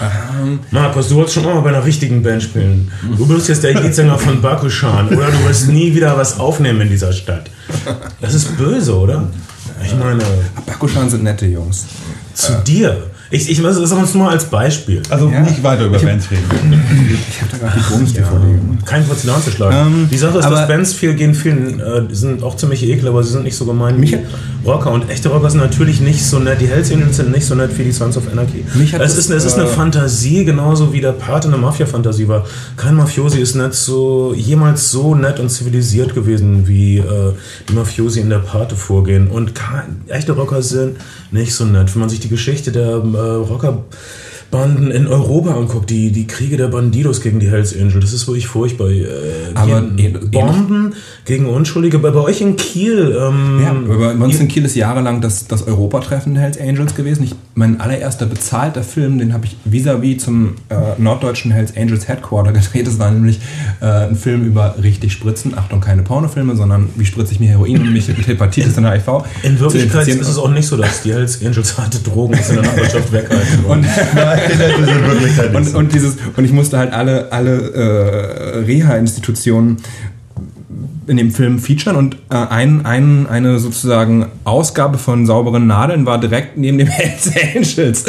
Ähm, 0.00 0.60
Markus, 0.70 1.08
du 1.08 1.16
wolltest 1.16 1.34
schon 1.34 1.44
mal 1.44 1.60
bei 1.60 1.70
einer 1.70 1.84
richtigen 1.84 2.22
Band 2.22 2.42
spielen. 2.42 2.90
Du 3.16 3.26
bist 3.26 3.48
jetzt 3.48 3.64
der 3.64 3.74
Leadsänger 3.74 4.18
von 4.18 4.40
Bakushan 4.40 5.08
oder 5.08 5.30
du 5.30 5.44
wirst 5.46 5.68
nie 5.68 5.94
wieder 5.94 6.16
was 6.16 6.38
aufnehmen 6.38 6.82
in 6.82 6.90
dieser 6.90 7.12
Stadt. 7.12 7.50
Das 8.20 8.34
ist 8.34 8.56
böse, 8.56 8.98
oder? 8.98 9.28
Ich 9.84 9.94
meine. 9.94 10.22
Bakushan 10.66 11.10
sind 11.10 11.24
nette 11.24 11.46
Jungs. 11.46 11.86
Zu 12.34 12.52
dir. 12.66 13.10
Ich, 13.30 13.50
ich 13.50 13.62
das 13.80 13.92
uns 13.92 14.14
nur 14.14 14.30
als 14.30 14.44
Beispiel. 14.46 15.02
Also 15.10 15.28
ja. 15.28 15.40
nicht 15.40 15.62
weiter 15.62 15.84
über 15.84 15.98
Bands 15.98 16.30
reden. 16.30 16.44
Ich 17.30 17.40
habe 17.42 17.50
da 17.52 17.58
gar 17.58 17.76
nicht 17.76 17.90
Bonus 17.90 18.14
ja. 18.14 18.22
Kein 18.84 19.06
kurz 19.06 19.24
zu 19.42 19.50
schlagen. 19.50 19.76
Ähm, 19.76 20.08
die 20.10 20.16
Sache 20.16 20.38
ist, 20.38 20.48
dass 20.48 20.66
Bands 20.66 20.94
viel 20.94 21.14
gehen 21.14 21.34
vielen, 21.34 21.80
äh, 21.80 22.02
sind 22.10 22.42
auch 22.42 22.56
ziemlich 22.56 22.82
ekel, 22.82 23.08
aber 23.08 23.22
sie 23.22 23.32
sind 23.32 23.44
nicht 23.44 23.56
so 23.56 23.64
gemein 23.66 24.00
wie 24.00 24.18
Rocker. 24.64 24.92
Und 24.92 25.08
echte 25.10 25.28
Rocker 25.28 25.50
sind 25.50 25.60
natürlich 25.60 26.00
nicht 26.00 26.24
so 26.24 26.38
nett. 26.38 26.60
Die 26.60 26.66
Hells 26.66 26.90
Angels 26.92 27.16
sind 27.16 27.30
nicht 27.30 27.46
so 27.46 27.54
nett 27.54 27.76
wie 27.78 27.84
die 27.84 27.92
Sons 27.92 28.16
of 28.16 28.30
Anarchy. 28.30 28.64
Mich 28.74 28.92
es, 28.94 29.16
ist, 29.16 29.30
es 29.30 29.44
ist 29.44 29.54
eine 29.54 29.68
äh, 29.68 29.72
Fantasie, 29.72 30.44
genauso 30.44 30.92
wie 30.92 31.00
der 31.00 31.12
Pate 31.12 31.48
eine 31.48 31.56
Mafia-Fantasie 31.56 32.28
war. 32.28 32.44
Kein 32.76 32.94
Mafiosi 32.94 33.40
ist 33.40 33.54
nicht 33.54 33.74
so, 33.74 34.34
jemals 34.34 34.90
so 34.90 35.14
nett 35.14 35.40
und 35.40 35.48
zivilisiert 35.48 36.14
gewesen, 36.14 36.68
wie 36.68 36.98
äh, 36.98 37.32
die 37.68 37.72
Mafiosi 37.72 38.20
in 38.20 38.30
der 38.30 38.40
Pate 38.40 38.76
vorgehen. 38.76 39.28
Und 39.28 39.54
kein, 39.54 40.02
echte 40.08 40.32
Rocker 40.32 40.62
sind 40.62 40.96
nicht 41.30 41.54
so 41.54 41.64
nett. 41.64 41.94
Wenn 41.94 42.00
man 42.00 42.08
sich 42.08 42.20
die 42.20 42.28
Geschichte 42.28 42.72
der 42.72 42.88
äh, 42.88 42.96
Rocker 42.96 43.84
Banden 44.50 44.90
in 44.90 45.06
Europa 45.06 45.54
anguckt, 45.54 45.90
die, 45.90 46.10
die 46.10 46.26
Kriege 46.26 46.56
der 46.56 46.68
Bandidos 46.68 47.20
gegen 47.20 47.38
die 47.38 47.50
Hells 47.50 47.74
Angels, 47.74 48.00
das 48.00 48.12
ist 48.14 48.26
wirklich 48.26 48.46
furchtbar. 48.46 48.88
Äh, 48.90 49.06
Aber 49.54 49.82
Bomben 49.82 50.94
gegen 51.26 51.46
Unschuldige. 51.46 51.98
Bei, 51.98 52.10
bei 52.10 52.20
euch 52.20 52.40
in 52.40 52.56
Kiel. 52.56 53.14
Ähm, 53.20 53.60
ja, 53.62 53.74
bei 53.98 54.24
uns 54.24 54.40
in 54.40 54.48
Kiel 54.48 54.64
ist 54.64 54.74
jahrelang 54.74 55.20
das, 55.20 55.48
das 55.48 55.66
Europatreffen 55.66 56.32
der 56.34 56.44
Hells 56.44 56.58
Angels 56.58 56.94
gewesen. 56.94 57.24
Ich, 57.24 57.34
mein 57.54 57.80
allererster 57.80 58.24
bezahlter 58.24 58.82
Film, 58.82 59.18
den 59.18 59.34
habe 59.34 59.44
ich 59.44 59.56
vis-à-vis 59.70 60.16
-vis 60.16 60.24
zum 60.24 60.54
äh, 60.70 60.74
norddeutschen 60.96 61.50
Hells 61.50 61.76
Angels 61.76 62.08
Headquarter 62.08 62.52
gedreht. 62.58 62.86
Das 62.86 62.98
war 62.98 63.10
nämlich 63.10 63.40
äh, 63.80 64.08
ein 64.08 64.16
Film 64.16 64.44
über 64.44 64.76
richtig 64.82 65.12
Spritzen. 65.12 65.58
Achtung, 65.58 65.80
keine 65.80 66.02
Pornofilme, 66.02 66.56
sondern 66.56 66.88
wie 66.96 67.04
spritze 67.04 67.32
ich 67.32 67.40
mir 67.40 67.50
Heroin 67.50 67.82
und 67.82 67.92
mich 67.92 68.08
mit 68.08 68.26
Hepatitis 68.26 68.78
und 68.78 68.90
HIV. 68.90 69.24
In 69.42 69.60
Wirklichkeit 69.60 70.08
ist 70.08 70.26
es 70.26 70.38
auch 70.38 70.50
nicht 70.50 70.66
so, 70.66 70.78
dass 70.78 71.02
die 71.02 71.12
Hells 71.12 71.44
Angels 71.44 71.76
harte 71.76 71.98
Drogen 71.98 72.34
aus 72.38 72.48
der 72.48 72.62
Nachbarschaft 72.62 73.12
weghalten 73.12 73.64
wollen. 74.38 75.56
und, 75.56 75.74
und, 75.74 75.92
dieses, 75.92 76.16
und 76.36 76.44
ich 76.44 76.52
musste 76.52 76.78
halt 76.78 76.92
alle, 76.92 77.32
alle 77.32 77.72
äh, 77.72 78.58
Reha-Institutionen 78.64 79.78
in 81.08 81.16
dem 81.16 81.30
Film 81.30 81.58
featuren 81.58 81.96
und 81.96 82.16
äh, 82.30 82.34
ein, 82.34 82.84
ein, 82.84 83.26
eine 83.26 83.58
sozusagen 83.58 84.26
Ausgabe 84.44 84.98
von 84.98 85.26
sauberen 85.26 85.66
Nadeln 85.66 86.06
war 86.06 86.20
direkt 86.20 86.58
neben 86.58 86.78
dem 86.78 86.86
Hells 86.88 87.32
Angels 87.54 88.04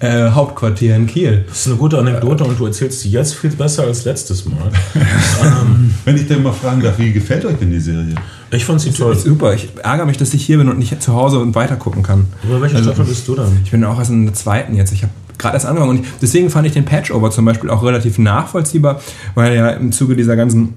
äh, 0.00 0.30
Hauptquartier 0.30 0.94
in 0.94 1.06
Kiel. 1.06 1.44
Das 1.48 1.60
ist 1.60 1.66
eine 1.68 1.76
gute 1.76 1.98
Anekdote 1.98 2.44
und 2.44 2.58
du 2.58 2.66
erzählst 2.66 3.00
sie 3.00 3.10
jetzt 3.10 3.34
viel 3.34 3.50
besser 3.50 3.84
als 3.84 4.04
letztes 4.04 4.44
Mal. 4.44 4.70
ähm, 5.42 5.94
Wenn 6.04 6.16
ich 6.16 6.28
dir 6.28 6.38
mal 6.38 6.52
fragen 6.52 6.82
darf, 6.82 6.98
wie 6.98 7.12
gefällt 7.12 7.44
euch 7.46 7.56
denn 7.56 7.70
die 7.70 7.80
Serie? 7.80 8.14
Ich 8.50 8.64
fand 8.64 8.80
sie 8.80 8.92
toll. 8.92 9.16
Super. 9.16 9.54
Ich 9.54 9.70
ärgere 9.82 10.06
mich, 10.06 10.18
dass 10.18 10.34
ich 10.34 10.44
hier 10.44 10.58
bin 10.58 10.68
und 10.68 10.78
nicht 10.78 11.02
zu 11.02 11.14
Hause 11.14 11.40
und 11.40 11.54
weiter 11.54 11.76
gucken 11.76 12.02
kann. 12.02 12.26
Aber 12.44 12.60
welche 12.60 12.76
also, 12.76 12.90
Staffel 12.90 13.06
bist 13.06 13.26
du 13.26 13.34
dann? 13.34 13.58
Ich 13.64 13.70
bin 13.70 13.82
auch 13.84 13.98
erst 13.98 14.10
in 14.10 14.26
der 14.26 14.34
zweiten 14.34 14.76
jetzt. 14.76 14.92
Ich 14.92 15.02
habe 15.02 15.12
gerade 15.44 15.56
erst 15.56 15.66
angefangen 15.66 15.98
und 15.98 16.06
deswegen 16.22 16.50
fand 16.50 16.66
ich 16.66 16.72
den 16.72 16.84
Patchover 16.84 17.30
zum 17.30 17.44
Beispiel 17.44 17.70
auch 17.70 17.82
relativ 17.82 18.18
nachvollziehbar, 18.18 19.00
weil 19.34 19.54
ja 19.54 19.70
im 19.70 19.92
Zuge 19.92 20.16
dieser 20.16 20.36
ganzen 20.36 20.74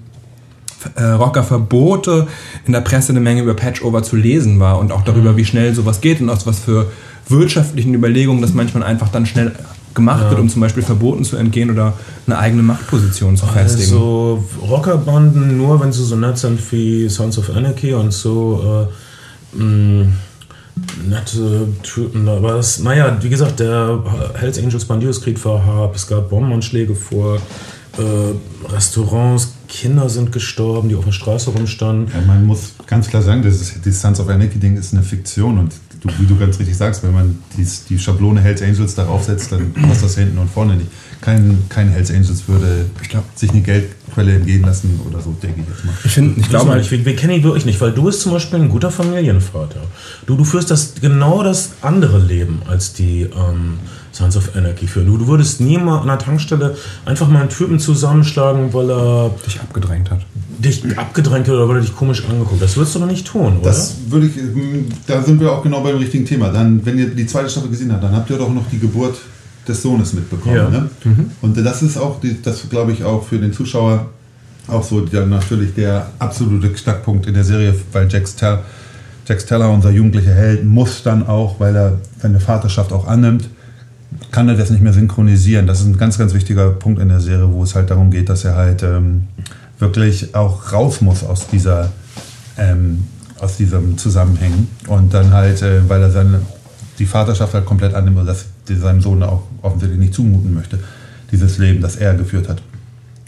äh, 0.96 1.04
Rockerverbote 1.04 2.28
in 2.66 2.74
der 2.74 2.82
Presse 2.82 3.12
eine 3.12 3.20
Menge 3.20 3.42
über 3.42 3.54
Patchover 3.54 4.04
zu 4.04 4.16
lesen 4.16 4.60
war 4.60 4.78
und 4.80 4.92
auch 4.92 5.04
darüber, 5.04 5.38
wie 5.38 5.46
schnell 5.46 5.74
sowas 5.74 6.02
geht 6.02 6.22
und 6.22 6.30
aus 6.30 6.46
was 6.46 6.60
für 6.60 6.92
wirtschaftlichen 7.30 7.94
Überlegungen 7.94 8.42
das 8.42 8.54
manchmal 8.54 8.84
einfach 8.84 9.10
dann 9.10 9.26
schnell 9.26 9.54
gemacht 9.94 10.24
ja. 10.24 10.30
wird, 10.30 10.40
um 10.40 10.50
zum 10.50 10.62
Beispiel 10.62 10.84
Verboten 10.84 11.24
zu 11.24 11.38
entgehen 11.38 11.72
oder 11.72 11.94
eine 12.28 12.38
eigene 12.38 12.62
Machtposition 12.62 13.36
zu 13.36 13.48
festigen. 13.48 13.92
Also 13.92 14.44
Rockerbanden 14.62 15.58
nur, 15.58 15.80
wenn 15.82 15.92
sie 15.92 16.04
so 16.04 16.16
nett 16.16 16.38
sind 16.38 16.60
wie 16.72 17.10
Sons 17.10 17.38
of 17.38 17.50
Anarchy 17.50 17.94
und 17.94 18.14
so 18.14 18.88
äh, 19.56 19.58
mh, 19.58 20.08
nette 21.08 21.68
Typen. 21.84 22.28
Aber 22.28 22.54
das, 22.54 22.80
naja, 22.80 23.18
wie 23.22 23.30
gesagt, 23.30 23.60
der 23.60 24.04
Hells 24.36 24.58
Angels 24.58 24.86
Bandidos-Krieg 24.86 25.44
war 25.46 25.66
hart, 25.66 25.96
es 25.96 26.08
gab 26.08 26.30
Bombenanschläge 26.30 26.96
vor 26.96 27.38
äh, 27.98 28.72
Restaurants, 28.74 29.54
Kinder 29.68 30.10
sind 30.10 30.32
gestorben, 30.32 30.90
die 30.90 30.96
auf 30.96 31.06
der 31.06 31.12
Straße 31.12 31.50
rumstanden. 31.50 32.12
Ja, 32.14 32.22
man 32.26 32.46
muss 32.46 32.74
ganz 32.86 33.08
klar 33.08 33.22
sagen, 33.22 33.44
das, 33.44 33.56
ist, 33.56 33.86
das 33.86 34.02
Sons 34.02 34.20
of 34.20 34.30
Anarchy-Ding 34.30 34.78
ist 34.78 34.94
eine 34.94 35.04
Fiktion 35.04 35.58
und 35.58 35.74
du, 36.02 36.10
wie 36.20 36.26
du 36.26 36.38
ganz 36.38 36.60
richtig 36.60 36.78
sagst, 36.78 37.04
wenn 37.04 37.14
man 37.14 37.38
dies, 37.58 37.86
die 37.86 37.98
Schablone 37.98 38.42
Hells 38.42 38.62
Angels 38.62 38.96
darauf 38.96 39.24
setzt, 39.24 39.52
dann 39.52 39.74
passt 39.74 40.04
das 40.04 40.16
hinten 40.16 40.38
und 40.38 40.50
vorne 40.50 40.76
nicht. 40.76 40.90
Kein, 41.22 41.64
kein 41.70 41.90
Hells 41.90 42.12
Angels 42.12 42.48
würde 42.48 42.86
glaub, 43.10 43.24
sich 43.36 43.50
eine 43.52 43.62
Geldquelle 43.62 44.36
entgehen 44.36 44.62
lassen 44.62 45.00
oder 45.08 45.20
so, 45.20 45.36
denke 45.42 45.62
ich 45.62 45.68
jetzt 45.68 45.86
mal. 45.86 45.94
Ich, 46.04 46.12
find, 46.12 46.38
ich 46.38 46.50
glaube 46.50 46.76
nicht, 46.76 46.92
wir, 46.92 47.06
wir 47.06 47.16
kennen 47.16 47.34
ihn 47.34 47.44
wirklich 47.44 47.66
nicht, 47.66 47.82
weil 47.82 47.92
du 47.92 48.04
bist 48.04 48.22
zum 48.22 48.32
Beispiel 48.32 48.60
ein 48.60 48.70
guter 48.70 48.92
Familienvater. 48.92 49.82
Du, 50.26 50.36
du 50.36 50.44
führst 50.44 50.70
das 50.72 50.96
genau 51.02 51.44
das 51.44 51.72
andere 51.82 52.20
Leben 52.20 52.62
als 52.68 52.94
die 52.94 53.24
ähm, 53.24 53.80
Sons 54.18 54.36
of 54.36 54.56
Anarchy 54.56 54.88
führen. 54.88 55.06
Du, 55.06 55.18
du 55.18 55.28
würdest 55.28 55.62
nie 55.62 55.78
mal 55.78 56.00
an 56.00 56.08
der 56.08 56.18
Tankstelle 56.18 56.76
einfach 57.06 57.28
mal 57.28 57.42
einen 57.42 57.50
Typen 57.50 57.80
zusammenschlagen, 57.80 58.74
weil 58.74 58.90
er 58.90 59.32
dich 59.46 59.60
abgedrängt 59.60 60.10
hat. 60.10 60.22
Dich 60.58 60.84
abgedrängt 60.98 61.48
hat 61.48 61.54
oder 61.54 61.70
weil 61.70 61.78
er 61.78 61.82
dich 61.82 61.96
komisch 61.96 62.24
angeguckt 62.28 62.60
Das 62.60 62.76
würdest 62.76 62.96
du 62.96 63.00
doch 63.00 63.06
nicht 63.06 63.28
tun, 63.28 63.58
oder? 63.60 63.70
Das 63.70 63.96
würde 64.10 64.26
ich, 64.26 64.34
da 65.06 65.22
sind 65.22 65.40
wir 65.40 65.52
auch 65.52 65.62
genau 65.62 65.82
beim 65.82 65.98
richtigen 65.98 66.26
Thema. 66.26 66.50
Dann, 66.50 66.84
wenn 66.84 66.98
ihr 66.98 67.10
die 67.10 67.28
zweite 67.28 67.50
Staffel 67.50 67.70
gesehen 67.70 67.94
habt, 67.94 68.04
dann 68.04 68.16
habt 68.16 68.30
ihr 68.32 68.38
doch 68.38 68.52
noch 68.52 68.68
die 68.72 68.80
Geburt 68.80 69.18
des 69.68 69.82
Sohnes 69.82 70.14
mitbekommen. 70.14 70.56
Ja. 70.56 70.70
Ne? 70.70 70.90
Mhm. 71.04 71.32
Und 71.42 71.58
das 71.58 71.84
ist 71.84 71.98
auch, 71.98 72.20
das 72.44 72.70
glaube 72.70 72.94
ich 72.94 73.04
auch 73.04 73.24
für 73.24 73.38
den 73.38 73.54
Zuschauer 73.54 74.08
auch 74.68 74.84
so 74.84 75.06
ja, 75.12 75.26
natürlich 75.26 75.76
der 75.76 76.08
absolute 76.20 76.70
Knackpunkt 76.70 77.28
in 77.28 77.36
der 77.36 77.44
Serie, 77.44 77.76
weil 77.92 78.08
Jack, 78.12 78.28
Stell, 78.28 78.60
Jack 79.28 79.42
Steller, 79.42 79.70
unser 79.70 79.92
jugendlicher 79.92 80.34
Held, 80.34 80.66
muss 80.66 81.04
dann 81.04 81.26
auch, 81.28 81.60
weil 81.60 81.76
er 81.76 82.00
seine 82.20 82.40
Vaterschaft 82.40 82.92
auch 82.92 83.08
annimmt, 83.08 83.48
kann 84.32 84.48
er 84.50 84.56
das 84.56 84.70
nicht 84.70 84.82
mehr 84.82 84.94
synchronisieren. 84.94 85.68
Das 85.68 85.82
ist 85.82 85.88
ein 85.88 85.98
ganz, 85.98 86.18
ganz 86.18 86.34
wichtiger 86.34 86.72
Punkt 86.72 87.02
in 87.02 87.10
der 87.10 87.20
Serie, 87.20 87.52
wo 87.52 87.64
es 87.64 87.76
halt 87.76 87.90
darum 87.90 88.12
geht, 88.12 88.30
dass 88.30 88.46
er 88.46 88.56
halt 88.56 88.84
ähm, 88.84 89.28
wirklich 89.80 90.34
auch 90.36 90.72
raus 90.72 91.02
muss 91.02 91.24
aus 91.24 91.48
dieser 91.48 91.92
ähm, 92.58 93.04
aus 93.40 93.58
diesem 93.58 93.98
Zusammenhängen 93.98 94.68
und 94.88 95.14
dann 95.14 95.32
halt, 95.32 95.62
äh, 95.62 95.88
weil 95.88 96.02
er 96.02 96.12
seine 96.12 96.42
die 96.98 97.06
Vaterschaft 97.06 97.54
halt 97.54 97.66
komplett 97.66 97.94
annimmt 97.94 98.18
und 98.18 98.26
das 98.26 98.46
seinem 98.68 99.02
Sohn 99.02 99.24
auch 99.24 99.44
offensichtlich 99.62 100.00
nicht 100.00 100.14
zumuten 100.14 100.54
möchte, 100.54 100.80
dieses 101.32 101.58
Leben, 101.58 101.80
das 101.82 101.96
er 101.96 102.16
geführt 102.16 102.50
hat. 102.50 102.62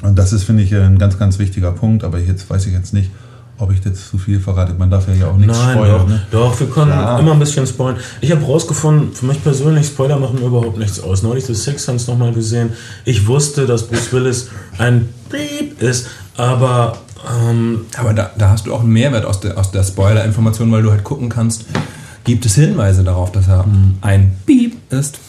Und 0.01 0.17
das 0.17 0.33
ist, 0.33 0.43
finde 0.43 0.63
ich, 0.63 0.73
ein 0.73 0.97
ganz, 0.97 1.19
ganz 1.19 1.39
wichtiger 1.39 1.71
Punkt, 1.71 2.03
aber 2.03 2.19
jetzt 2.19 2.49
weiß 2.49 2.65
ich 2.65 2.73
jetzt 2.73 2.93
nicht, 2.93 3.11
ob 3.59 3.71
ich 3.71 3.83
jetzt 3.83 4.09
zu 4.09 4.17
viel 4.17 4.39
verrate. 4.39 4.73
Man 4.73 4.89
darf 4.89 5.05
ja 5.13 5.27
auch 5.27 5.37
nichts 5.37 5.57
Nein, 5.57 5.75
spoilern. 5.75 5.99
Doch, 5.99 6.07
ne? 6.07 6.21
doch, 6.31 6.59
wir 6.59 6.67
können 6.67 6.91
Klar. 6.91 7.19
immer 7.19 7.33
ein 7.33 7.39
bisschen 7.39 7.67
spoilern. 7.67 7.97
Ich 8.21 8.31
habe 8.31 8.43
rausgefunden, 8.43 9.11
für 9.13 9.25
mich 9.25 9.43
persönlich, 9.43 9.87
Spoiler 9.87 10.17
machen 10.17 10.39
mir 10.39 10.47
überhaupt 10.47 10.77
nichts 10.77 10.99
aus. 11.01 11.23
Neulich 11.23 11.45
das 11.45 11.63
Six 11.63 11.83
Sense 11.83 12.09
nochmal 12.09 12.33
gesehen. 12.33 12.71
Ich 13.03 13.27
wusste, 13.27 13.65
dass 13.65 13.83
Bruce 13.83 14.13
Willis 14.13 14.49
ein 14.77 15.09
Beep 15.29 15.81
ist, 15.81 16.07
aber. 16.37 16.97
Ähm, 17.49 17.81
aber 17.97 18.13
da, 18.13 18.31
da, 18.37 18.49
hast 18.49 18.65
du 18.65 18.73
auch 18.73 18.79
einen 18.79 18.93
Mehrwert 18.93 19.25
aus 19.25 19.41
der, 19.41 19.57
aus 19.57 19.71
der 19.71 19.83
Spoiler-Information, 19.83 20.71
weil 20.71 20.81
du 20.81 20.91
halt 20.91 21.03
gucken 21.03 21.27
kannst, 21.27 21.65
gibt 22.23 22.45
es 22.45 22.55
Hinweise 22.55 23.03
darauf, 23.03 23.33
dass 23.33 23.49
er 23.49 23.65
mhm. 23.65 23.97
ein 23.99 24.37
Beep 24.45 24.77
ist. 24.89 25.19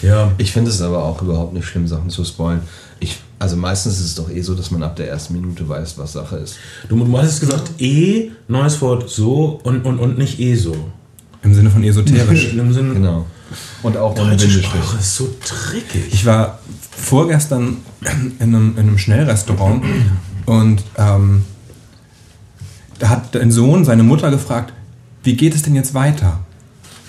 Ja. 0.00 0.32
Ich 0.38 0.52
finde 0.52 0.70
es 0.70 0.80
aber 0.80 1.02
auch 1.04 1.20
überhaupt 1.20 1.52
nicht 1.52 1.66
schlimm, 1.66 1.86
Sachen 1.86 2.08
zu 2.08 2.24
spoilen. 2.24 2.62
Ich, 2.98 3.18
also 3.44 3.56
meistens 3.56 4.00
ist 4.00 4.06
es 4.06 4.14
doch 4.14 4.30
eh 4.30 4.40
so, 4.40 4.54
dass 4.54 4.70
man 4.70 4.82
ab 4.82 4.96
der 4.96 5.06
ersten 5.10 5.34
Minute 5.34 5.68
weiß, 5.68 5.98
was 5.98 6.14
Sache 6.14 6.36
ist. 6.36 6.56
Du, 6.88 6.96
du 6.96 7.18
hast 7.18 7.40
gesagt, 7.40 7.72
eh, 7.78 8.30
neues 8.48 8.80
Wort, 8.80 9.10
so 9.10 9.60
und, 9.64 9.84
und, 9.84 9.98
und 9.98 10.16
nicht 10.16 10.40
eh 10.40 10.54
so. 10.54 10.74
Im 11.42 11.52
Sinne 11.52 11.68
von 11.68 11.84
esoterisch. 11.84 12.54
Im 12.58 12.72
Sinne 12.72 12.94
genau. 12.94 13.26
Und 13.82 13.98
auch 13.98 14.18
ohne 14.18 14.30
Bindestrich. 14.34 14.80
ist 14.98 15.16
so 15.16 15.28
trickig. 15.44 16.10
Ich 16.10 16.24
war 16.24 16.58
vorgestern 16.90 17.76
in 18.00 18.54
einem, 18.54 18.72
in 18.78 18.78
einem 18.78 18.96
Schnellrestaurant 18.96 19.84
und 20.46 20.82
ähm, 20.96 21.44
da 22.98 23.10
hat 23.10 23.34
dein 23.34 23.50
Sohn 23.50 23.84
seine 23.84 24.04
Mutter 24.04 24.30
gefragt, 24.30 24.72
wie 25.22 25.36
geht 25.36 25.54
es 25.54 25.60
denn 25.60 25.74
jetzt 25.74 25.92
weiter? 25.92 26.40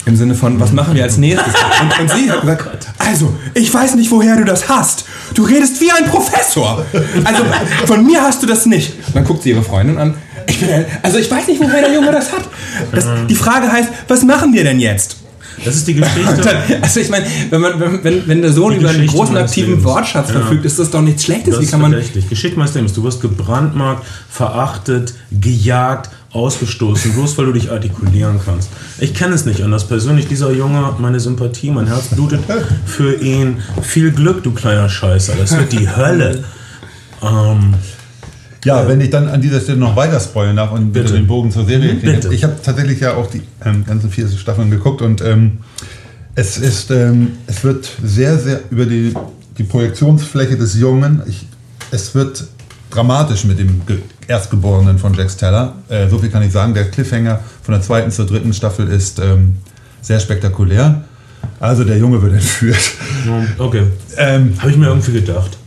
Im 0.06 0.18
Sinne 0.18 0.36
von, 0.36 0.60
was 0.60 0.74
machen 0.74 0.96
wir 0.96 1.04
als 1.04 1.16
nächstes? 1.18 1.54
Und, 1.82 2.00
und 2.02 2.12
sie 2.12 2.30
hat 2.30 2.42
gesagt, 2.60 2.88
also, 3.06 3.34
ich 3.54 3.74
weiß 3.74 3.96
nicht, 3.96 4.12
woher 4.12 4.36
du 4.38 4.46
das 4.46 4.68
hast. 4.68 5.06
Du 5.34 5.44
redest 5.44 5.80
wie 5.82 5.92
ein 5.92 6.06
Professor. 6.06 6.86
Also, 7.24 7.44
von 7.86 8.06
mir 8.06 8.22
hast 8.22 8.42
du 8.42 8.48
das 8.48 8.66
nicht. 8.66 8.94
dann 9.14 9.24
guckt 9.24 9.44
sie 9.44 9.52
ihre 9.52 9.64
Freundin 9.64 9.98
an. 9.98 10.16
Ich 10.48 10.60
bin, 10.60 10.70
also, 11.02 11.18
ich 11.18 11.30
weiß 11.30 11.48
nicht, 11.48 11.62
woher 11.62 11.82
der 11.82 11.94
Junge 11.94 12.12
das 12.12 12.32
hat. 12.32 12.44
Das, 12.92 13.06
die 13.28 13.36
Frage 13.36 13.72
heißt, 13.72 13.90
was 14.08 14.24
machen 14.24 14.54
wir 14.54 14.64
denn 14.64 14.80
jetzt? 14.80 15.18
Das 15.64 15.76
ist 15.76 15.88
die 15.88 15.94
Geschichte. 15.94 16.42
Dann, 16.42 16.82
also 16.82 17.00
ich 17.00 17.10
meine, 17.10 17.26
wenn, 17.50 17.62
man, 17.62 18.04
wenn, 18.04 18.28
wenn 18.28 18.42
der 18.42 18.52
Sohn 18.52 18.76
über 18.76 18.90
einen 18.90 19.08
großen 19.08 19.38
aktiven 19.38 19.84
Wortschatz 19.84 20.30
ja. 20.30 20.40
verfügt, 20.40 20.66
ist 20.66 20.80
das 20.80 20.92
doch 20.92 21.02
nichts 21.02 21.24
Schlechtes. 21.24 21.56
Das 21.56 21.64
Wie 21.64 21.68
kann 21.68 21.82
man 21.82 21.94
richtig. 21.94 22.28
Geschichte 22.28 22.58
meines 22.58 22.74
Lebens. 22.74 22.94
Du 22.94 23.04
wirst 23.04 23.22
gebrandmarkt, 23.22 24.06
verachtet, 24.30 25.14
gejagt, 25.32 26.10
ausgestoßen, 26.36 27.14
bloß 27.14 27.38
weil 27.38 27.46
du 27.46 27.54
dich 27.54 27.72
artikulieren 27.72 28.40
kannst. 28.44 28.70
Ich 29.00 29.14
kenne 29.14 29.34
es 29.34 29.46
nicht 29.46 29.64
anders. 29.64 29.88
Persönlich, 29.88 30.28
dieser 30.28 30.52
Junge, 30.52 30.94
meine 31.00 31.20
Sympathie, 31.20 31.72
mein 31.72 31.88
Herz 31.88 32.10
blutet 32.10 32.42
für 32.86 33.16
ihn. 33.22 33.58
Viel 33.82 34.12
Glück, 34.12 34.44
du 34.44 34.52
kleiner 34.52 34.90
Scheißer. 34.90 35.34
Das 35.40 35.58
wird 35.58 35.72
die 35.72 35.90
Hölle. 35.90 36.44
Ähm, 37.24 37.76
ja, 38.66 38.84
äh, 38.84 38.88
wenn 38.88 39.00
ich 39.00 39.10
dann 39.10 39.30
an 39.30 39.42
dieser 39.42 39.62
Stelle 39.62 39.78
noch 39.78 39.96
weiter 39.96 40.20
spoilern 40.20 40.58
darf 40.58 40.72
und 40.72 40.92
bitte 40.92 41.14
den 41.14 41.28
Bogen 41.28 41.52
zur 41.52 41.66
Serie 41.66 41.96
kriege. 41.96 42.34
Ich 42.34 42.44
habe 42.44 42.56
tatsächlich 42.62 43.00
ja 43.00 43.16
auch 43.16 43.30
die 43.30 43.42
ähm, 43.64 43.86
ganzen 43.86 44.10
vier 44.10 44.28
Staffeln 44.28 44.70
geguckt 44.70 45.02
und 45.02 45.22
ähm, 45.22 45.60
es 46.36 46.58
ist, 46.58 46.92
ähm, 46.92 47.38
es 47.48 47.64
wird 47.64 47.90
sehr, 48.04 48.38
sehr 48.38 48.60
über 48.70 48.86
die, 48.86 49.14
die 49.58 49.64
Projektionsfläche 49.64 50.58
des 50.58 50.76
Jungen. 50.76 51.22
Ich, 51.28 51.48
es 51.92 52.14
wird 52.14 52.46
dramatisch 52.90 53.46
mit 53.46 53.58
dem 53.60 53.86
Erstgeborenen 54.28 54.98
von 54.98 55.14
Jack 55.14 55.30
Steller. 55.30 55.74
Äh, 55.90 56.08
so 56.10 56.18
viel 56.20 56.30
kann 56.30 56.44
ich 56.44 56.52
sagen. 56.52 56.74
Der 56.74 56.90
Cliffhanger 56.90 57.40
von 57.62 57.74
der 57.74 57.82
zweiten 57.82 58.12
zur 58.12 58.26
dritten 58.26 58.54
Staffel 58.54 58.88
ist 58.88 59.20
ähm, 59.20 59.58
sehr 60.02 60.20
spektakulär. 60.20 61.04
Also 61.60 61.84
der 61.84 61.98
Junge 61.98 62.22
wird 62.22 62.34
entführt. 62.34 62.92
Okay. 63.58 63.84
Ähm, 64.18 64.54
Habe 64.60 64.72
ich 64.72 64.78
mir 64.78 64.88
irgendwie 64.88 65.14
gedacht. 65.14 65.58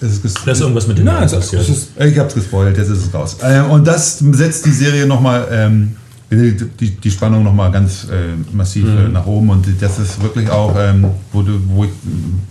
Es 0.00 0.24
ist 0.24 0.24
das 0.44 0.58
ist 0.58 0.60
irgendwas 0.60 0.86
mit 0.86 0.98
dem 0.98 1.06
Nein, 1.06 1.30
passiert. 1.30 1.62
ich 1.62 2.18
habe 2.18 2.28
es 2.28 2.34
gespoilt, 2.34 2.76
jetzt 2.76 2.90
ist 2.90 3.06
es 3.06 3.14
raus. 3.14 3.36
Ähm, 3.42 3.70
und 3.70 3.86
das 3.86 4.18
setzt 4.18 4.66
die 4.66 4.72
Serie 4.72 5.06
nochmal 5.06 5.46
ähm, 5.50 5.96
die, 6.30 6.90
die 6.90 7.10
Spannung 7.10 7.42
nochmal 7.44 7.70
ganz 7.70 8.04
äh, 8.04 8.34
massiv 8.54 8.84
mhm. 8.84 9.06
äh, 9.06 9.08
nach 9.08 9.26
oben. 9.26 9.50
Und 9.50 9.66
das 9.80 9.98
ist 9.98 10.22
wirklich 10.22 10.50
auch, 10.50 10.74
ähm, 10.78 11.06
wo, 11.32 11.42
du, 11.42 11.60
wo 11.68 11.84
ich 11.84 11.90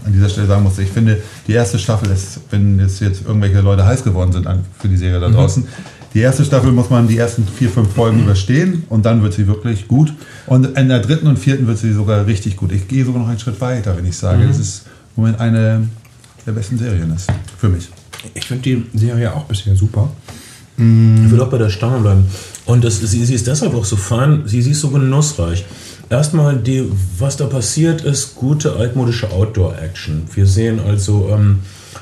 an 0.06 0.14
dieser 0.14 0.30
Stelle 0.30 0.48
sagen 0.48 0.64
muss, 0.64 0.78
ich 0.78 0.90
finde, 0.90 1.22
die 1.48 1.54
erste 1.54 1.80
Staffel 1.80 2.10
ist, 2.12 2.40
wenn 2.50 2.80
jetzt, 2.80 3.00
jetzt 3.02 3.26
irgendwelche 3.26 3.62
Leute 3.62 3.86
heiß 3.86 4.04
geworden 4.04 4.32
sind 4.32 4.48
für 4.80 4.88
die 4.88 4.98
Serie 4.98 5.20
da 5.20 5.30
mhm. 5.30 5.34
draußen, 5.34 5.68
die 6.14 6.20
erste 6.20 6.46
Staffel 6.46 6.72
muss 6.72 6.92
man 6.92 7.08
die 7.08 7.18
ersten 7.18 7.48
vier, 7.48 7.70
fünf 7.70 7.94
Folgen 7.94 8.18
mhm. 8.18 8.24
überstehen 8.24 8.84
und 8.90 9.06
dann 9.06 9.24
wird 9.24 9.34
sie 9.34 9.48
wirklich 9.48 9.88
gut. 9.88 10.14
Und 10.46 10.78
in 10.78 10.90
der 10.90 11.00
dritten 11.00 11.28
und 11.28 11.40
vierten 11.40 11.66
wird 11.66 11.80
sie 11.80 11.92
sogar 11.92 12.28
richtig 12.28 12.56
gut. 12.56 12.72
Ich 12.72 12.88
gehe 12.88 13.04
sogar 13.04 13.22
noch 13.22 13.30
einen 13.30 13.40
Schritt 13.40 13.60
weiter, 13.60 13.98
wenn 13.98 14.06
ich 14.06 14.18
sage, 14.18 14.44
mhm. 14.44 14.52
es 14.52 14.60
ist 14.60 14.86
im 15.16 15.24
Moment 15.24 15.40
eine 15.40 15.88
der 16.46 16.52
besten 16.52 16.78
Serien 16.78 17.12
ist. 17.16 17.32
Für 17.58 17.70
mich. 17.70 17.90
Ich 18.34 18.46
finde 18.46 18.64
die 18.64 18.86
Serie 18.98 19.34
auch 19.34 19.46
bisher 19.46 19.76
super. 19.76 20.10
Ich 21.26 21.32
will 21.32 21.42
auch 21.42 21.50
bei 21.50 21.58
der 21.58 21.70
Stange 21.70 22.00
bleiben. 22.00 22.26
Und 22.66 22.84
das, 22.84 23.00
sie, 23.00 23.26
sie 23.26 23.34
ist 23.34 23.48
deshalb 23.48 23.74
auch 23.74 23.86
so 23.86 23.96
fein, 23.96 24.44
sie, 24.46 24.62
sie 24.62 24.72
ist 24.72 24.82
so 24.82 24.90
genussreich. 24.90 25.66
Erstmal, 26.10 26.58
die, 26.58 26.90
was 27.18 27.38
da 27.38 27.46
passiert, 27.46 28.02
ist 28.02 28.36
gute 28.36 28.76
altmodische 28.76 29.32
Outdoor-Action. 29.32 30.24
Wir 30.34 30.46
sehen 30.46 30.80
also 30.80 31.30
ähm, 31.34 31.60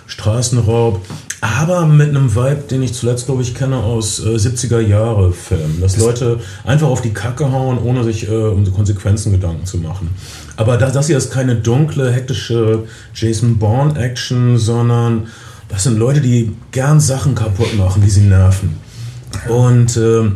Straßenraub, 0.08 1.02
aber 1.40 1.86
mit 1.86 2.10
einem 2.10 2.36
Vibe, 2.36 2.64
den 2.70 2.84
ich 2.84 2.94
zuletzt, 2.94 3.26
glaube 3.26 3.42
ich, 3.42 3.56
kenne 3.56 3.78
aus 3.78 4.20
äh, 4.20 4.36
70er 4.36 4.80
Jahre 4.80 5.32
Filmen. 5.32 5.80
Dass 5.82 5.98
Leute 5.98 6.40
einfach 6.66 6.88
auf 6.88 7.02
die 7.02 7.14
Kacke 7.14 7.52
hauen, 7.52 7.80
ohne 7.80 8.04
sich 8.04 8.28
äh, 8.28 8.32
um 8.32 8.66
die 8.66 8.72
Konsequenzen 8.72 9.32
Gedanken 9.32 9.66
zu 9.66 9.78
machen. 9.78 10.10
Aber 10.58 10.78
das, 10.78 10.94
das 10.94 11.08
hier 11.08 11.18
ist 11.18 11.32
keine 11.32 11.56
dunkle, 11.56 12.12
hektische 12.12 12.84
Jason 13.16 13.58
Bourne-Action, 13.58 14.58
sondern 14.58 15.28
das 15.72 15.84
sind 15.84 15.98
Leute, 15.98 16.22
die 16.22 16.52
gern 16.72 17.00
Sachen 17.00 17.34
kaputt 17.34 17.76
machen, 17.78 18.02
die 18.04 18.10
sie 18.10 18.22
nerven. 18.22 18.76
Und 19.48 19.96
äh, 19.96 20.30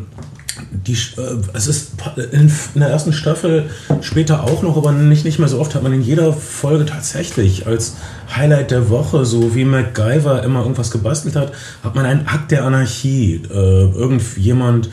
die, 0.71 0.93
äh, 0.93 1.37
es 1.53 1.67
ist 1.67 1.91
in, 2.31 2.51
der 2.75 2.87
ersten 2.87 3.11
Staffel 3.11 3.69
später 4.01 4.43
auch 4.43 4.63
noch, 4.63 4.77
aber 4.77 4.93
nicht, 4.93 5.25
nicht 5.25 5.39
mehr 5.39 5.49
so 5.49 5.59
oft, 5.59 5.75
hat 5.75 5.83
man 5.83 5.93
in 5.93 6.01
jeder 6.01 6.31
Folge 6.31 6.85
tatsächlich 6.85 7.67
als 7.67 7.95
Highlight 8.33 8.71
der 8.71 8.89
Woche, 8.89 9.25
so 9.25 9.55
wie 9.55 9.65
MacGyver 9.65 10.43
immer 10.43 10.61
irgendwas 10.61 10.89
gebastelt 10.89 11.35
hat, 11.35 11.51
hat 11.83 11.95
man 11.95 12.05
einen 12.05 12.27
Akt 12.27 12.51
der 12.51 12.63
Anarchie. 12.63 13.41
Äh, 13.49 13.53
irgendjemand, 13.53 14.89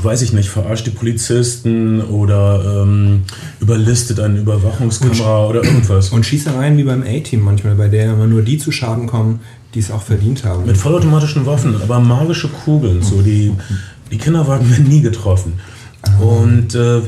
weiß 0.00 0.22
ich 0.22 0.32
nicht, 0.32 0.48
verarscht 0.48 0.86
die 0.86 0.90
Polizisten 0.90 2.00
oder 2.00 2.82
ähm, 2.82 3.24
überlistet 3.60 4.20
eine 4.20 4.38
Überwachungskamera 4.38 5.46
oder 5.46 5.62
irgendwas. 5.62 6.08
Und 6.08 6.24
Schießereien 6.24 6.78
wie 6.78 6.84
beim 6.84 7.02
A-Team 7.02 7.42
manchmal, 7.42 7.74
bei 7.74 7.88
der 7.88 8.14
immer 8.14 8.26
nur 8.26 8.42
die 8.42 8.58
zu 8.58 8.72
Schaden 8.72 9.06
kommen, 9.06 9.40
die 9.74 9.80
es 9.80 9.90
auch 9.90 10.02
verdient 10.02 10.44
haben. 10.44 10.66
Mit 10.66 10.76
vollautomatischen 10.76 11.46
Waffen, 11.46 11.80
aber 11.82 12.00
magische 12.00 12.48
Kugeln, 12.48 13.02
so 13.02 13.20
die 13.22 13.52
die 14.10 14.18
Kinderwagen 14.18 14.70
werden 14.70 14.88
nie 14.88 15.00
getroffen. 15.00 15.54
Und 16.20 16.74
äh, 16.74 17.00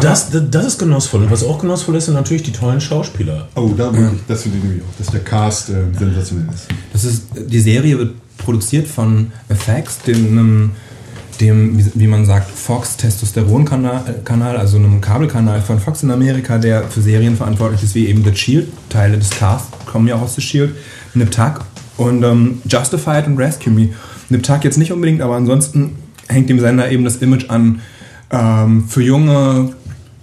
das, 0.00 0.30
das 0.50 0.66
ist 0.66 0.78
genussvoll. 0.78 1.22
Und 1.22 1.30
was 1.30 1.44
auch 1.44 1.58
genussvoll 1.58 1.96
ist, 1.96 2.06
sind 2.06 2.14
natürlich 2.14 2.42
die 2.42 2.52
tollen 2.52 2.80
Schauspieler. 2.80 3.48
Oh, 3.54 3.70
da 3.76 3.92
ich, 3.92 3.98
das 4.26 4.42
finde 4.42 4.58
ich 4.58 4.64
nämlich 4.64 4.82
auch, 4.82 4.96
dass 4.96 5.08
der 5.08 5.20
Cast 5.20 5.68
äh, 5.68 5.74
sensationell 5.96 6.48
ist. 6.54 6.66
Das 6.92 7.04
ist. 7.04 7.24
Die 7.36 7.60
Serie 7.60 7.98
wird 7.98 8.14
produziert 8.38 8.88
von 8.88 9.32
FX, 9.50 9.98
dem, 9.98 10.70
dem 11.40 11.90
wie, 11.94 12.06
man 12.06 12.24
sagt, 12.24 12.50
Fox 12.50 12.96
Testosteron-Kanal, 12.96 14.56
also 14.56 14.78
einem 14.78 15.02
Kabelkanal 15.02 15.60
von 15.60 15.78
Fox 15.78 16.02
in 16.02 16.10
Amerika, 16.10 16.56
der 16.56 16.84
für 16.84 17.02
Serien 17.02 17.36
verantwortlich 17.36 17.82
ist, 17.82 17.94
wie 17.94 18.06
eben 18.06 18.24
The 18.24 18.34
Shield. 18.34 18.68
Teile 18.88 19.18
des 19.18 19.28
Casts 19.28 19.68
kommen 19.84 20.08
ja 20.08 20.16
auch 20.16 20.22
aus 20.22 20.36
The 20.36 20.40
Shield. 20.40 20.74
Nip 21.14 21.30
Tuck 21.30 21.60
und 21.98 22.22
ähm, 22.22 22.62
Justified 22.66 23.26
und 23.26 23.36
Rescue 23.36 23.72
Me. 23.72 23.90
Nip 24.30 24.42
Tuck 24.42 24.64
jetzt 24.64 24.78
nicht 24.78 24.92
unbedingt, 24.92 25.20
aber 25.20 25.36
ansonsten 25.36 25.96
hängt 26.28 26.48
dem 26.48 26.60
Sender 26.60 26.90
eben 26.90 27.04
das 27.04 27.16
Image 27.16 27.50
an, 27.50 27.80
ähm, 28.30 28.84
für 28.88 29.02
junge, 29.02 29.72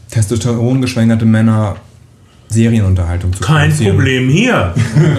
Testosteron 0.09 0.81
geschwängerte 0.81 1.25
Männer 1.25 1.75
Serienunterhaltung 2.49 3.33
zu 3.33 3.41
Kein 3.41 3.75
Problem 3.75 4.29
hier. 4.29 4.73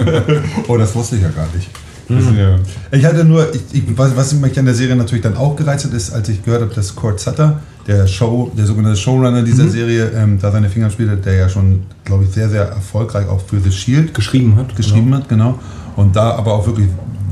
oh, 0.67 0.77
das 0.77 0.95
wusste 0.95 1.17
ich 1.17 1.21
ja 1.21 1.29
gar 1.29 1.47
nicht. 1.53 1.69
Mhm. 2.09 2.37
Ja. 2.37 2.55
Ich 2.91 3.05
hatte 3.05 3.25
nur, 3.25 3.53
ich, 3.53 3.61
ich, 3.73 3.83
was, 3.97 4.15
was 4.15 4.33
mich 4.33 4.57
an 4.57 4.65
der 4.65 4.73
Serie 4.73 4.95
natürlich 4.95 5.23
dann 5.23 5.35
auch 5.35 5.55
gereizt 5.55 5.85
hat, 5.85 5.93
ist, 5.93 6.11
als 6.11 6.29
ich 6.29 6.43
gehört 6.43 6.61
habe, 6.61 6.73
dass 6.73 6.95
Kurt 6.95 7.19
Sutter, 7.19 7.59
der 7.85 8.07
Show, 8.07 8.51
der 8.57 8.65
sogenannte 8.65 8.97
Showrunner 8.97 9.43
dieser 9.43 9.65
mhm. 9.65 9.69
Serie, 9.69 10.11
ähm, 10.15 10.39
da 10.39 10.51
seine 10.51 10.69
Finger 10.69 10.89
spielte, 10.89 11.17
der 11.17 11.35
ja 11.35 11.49
schon, 11.49 11.81
glaube 12.05 12.23
ich, 12.23 12.29
sehr, 12.29 12.49
sehr 12.49 12.63
erfolgreich 12.63 13.27
auch 13.27 13.41
für 13.41 13.59
The 13.59 13.71
Shield 13.71 14.13
geschrieben 14.13 14.55
hat. 14.55 14.75
Geschrieben 14.75 15.07
genau. 15.07 15.17
hat, 15.17 15.29
genau. 15.29 15.59
Und 15.97 16.15
da 16.15 16.31
aber 16.35 16.53
auch 16.53 16.65
wirklich 16.65 16.87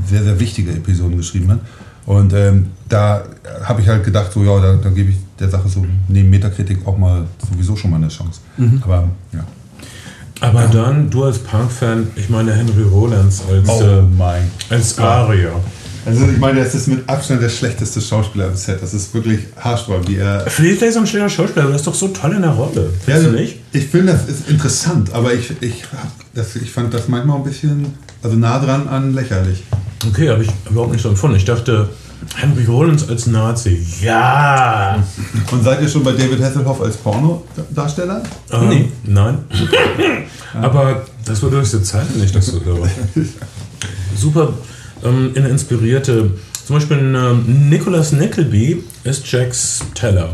sehr, 0.06 0.22
sehr 0.22 0.38
wichtige 0.38 0.72
Episoden 0.72 1.16
geschrieben 1.16 1.52
hat. 1.52 1.60
Und 2.04 2.34
ähm, 2.34 2.66
da 2.88 3.24
habe 3.64 3.80
ich 3.80 3.88
halt 3.88 4.04
gedacht, 4.04 4.32
so 4.32 4.44
ja, 4.44 4.60
da, 4.60 4.74
da 4.74 4.90
gebe 4.90 5.10
ich 5.10 5.16
der 5.40 5.48
Sache 5.48 5.68
so 5.68 5.84
neben 6.08 6.28
Metakritik 6.28 6.86
auch 6.86 6.98
mal 6.98 7.24
sowieso 7.50 7.74
schon 7.76 7.90
mal 7.90 7.96
eine 7.96 8.08
Chance. 8.08 8.40
Mhm. 8.58 8.82
Aber 8.84 9.08
ja. 9.32 9.44
Aber 10.40 10.62
ja. 10.64 10.68
dann, 10.68 11.08
du 11.08 11.24
als 11.24 11.38
Punk-Fan, 11.38 12.08
ich 12.14 12.28
meine 12.28 12.52
Henry 12.52 12.82
Rollins 12.82 13.42
als, 13.50 13.68
oh 13.68 13.82
äh, 13.82 14.74
als 14.74 14.98
Aria. 14.98 15.50
Also 16.04 16.24
ich 16.24 16.38
meine, 16.38 16.62
das 16.62 16.74
ist 16.74 16.86
mit 16.86 17.08
Abstand 17.08 17.42
der 17.42 17.48
schlechteste 17.48 18.00
Schauspieler 18.00 18.48
im 18.48 18.54
Set. 18.54 18.80
Das 18.80 18.94
ist 18.94 19.12
wirklich 19.12 19.40
haarsträubend, 19.58 20.08
wie 20.08 20.16
er... 20.16 20.44
Vielleicht 20.46 20.92
so 20.92 21.00
ein 21.00 21.06
schlechter 21.06 21.28
Schauspieler, 21.28 21.64
aber 21.64 21.72
das 21.72 21.80
ist 21.80 21.86
doch 21.88 21.94
so 21.94 22.08
toll 22.08 22.32
in 22.32 22.42
der 22.42 22.52
Rolle. 22.52 22.90
Ja, 23.08 23.18
du 23.18 23.32
nicht? 23.32 23.56
Ich 23.72 23.86
finde, 23.86 24.12
das 24.12 24.28
ist 24.28 24.48
interessant, 24.48 25.12
aber 25.12 25.34
ich, 25.34 25.50
ich, 25.60 25.82
das, 26.32 26.54
ich 26.54 26.70
fand 26.70 26.94
das 26.94 27.08
manchmal 27.08 27.38
ein 27.38 27.44
bisschen, 27.44 27.86
also 28.26 28.38
nah 28.38 28.58
dran 28.58 28.88
an 28.88 29.14
lächerlich. 29.14 29.62
Okay, 30.08 30.28
habe 30.28 30.42
ich 30.42 30.50
überhaupt 30.68 30.92
nicht 30.92 31.02
so 31.02 31.08
empfunden. 31.08 31.36
Ich 31.36 31.44
dachte, 31.44 31.88
Henry 32.34 32.64
Rollins 32.64 33.08
als 33.08 33.26
Nazi. 33.26 33.86
Ja! 34.02 35.02
Und 35.52 35.62
seid 35.62 35.80
ihr 35.80 35.88
schon 35.88 36.02
bei 36.02 36.10
David 36.12 36.42
Hasselhoff 36.42 36.80
als 36.80 36.96
Pornodarsteller? 36.96 38.22
Ähm, 38.50 38.68
nee. 38.68 38.88
Nein. 39.04 39.38
Aber 40.60 41.06
das 41.24 41.40
war 41.42 41.50
durch 41.50 41.70
die 41.70 41.82
Zeit 41.82 42.16
nicht, 42.16 42.34
dass 42.34 42.46
du 42.46 42.58
da 42.58 42.72
Super 44.16 44.54
ähm, 45.04 45.32
inspirierte. 45.34 46.32
Zum 46.66 46.76
Beispiel 46.76 46.98
ähm, 46.98 47.68
Nicholas 47.68 48.10
Nickleby 48.10 48.82
ist 49.04 49.30
Jacks 49.30 49.80
Teller. 49.94 50.30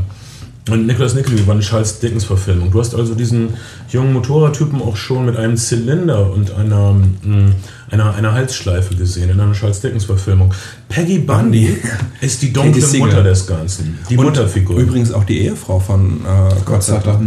Und 0.71 0.87
Nicholas 0.87 1.15
Nickleby 1.15 1.47
war 1.47 1.55
eine 1.55 1.63
Charles 1.63 1.99
Dickens-Verfilmung. 1.99 2.71
Du 2.71 2.79
hast 2.79 2.95
also 2.95 3.15
diesen 3.15 3.55
jungen 3.89 4.13
Motorradtypen 4.13 4.81
auch 4.81 4.97
schon 4.97 5.27
mit 5.27 5.37
einem 5.37 5.57
Zylinder 5.57 6.31
und 6.31 6.55
einer, 6.55 6.93
mm, 6.93 7.55
einer, 7.93 8.15
einer 8.15 8.33
Halsschleife 8.33 8.95
gesehen 8.95 9.31
in 9.31 9.41
einer 9.41 9.53
Charles 9.53 9.81
Dickens-Verfilmung. 9.81 10.53
Peggy 10.89 11.19
Bundy 11.19 11.77
ist 12.21 12.43
die 12.43 12.53
dunkle 12.53 12.87
Mutter 12.99 13.23
des 13.23 13.47
Ganzen. 13.47 13.99
Die 14.09 14.17
und 14.17 14.25
Mutterfigur. 14.25 14.79
Übrigens 14.79 15.13
auch 15.13 15.25
die 15.25 15.43
Ehefrau 15.43 15.79
von 15.79 16.21
äh, 16.25 16.55
Gott 16.65 16.83
Sutter. 16.83 17.21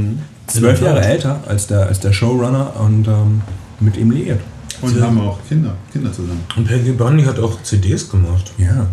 Zwölf 0.47 0.81
Jahre 0.81 1.01
älter 1.01 1.41
als 1.47 1.67
der, 1.67 1.87
als 1.87 1.99
der 1.99 2.13
Showrunner 2.13 2.73
und 2.79 3.07
ähm, 3.07 3.41
mit 3.79 3.97
ihm 3.97 4.11
liiert. 4.11 4.39
Und 4.81 4.99
haben 5.01 5.19
auch 5.21 5.39
Kinder, 5.47 5.75
Kinder 5.91 6.11
zusammen. 6.11 6.43
Und 6.55 6.67
Peggy 6.67 6.91
Bundy 6.91 7.23
hat 7.23 7.39
auch 7.39 7.61
CDs 7.63 8.09
gemacht. 8.09 8.51
Ja. 8.57 8.87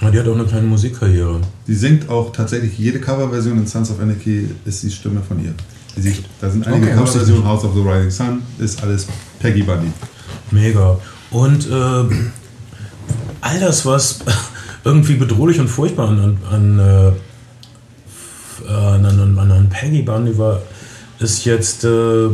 Die 0.00 0.18
hat 0.18 0.28
auch 0.28 0.34
eine 0.34 0.44
kleine 0.44 0.66
Musikkarriere. 0.66 1.40
Sie 1.66 1.74
singt 1.74 2.10
auch 2.10 2.32
tatsächlich 2.32 2.78
jede 2.78 3.00
Coverversion 3.00 3.58
in 3.58 3.66
Sons 3.66 3.90
of 3.90 4.00
Anarchy 4.00 4.48
ist 4.64 4.82
die 4.82 4.90
Stimme 4.90 5.22
von 5.26 5.42
ihr. 5.42 5.54
Sie, 5.96 6.14
da 6.40 6.50
sind 6.50 6.66
einige 6.66 6.86
okay, 6.86 6.96
Coverversionen, 6.96 7.44
House 7.46 7.64
of 7.64 7.74
the 7.74 7.80
Rising 7.80 8.10
Sun, 8.10 8.42
ist 8.58 8.82
alles 8.82 9.06
Peggy 9.38 9.62
Bunny. 9.62 9.92
Mega. 10.50 10.98
Und 11.30 11.66
äh, 11.66 12.04
all 13.40 13.60
das, 13.60 13.84
was 13.86 14.20
irgendwie 14.84 15.14
bedrohlich 15.14 15.60
und 15.60 15.68
furchtbar 15.68 16.08
an, 16.08 16.38
äh, 16.78 17.12
an, 18.68 19.04
an, 19.04 19.38
an, 19.38 19.50
an 19.50 19.68
Peggy 19.68 20.02
Bundy 20.02 20.38
war, 20.38 20.62
ist 21.18 21.44
jetzt 21.44 21.84
äh, 21.84 22.28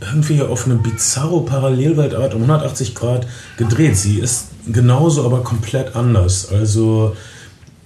irgendwie 0.00 0.40
auf 0.42 0.66
eine 0.66 0.76
bizarro 0.76 1.40
Parallelweltart 1.40 2.34
um 2.34 2.42
180 2.42 2.94
Grad 2.94 3.26
gedreht. 3.56 3.96
Sie 3.96 4.18
ist 4.18 4.48
genauso, 4.66 5.24
aber 5.24 5.42
komplett 5.42 5.94
anders. 5.94 6.50
Also 6.50 7.16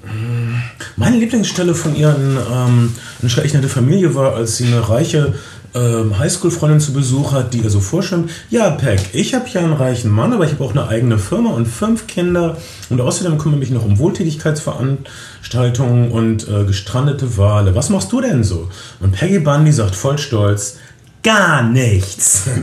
mm, 0.05 0.55
meine 0.97 1.17
Lieblingsstelle 1.17 1.75
von 1.75 1.95
ihr 1.97 2.15
in 2.15 2.39
ähm, 2.53 2.95
eine 3.21 3.31
schrecklich 3.31 3.55
nette 3.55 3.69
Familie 3.69 4.15
war, 4.15 4.35
als 4.35 4.57
sie 4.57 4.67
eine 4.67 4.89
reiche 4.89 5.35
ähm, 5.75 6.19
Highschool-Freundin 6.19 6.81
zu 6.81 6.93
Besuch 6.93 7.33
hat, 7.33 7.53
die 7.53 7.59
ihr 7.59 7.71
so 7.71 7.81
vorschwimmt, 7.81 8.31
ja, 8.51 8.71
Peck, 8.71 9.01
ich 9.13 9.35
habe 9.35 9.49
ja 9.53 9.61
einen 9.61 9.73
reichen 9.73 10.11
Mann, 10.11 10.33
aber 10.33 10.45
ich 10.45 10.53
habe 10.53 10.63
auch 10.65 10.71
eine 10.71 10.87
eigene 10.89 11.19
Firma 11.19 11.51
und 11.51 11.67
fünf 11.67 12.07
Kinder 12.07 12.57
und 12.91 13.01
außerdem 13.01 13.39
kümmere 13.39 13.61
ich 13.63 13.71
mich 13.71 13.79
noch 13.79 13.85
um 13.85 13.99
Wohltätigkeitsveranstaltungen 13.99 16.13
und 16.13 16.49
äh, 16.49 16.65
gestrandete 16.65 17.37
Wale. 17.37 17.75
Was 17.75 17.91
machst 17.91 18.13
du 18.13 18.21
denn 18.21 18.45
so? 18.45 18.69
Und 19.01 19.11
Peggy 19.13 19.41
Bundy 19.41 19.73
sagt 19.73 19.97
voll 19.97 20.19
stolz, 20.19 20.77
gar 21.23 21.63
nichts. 21.63 22.45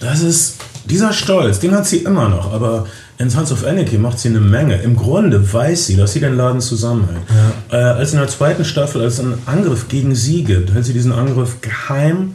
Das 0.00 0.20
ist 0.20 0.56
dieser 0.84 1.14
Stolz, 1.14 1.60
den 1.60 1.74
hat 1.74 1.86
sie 1.86 1.98
immer 1.98 2.28
noch, 2.28 2.52
aber 2.52 2.86
in 3.18 3.30
Sons 3.30 3.52
of 3.52 3.64
Anarchy 3.64 3.98
macht 3.98 4.18
sie 4.18 4.28
eine 4.28 4.40
Menge. 4.40 4.82
Im 4.82 4.96
Grunde 4.96 5.52
weiß 5.52 5.86
sie, 5.86 5.96
dass 5.96 6.12
sie 6.12 6.20
den 6.20 6.36
Laden 6.36 6.60
zusammenhält. 6.60 7.22
Ja. 7.70 7.78
Äh, 7.78 7.98
als 7.98 8.12
in 8.12 8.18
der 8.18 8.28
zweiten 8.28 8.64
Staffel, 8.64 9.02
als 9.02 9.14
es 9.14 9.20
einen 9.20 9.38
Angriff 9.46 9.88
gegen 9.88 10.14
sie 10.14 10.42
gibt, 10.42 10.74
hält 10.74 10.84
sie 10.84 10.92
diesen 10.92 11.12
Angriff 11.12 11.60
geheim 11.60 12.32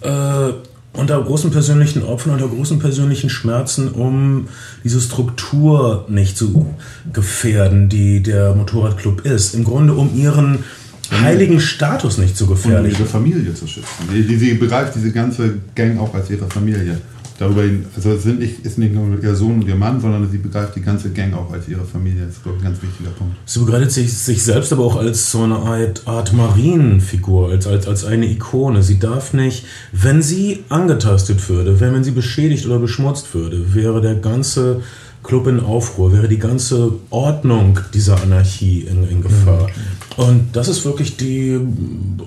äh, 0.00 0.52
unter 0.94 1.22
großen 1.22 1.50
persönlichen 1.50 2.02
Opfern, 2.02 2.32
unter 2.32 2.48
großen 2.48 2.78
persönlichen 2.78 3.28
Schmerzen, 3.28 3.88
um 3.88 4.48
diese 4.82 5.00
Struktur 5.02 6.06
nicht 6.08 6.38
zu 6.38 6.74
gefährden, 7.12 7.90
die 7.90 8.22
der 8.22 8.54
Motorradclub 8.54 9.26
ist. 9.26 9.54
Im 9.54 9.64
Grunde 9.64 9.92
um 9.92 10.16
ihren 10.16 10.64
heiligen 11.10 11.60
Status 11.60 12.16
nicht 12.16 12.36
zu 12.36 12.46
gefährden. 12.46 12.86
Um 12.86 12.90
ihre 12.90 13.04
Familie 13.04 13.54
zu 13.54 13.66
schützen. 13.66 13.88
sie 14.10 14.54
begreift 14.54 14.94
diese 14.94 15.12
ganze 15.12 15.58
Gang 15.74 16.00
auch 16.00 16.14
als 16.14 16.30
ihre 16.30 16.46
Familie 16.46 16.98
darüber 17.38 17.62
also 17.94 18.16
sind 18.16 18.38
nicht, 18.38 18.64
ist 18.64 18.78
nicht 18.78 18.94
nur 18.94 19.22
ihr 19.22 19.34
Sohn 19.34 19.60
und 19.60 19.68
ihr 19.68 19.74
Mann, 19.74 20.00
sondern 20.00 20.28
sie 20.30 20.38
begreift 20.38 20.76
die 20.76 20.82
ganze 20.82 21.10
Gang 21.10 21.34
auch 21.34 21.52
als 21.52 21.68
ihre 21.68 21.84
Familie. 21.84 22.26
Das 22.26 22.36
ist, 22.36 22.42
glaube 22.42 22.58
ich, 22.58 22.64
ein 22.64 22.72
ganz 22.72 22.82
wichtiger 22.82 23.10
Punkt. 23.10 23.36
Sie 23.44 23.60
begreift 23.60 23.90
sich, 23.90 24.12
sich 24.12 24.42
selbst 24.42 24.72
aber 24.72 24.84
auch 24.84 24.96
als 24.96 25.30
so 25.30 25.42
eine 25.42 25.56
Art, 25.56 26.02
Art 26.06 26.32
Marienfigur, 26.32 27.50
als, 27.50 27.66
als, 27.66 27.86
als 27.86 28.04
eine 28.04 28.26
Ikone. 28.26 28.82
Sie 28.82 28.98
darf 28.98 29.32
nicht, 29.32 29.66
wenn 29.92 30.22
sie 30.22 30.64
angetastet 30.68 31.48
würde, 31.48 31.80
wenn, 31.80 31.94
wenn 31.94 32.04
sie 32.04 32.12
beschädigt 32.12 32.66
oder 32.66 32.78
beschmutzt 32.78 33.34
würde, 33.34 33.74
wäre 33.74 34.00
der 34.00 34.16
ganze 34.16 34.82
Club 35.26 35.48
in 35.48 35.60
Aufruhr, 35.60 36.12
wäre 36.12 36.28
die 36.28 36.38
ganze 36.38 36.92
Ordnung 37.10 37.80
dieser 37.92 38.22
Anarchie 38.22 38.86
in, 38.88 39.08
in 39.08 39.22
Gefahr. 39.22 39.66
Mhm. 39.66 40.24
Und 40.24 40.56
das 40.56 40.68
ist 40.68 40.84
wirklich 40.84 41.16
die 41.16 41.58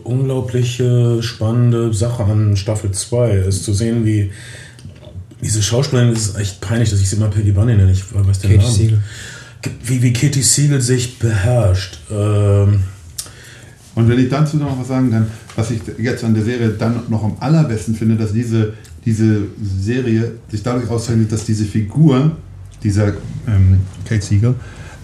unglaubliche 0.04 1.24
spannende 1.24 1.94
Sache 1.94 2.26
an 2.26 2.58
Staffel 2.58 2.92
2, 2.92 3.32
ist 3.32 3.64
zu 3.64 3.74
sehen, 3.74 4.06
wie 4.06 4.32
diese 5.42 5.62
Schauspielerin 5.62 6.14
ist 6.14 6.38
echt 6.38 6.62
peinlich, 6.62 6.90
dass 6.90 7.00
ich 7.00 7.10
sie 7.10 7.16
immer 7.16 7.30
Peggy 7.30 7.52
Bunny 7.52 7.76
nenne. 7.76 7.92
Ich 7.92 8.04
weiß 8.14 8.40
den 8.40 8.52
Katie 8.52 8.64
Namen. 8.64 8.76
Siegel. 8.76 9.04
Wie, 9.84 10.02
wie 10.02 10.14
Katie 10.14 10.42
Siegel 10.42 10.82
sich 10.82 11.20
beherrscht. 11.20 12.00
Ähm 12.12 12.84
und 13.96 14.08
wenn 14.08 14.20
ich 14.20 14.30
dazu 14.30 14.58
noch 14.58 14.80
was 14.80 14.88
sagen 14.88 15.12
kann, 15.12 15.28
was 15.56 15.72
ich 15.72 15.82
jetzt 15.98 16.24
an 16.24 16.34
der 16.34 16.44
Serie 16.44 16.70
dann 16.70 17.04
noch 17.10 17.24
am 17.24 17.36
allerbesten 17.40 17.96
finde, 17.96 18.16
dass 18.16 18.32
diese, 18.32 18.74
diese 19.06 19.42
Serie 19.62 20.34
sich 20.50 20.64
dadurch 20.64 20.90
auszeichnet, 20.90 21.32
dass 21.32 21.44
diese 21.44 21.66
Figur, 21.66 22.32
dieser 22.84 23.10
ähm, 23.48 23.82
Kate 24.08 24.22
Siegel, 24.22 24.56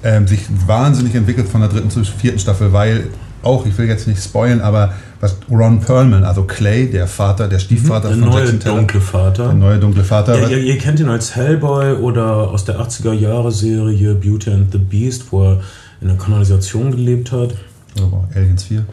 ähm, 0.04 0.28
sich 0.28 0.41
wahnsinnig 0.65 1.15
entwickelt 1.15 1.50
von 1.50 1.62
der 1.62 1.69
dritten 1.69 1.89
zur 1.89 2.06
vierten 2.06 2.39
Staffel, 2.39 2.71
weil 2.71 3.08
auch, 3.45 3.65
ich 3.65 3.77
will 3.77 3.88
jetzt 3.88 4.08
nicht 4.08 4.21
spoilen, 4.23 4.62
aber 4.62 4.93
was 5.19 5.38
Ron 5.49 5.79
Perlman, 5.79 6.23
also 6.23 6.43
Clay, 6.43 6.89
der 6.89 7.08
Vater, 7.08 7.47
der 7.47 7.60
Stiefvater 7.60 8.10
der 8.10 8.17
von 8.17 8.29
neue 8.29 8.41
Jackson 8.41 8.60
Taylor, 8.60 8.77
dunkle 8.77 9.01
Vater. 9.01 9.43
Der 9.45 9.53
neue 9.53 9.79
dunkle 9.79 10.03
Vater. 10.03 10.39
Ja, 10.39 10.47
ihr, 10.47 10.58
ihr, 10.58 10.77
kennt 10.77 10.99
ihn 10.99 11.10
als 11.10 11.36
Hellboy 11.36 11.93
oder 11.93 12.49
aus 12.49 12.65
der 12.65 12.79
80er 12.79 13.13
Jahre 13.13 13.51
Serie 13.51 14.15
Beauty 14.15 14.51
and 14.51 14.71
the 14.71 14.77
Beast, 14.77 15.25
wo 15.31 15.43
er 15.43 15.62
in 16.01 16.08
der 16.08 16.17
Kanalisation 16.17 16.91
gelebt 16.91 17.31
hat. 17.31 17.55
Oh, 17.99 18.23
Aliens 18.36 18.63
4. 18.63 18.86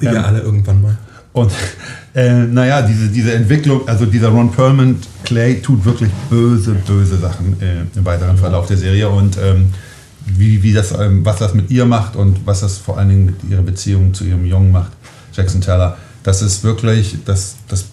Wie 0.00 0.06
ähm, 0.06 0.12
wir 0.12 0.26
alle 0.26 0.40
irgendwann 0.40 0.82
mal. 0.82 0.98
Und 1.32 1.52
äh, 2.14 2.32
naja, 2.32 2.82
diese, 2.82 3.08
diese 3.08 3.32
Entwicklung, 3.32 3.88
also 3.88 4.06
dieser 4.06 4.28
Ron 4.28 4.50
Perlman, 4.50 4.96
Clay 5.24 5.60
tut 5.62 5.84
wirklich 5.84 6.10
böse, 6.28 6.72
böse 6.86 7.16
Sachen 7.16 7.60
äh, 7.60 7.96
im 7.96 8.04
weiteren 8.04 8.36
Verlauf 8.36 8.66
der 8.66 8.76
Serie 8.76 9.08
und 9.08 9.38
ähm, 9.38 9.72
wie, 10.26 10.62
wie 10.62 10.72
das, 10.72 10.92
ähm, 10.92 11.24
was 11.24 11.38
das 11.38 11.54
mit 11.54 11.70
ihr 11.70 11.84
macht 11.86 12.16
und 12.16 12.46
was 12.46 12.60
das 12.60 12.78
vor 12.78 12.98
allen 12.98 13.08
Dingen 13.08 13.26
mit 13.26 13.36
ihrer 13.50 13.62
Beziehung 13.62 14.14
zu 14.14 14.24
ihrem 14.24 14.44
Jungen 14.44 14.72
macht, 14.72 14.92
Jackson 15.32 15.60
Teller. 15.60 15.96
Das 16.22 16.42
ist 16.42 16.62
wirklich 16.64 17.16
das, 17.24 17.56
das, 17.68 17.86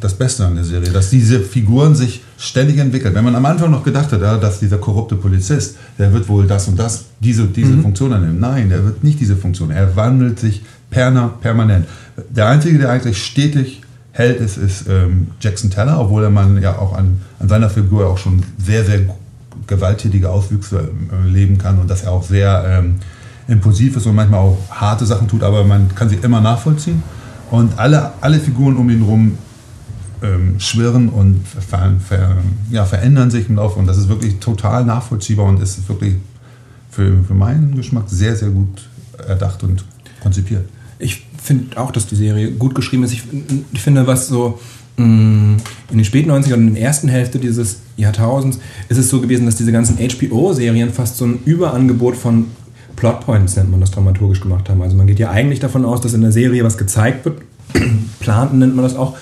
das 0.00 0.12
Beste 0.12 0.44
an 0.44 0.54
der 0.54 0.64
Serie, 0.64 0.90
dass 0.90 1.08
diese 1.08 1.40
Figuren 1.40 1.94
sich 1.94 2.20
ständig 2.36 2.76
entwickeln. 2.76 3.14
Wenn 3.14 3.24
man 3.24 3.34
am 3.34 3.46
Anfang 3.46 3.70
noch 3.70 3.84
gedacht 3.84 4.12
hat, 4.12 4.20
ja, 4.20 4.36
dass 4.36 4.60
dieser 4.60 4.76
korrupte 4.76 5.16
Polizist, 5.16 5.76
der 5.98 6.12
wird 6.12 6.28
wohl 6.28 6.46
das 6.46 6.68
und 6.68 6.78
das, 6.78 7.06
diese, 7.20 7.46
diese 7.46 7.70
mhm. 7.70 7.82
Funktion 7.82 8.12
annehmen. 8.12 8.38
Nein, 8.38 8.68
der 8.68 8.84
wird 8.84 9.02
nicht 9.02 9.18
diese 9.18 9.34
Funktion. 9.34 9.70
Er 9.70 9.96
wandelt 9.96 10.38
sich 10.38 10.62
perna, 10.90 11.28
permanent. 11.28 11.86
Der 12.28 12.48
Einzige, 12.48 12.78
der 12.78 12.90
eigentlich 12.90 13.24
stetig 13.24 13.80
hält, 14.12 14.40
ist, 14.40 14.58
ist 14.58 14.84
ähm, 14.88 15.28
Jackson 15.40 15.70
Teller, 15.70 15.98
obwohl 16.00 16.24
er 16.24 16.30
man 16.30 16.60
ja 16.60 16.78
auch 16.78 16.92
an, 16.92 17.20
an 17.38 17.48
seiner 17.48 17.70
Figur 17.70 18.08
auch 18.08 18.18
schon 18.18 18.42
sehr, 18.58 18.84
sehr 18.84 19.00
gewalttätige 19.70 20.28
Auswüchse 20.28 20.90
äh, 21.10 21.28
leben 21.28 21.56
kann 21.56 21.78
und 21.78 21.88
dass 21.88 22.02
er 22.02 22.12
auch 22.12 22.22
sehr 22.22 22.64
ähm, 22.66 22.96
impulsiv 23.48 23.96
ist 23.96 24.06
und 24.06 24.14
manchmal 24.14 24.40
auch 24.40 24.58
harte 24.70 25.06
Sachen 25.06 25.28
tut, 25.28 25.42
aber 25.42 25.64
man 25.64 25.94
kann 25.94 26.10
sie 26.10 26.16
immer 26.16 26.42
nachvollziehen. 26.42 27.02
Und 27.50 27.78
alle, 27.78 28.12
alle 28.20 28.38
Figuren 28.38 28.76
um 28.76 28.88
ihn 28.90 29.00
herum 29.00 29.38
ähm, 30.22 30.60
schwirren 30.60 31.08
und 31.08 31.42
ver, 31.48 31.94
ver, 32.06 32.36
ja, 32.70 32.84
verändern 32.84 33.30
sich 33.30 33.48
im 33.48 33.56
Laufe. 33.56 33.78
Und 33.78 33.86
das 33.86 33.96
ist 33.96 34.08
wirklich 34.08 34.38
total 34.38 34.84
nachvollziehbar 34.84 35.46
und 35.46 35.60
ist 35.60 35.88
wirklich 35.88 36.14
für, 36.90 37.24
für 37.24 37.34
meinen 37.34 37.74
Geschmack 37.74 38.04
sehr, 38.08 38.36
sehr 38.36 38.50
gut 38.50 38.88
erdacht 39.26 39.62
und 39.64 39.84
konzipiert. 40.22 40.68
Ich 40.98 41.26
finde 41.42 41.80
auch, 41.80 41.90
dass 41.90 42.06
die 42.06 42.16
Serie 42.16 42.52
gut 42.52 42.74
geschrieben 42.74 43.02
ist. 43.04 43.12
Ich, 43.12 43.24
ich 43.72 43.80
finde, 43.80 44.06
was 44.06 44.28
so 44.28 44.60
in 45.02 45.96
den 45.96 46.04
späten 46.04 46.30
90ern 46.30 46.54
und 46.54 46.68
in 46.68 46.74
der 46.74 46.82
ersten 46.82 47.08
Hälfte 47.08 47.38
dieses 47.38 47.80
Jahrtausends 47.96 48.58
ist 48.88 48.98
es 48.98 49.08
so 49.08 49.20
gewesen, 49.20 49.46
dass 49.46 49.56
diese 49.56 49.72
ganzen 49.72 49.98
HBO-Serien 49.98 50.92
fast 50.92 51.16
so 51.16 51.26
ein 51.26 51.40
Überangebot 51.44 52.16
von 52.16 52.46
Plotpoints, 52.96 53.56
nennt 53.56 53.70
man 53.70 53.80
das 53.80 53.90
dramaturgisch 53.90 54.40
gemacht 54.40 54.68
haben. 54.68 54.82
Also 54.82 54.96
man 54.96 55.06
geht 55.06 55.18
ja 55.18 55.30
eigentlich 55.30 55.60
davon 55.60 55.84
aus, 55.84 56.00
dass 56.00 56.14
in 56.14 56.20
der 56.20 56.32
Serie 56.32 56.64
was 56.64 56.76
gezeigt 56.76 57.24
wird. 57.24 57.42
Planten 58.20 58.58
nennt 58.58 58.76
man 58.76 58.84
das 58.84 58.96
auch 58.96 59.16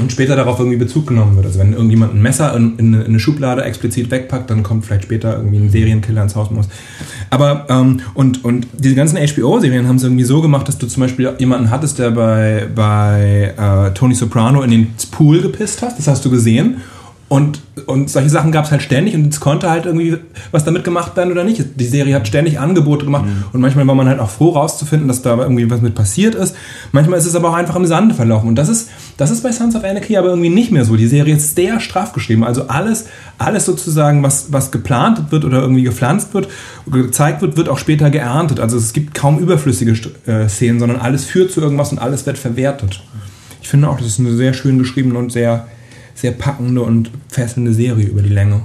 und 0.00 0.10
später 0.10 0.36
darauf 0.36 0.58
irgendwie 0.58 0.78
Bezug 0.78 1.06
genommen 1.06 1.36
wird. 1.36 1.46
Also 1.46 1.58
wenn 1.58 1.72
irgendjemand 1.72 2.14
ein 2.14 2.22
Messer 2.22 2.54
in, 2.56 2.78
in, 2.78 2.94
eine 2.94 3.20
Schublade 3.20 3.62
explizit 3.62 4.10
wegpackt, 4.10 4.50
dann 4.50 4.62
kommt 4.62 4.86
vielleicht 4.86 5.04
später 5.04 5.36
irgendwie 5.36 5.58
ein 5.58 5.70
Serienkiller 5.70 6.22
ins 6.22 6.36
Haus 6.36 6.50
muss. 6.50 6.68
Aber 7.30 7.66
ähm, 7.68 8.00
und, 8.14 8.44
und 8.44 8.66
diese 8.78 8.94
ganzen 8.94 9.18
HBO-Serien 9.18 9.86
haben 9.86 9.96
es 9.96 10.04
irgendwie 10.04 10.24
so 10.24 10.40
gemacht, 10.40 10.68
dass 10.68 10.78
du 10.78 10.86
zum 10.86 11.02
Beispiel 11.02 11.32
jemanden 11.38 11.70
hattest, 11.70 11.98
der 11.98 12.10
bei, 12.10 12.66
bei 12.74 13.54
äh, 13.56 13.94
Tony 13.94 14.14
Soprano 14.14 14.62
in 14.62 14.70
den 14.70 14.94
Pool 15.10 15.42
gepisst 15.42 15.82
hat. 15.82 15.98
Das 15.98 16.08
hast 16.08 16.24
du 16.24 16.30
gesehen. 16.30 16.78
Und, 17.28 17.60
und 17.84 18.08
solche 18.08 18.30
Sachen 18.30 18.52
gab 18.52 18.64
es 18.64 18.70
halt 18.70 18.80
ständig 18.80 19.14
und 19.14 19.34
es 19.34 19.38
konnte 19.38 19.68
halt 19.68 19.84
irgendwie 19.84 20.16
was 20.50 20.64
damit 20.64 20.82
gemacht 20.82 21.14
werden 21.14 21.30
oder 21.30 21.44
nicht. 21.44 21.62
Die 21.78 21.84
Serie 21.84 22.14
hat 22.14 22.26
ständig 22.26 22.58
Angebote 22.58 23.04
gemacht 23.04 23.26
mhm. 23.26 23.44
und 23.52 23.60
manchmal 23.60 23.86
war 23.86 23.94
man 23.94 24.08
halt 24.08 24.18
auch 24.18 24.30
froh 24.30 24.50
rauszufinden, 24.50 25.08
dass 25.08 25.20
da 25.20 25.36
irgendwie 25.36 25.70
was 25.70 25.82
mit 25.82 25.94
passiert 25.94 26.34
ist. 26.34 26.56
Manchmal 26.90 27.18
ist 27.18 27.26
es 27.26 27.34
aber 27.34 27.50
auch 27.50 27.54
einfach 27.54 27.76
im 27.76 27.84
Sande 27.84 28.14
verlaufen 28.14 28.48
und 28.48 28.54
das 28.54 28.70
ist, 28.70 28.88
das 29.18 29.30
ist 29.30 29.42
bei 29.42 29.52
Sons 29.52 29.76
of 29.76 29.84
Anarchy 29.84 30.16
aber 30.16 30.28
irgendwie 30.28 30.48
nicht 30.48 30.72
mehr 30.72 30.86
so. 30.86 30.96
Die 30.96 31.06
Serie 31.06 31.36
ist 31.36 31.54
sehr 31.54 31.78
strafgeschrieben. 31.80 32.42
Also 32.42 32.68
alles, 32.68 33.06
alles 33.36 33.66
sozusagen, 33.66 34.22
was, 34.22 34.50
was 34.50 34.70
geplant 34.70 35.30
wird 35.30 35.44
oder 35.44 35.60
irgendwie 35.60 35.82
gepflanzt 35.82 36.32
wird, 36.32 36.48
gezeigt 36.90 37.42
wird, 37.42 37.58
wird 37.58 37.68
auch 37.68 37.78
später 37.78 38.08
geerntet. 38.08 38.60
Also 38.60 38.78
es 38.78 38.94
gibt 38.94 39.12
kaum 39.12 39.38
überflüssige 39.38 39.92
äh, 40.26 40.48
Szenen, 40.48 40.80
sondern 40.80 40.98
alles 40.98 41.26
führt 41.26 41.52
zu 41.52 41.60
irgendwas 41.60 41.92
und 41.92 41.98
alles 41.98 42.24
wird 42.24 42.38
verwertet. 42.38 43.02
Ich 43.60 43.68
finde 43.68 43.90
auch, 43.90 43.98
das 43.98 44.06
ist 44.06 44.20
eine 44.20 44.34
sehr 44.34 44.54
schön 44.54 44.78
geschriebene 44.78 45.18
und 45.18 45.30
sehr 45.30 45.66
sehr 46.18 46.32
packende 46.32 46.82
und 46.82 47.10
fesselnde 47.28 47.72
Serie 47.72 48.06
über 48.06 48.22
die 48.22 48.28
Länge. 48.28 48.62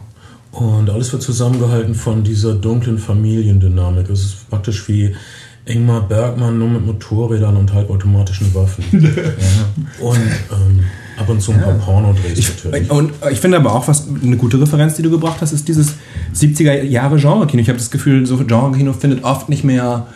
Und 0.52 0.90
alles 0.90 1.12
wird 1.14 1.22
zusammengehalten 1.22 1.94
von 1.94 2.24
dieser 2.24 2.56
dunklen 2.56 2.98
Familiendynamik. 2.98 4.10
Es 4.10 4.26
ist 4.26 4.50
praktisch 4.50 4.88
wie 4.88 5.16
Ingmar 5.66 6.02
Bergmann 6.02 6.60
nur 6.60 6.70
mit 6.70 6.86
Motorrädern 6.86 7.56
und 7.56 7.74
halbautomatischen 7.74 8.54
Waffen. 8.54 8.84
ja. 9.02 10.06
Und 10.06 10.18
ähm, 10.18 10.84
ab 11.18 11.30
und 11.30 11.42
zu 11.42 11.54
ein 11.54 11.62
paar 11.62 11.74
ja. 11.74 11.80
Pornodrehs 11.80 12.50
natürlich. 12.50 12.92
Und 12.92 13.14
ich 13.32 13.40
finde 13.40 13.58
aber 13.58 13.74
auch, 13.74 13.88
was 13.88 14.08
eine 14.22 14.36
gute 14.36 14.60
Referenz, 14.60 14.96
die 14.96 15.04
du 15.04 15.10
gebracht 15.10 15.38
hast, 15.40 15.54
ist 15.54 15.68
dieses 15.68 15.96
70er 16.36 16.84
Jahre 16.84 17.18
Genre-Kino. 17.18 17.62
Ich 17.62 17.70
habe 17.70 17.80
das 17.80 17.92
Gefühl, 17.92 18.26
so 18.26 18.38
Genre-Kino 18.38 18.92
findet 18.94 19.24
oft 19.24 19.48
nicht 19.48 19.64
mehr 19.64 20.08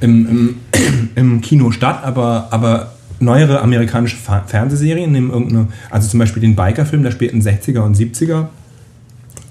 im, 0.00 0.28
im, 0.28 0.56
im 1.14 1.40
Kino 1.42 1.70
statt, 1.70 2.00
aber, 2.02 2.48
aber 2.50 2.92
neuere 3.20 3.60
amerikanische 3.60 4.16
Fernsehserien 4.16 5.12
nehmen 5.12 5.30
irgendeine, 5.30 5.68
also 5.90 6.08
zum 6.08 6.18
Beispiel 6.18 6.40
den 6.40 6.56
Biker-Film 6.56 7.02
der 7.02 7.10
späten 7.10 7.40
60er 7.40 7.80
und 7.80 7.96
70er, 7.96 8.46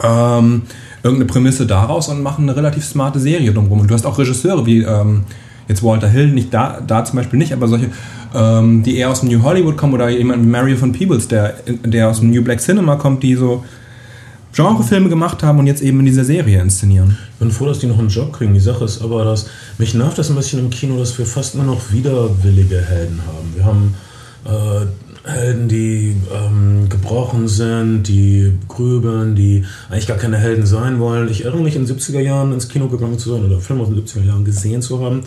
ähm, 0.01 0.63
irgendeine 1.03 1.25
Prämisse 1.25 1.65
daraus 1.67 2.07
und 2.07 2.23
machen 2.23 2.43
eine 2.43 2.55
relativ 2.55 2.85
smarte 2.85 3.19
Serie 3.19 3.51
drumherum. 3.51 3.81
Und 3.81 3.89
du 3.89 3.93
hast 3.93 4.05
auch 4.05 4.17
Regisseure 4.17 4.65
wie 4.65 4.81
ähm, 4.81 5.25
jetzt 5.67 5.83
Walter 5.83 6.07
Hill, 6.07 6.29
nicht 6.29 6.53
da, 6.53 6.79
da 6.85 7.03
zum 7.05 7.17
Beispiel 7.17 7.39
nicht, 7.39 7.53
aber 7.53 7.67
solche, 7.67 7.89
ähm, 8.33 8.83
die 8.83 8.97
eher 8.97 9.09
aus 9.09 9.19
dem 9.19 9.29
New 9.29 9.43
Hollywood 9.43 9.77
kommen 9.77 9.93
oder 9.93 10.09
jemand 10.09 10.43
wie 10.43 10.47
Mario 10.49 10.77
von 10.77 10.91
Peebles, 10.91 11.27
der, 11.27 11.55
der 11.83 12.09
aus 12.09 12.19
dem 12.19 12.31
New 12.31 12.41
Black 12.41 12.61
Cinema 12.61 12.95
kommt, 12.95 13.21
die 13.23 13.35
so 13.35 13.63
Genrefilme 14.55 15.09
gemacht 15.09 15.41
haben 15.41 15.59
und 15.59 15.67
jetzt 15.67 15.81
eben 15.81 15.99
in 15.99 16.05
dieser 16.05 16.23
Serie 16.23 16.61
inszenieren. 16.61 17.17
Ich 17.33 17.39
bin 17.39 17.51
froh, 17.51 17.65
dass 17.65 17.79
die 17.79 17.87
noch 17.87 17.97
einen 17.97 18.09
Job 18.09 18.31
kriegen. 18.33 18.53
Die 18.53 18.59
Sache 18.59 18.85
ist 18.85 19.01
aber, 19.01 19.25
dass 19.25 19.47
mich 19.79 19.95
nervt 19.95 20.17
das 20.17 20.29
ein 20.29 20.35
bisschen 20.35 20.59
im 20.59 20.69
Kino, 20.69 20.97
dass 20.97 21.17
wir 21.17 21.25
fast 21.25 21.55
nur 21.55 21.65
noch 21.65 21.91
widerwillige 21.91 22.79
Helden 22.79 23.19
haben. 23.25 23.55
Wir 23.55 23.65
haben 23.65 23.95
äh, 24.45 24.85
Helden, 25.23 25.67
die 25.67 26.15
ähm, 26.33 26.89
gebrochen 26.89 27.47
sind, 27.47 28.03
die 28.03 28.53
grübeln, 28.67 29.35
die 29.35 29.63
eigentlich 29.89 30.07
gar 30.07 30.17
keine 30.17 30.37
Helden 30.37 30.65
sein 30.65 30.99
wollen. 30.99 31.29
Ich 31.29 31.45
erinnere 31.45 31.63
mich 31.63 31.75
in 31.75 31.85
den 31.85 31.97
70er 31.97 32.19
Jahren 32.19 32.53
ins 32.53 32.67
Kino 32.67 32.87
gegangen 32.87 33.17
zu 33.17 33.31
sein 33.31 33.45
oder 33.45 33.59
Filme 33.59 33.83
aus 33.83 33.89
den 33.89 34.03
70er 34.03 34.25
Jahren 34.25 34.45
gesehen 34.45 34.81
zu 34.81 35.03
haben 35.03 35.23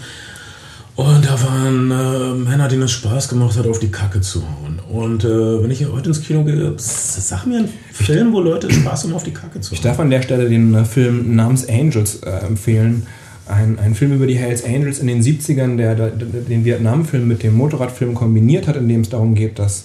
und 0.96 1.26
da 1.26 1.38
waren 1.42 1.90
äh, 1.90 2.34
Männer, 2.48 2.68
denen 2.68 2.84
es 2.84 2.92
Spaß 2.92 3.28
gemacht 3.28 3.58
hat, 3.58 3.66
auf 3.66 3.78
die 3.78 3.90
Kacke 3.90 4.22
zu 4.22 4.42
hauen. 4.42 4.80
Und 4.88 5.24
äh, 5.24 5.62
wenn 5.62 5.70
ich 5.70 5.86
heute 5.86 6.08
ins 6.08 6.22
Kino 6.22 6.42
gehe, 6.42 6.72
sag 6.78 7.44
mir 7.44 7.58
einen 7.58 7.68
Film, 7.92 8.32
wo 8.32 8.40
Leute 8.40 8.72
Spaß 8.72 9.04
haben, 9.04 9.12
auf 9.12 9.22
die 9.22 9.32
Kacke 9.32 9.60
zu 9.60 9.70
hauen. 9.70 9.74
Ich 9.76 9.82
darf 9.82 10.00
an 10.00 10.08
der 10.08 10.22
Stelle 10.22 10.48
den 10.48 10.72
äh, 10.72 10.86
Film 10.86 11.36
namens 11.36 11.68
Angels 11.68 12.22
äh, 12.22 12.30
empfehlen. 12.46 13.06
Ein, 13.48 13.78
ein 13.78 13.94
Film 13.94 14.12
über 14.12 14.26
die 14.26 14.36
Hells 14.36 14.64
Angels 14.64 14.98
in 14.98 15.06
den 15.06 15.22
70ern, 15.22 15.76
der, 15.76 15.94
der 15.94 16.10
den 16.10 16.64
Vietnamfilm 16.64 17.28
mit 17.28 17.42
dem 17.42 17.54
Motorradfilm 17.54 18.14
kombiniert 18.14 18.66
hat, 18.66 18.76
in 18.76 18.88
dem 18.88 19.02
es 19.02 19.08
darum 19.08 19.34
geht, 19.34 19.58
dass 19.58 19.84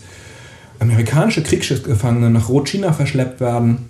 amerikanische 0.79 1.43
Kriegsschiffgefangene 1.43 2.31
nach 2.31 2.49
Rotchina 2.49 2.91
verschleppt 2.91 3.39
werden 3.39 3.89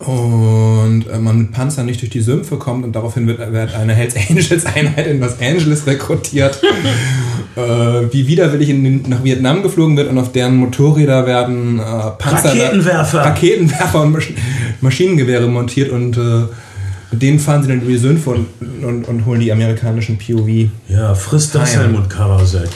und 0.00 1.04
äh, 1.10 1.18
man 1.18 1.38
mit 1.38 1.52
Panzern 1.52 1.86
nicht 1.86 2.00
durch 2.02 2.10
die 2.10 2.20
Sümpfe 2.20 2.56
kommt 2.56 2.84
und 2.84 2.94
daraufhin 2.94 3.26
wird, 3.26 3.38
wird 3.52 3.74
eine 3.74 3.94
Hells 3.94 4.14
Angels 4.16 4.66
Einheit 4.66 5.06
in 5.06 5.20
Los 5.20 5.40
Angeles 5.40 5.86
rekrutiert, 5.86 6.60
äh, 7.56 7.60
wie 7.60 8.26
widerwillig 8.26 8.68
in 8.68 8.84
den, 8.84 9.02
nach 9.08 9.24
Vietnam 9.24 9.62
geflogen 9.62 9.96
wird 9.96 10.10
und 10.10 10.18
auf 10.18 10.32
deren 10.32 10.56
Motorräder 10.56 11.26
werden 11.26 11.78
äh, 11.78 11.82
Panzer, 12.18 12.50
Raketenwerfer, 12.50 13.18
Raketenwerfer 13.20 14.02
und 14.02 14.12
Masch 14.12 14.32
Maschinengewehre 14.80 15.46
montiert 15.46 15.90
und 15.90 16.18
äh, 16.18 16.42
mit 17.14 17.22
denen 17.22 17.38
fahren 17.38 17.62
sie 17.62 17.68
dann 17.68 17.80
über 17.80 17.92
die 17.92 17.98
Sümpfe 17.98 18.30
und, 18.30 18.48
und, 18.82 19.04
und 19.04 19.24
holen 19.24 19.38
die 19.38 19.52
amerikanischen 19.52 20.18
POV. 20.18 20.68
Ja, 20.88 21.14
frisst 21.14 21.54
das 21.54 21.76
Helmut 21.76 22.10
Karasek. 22.10 22.68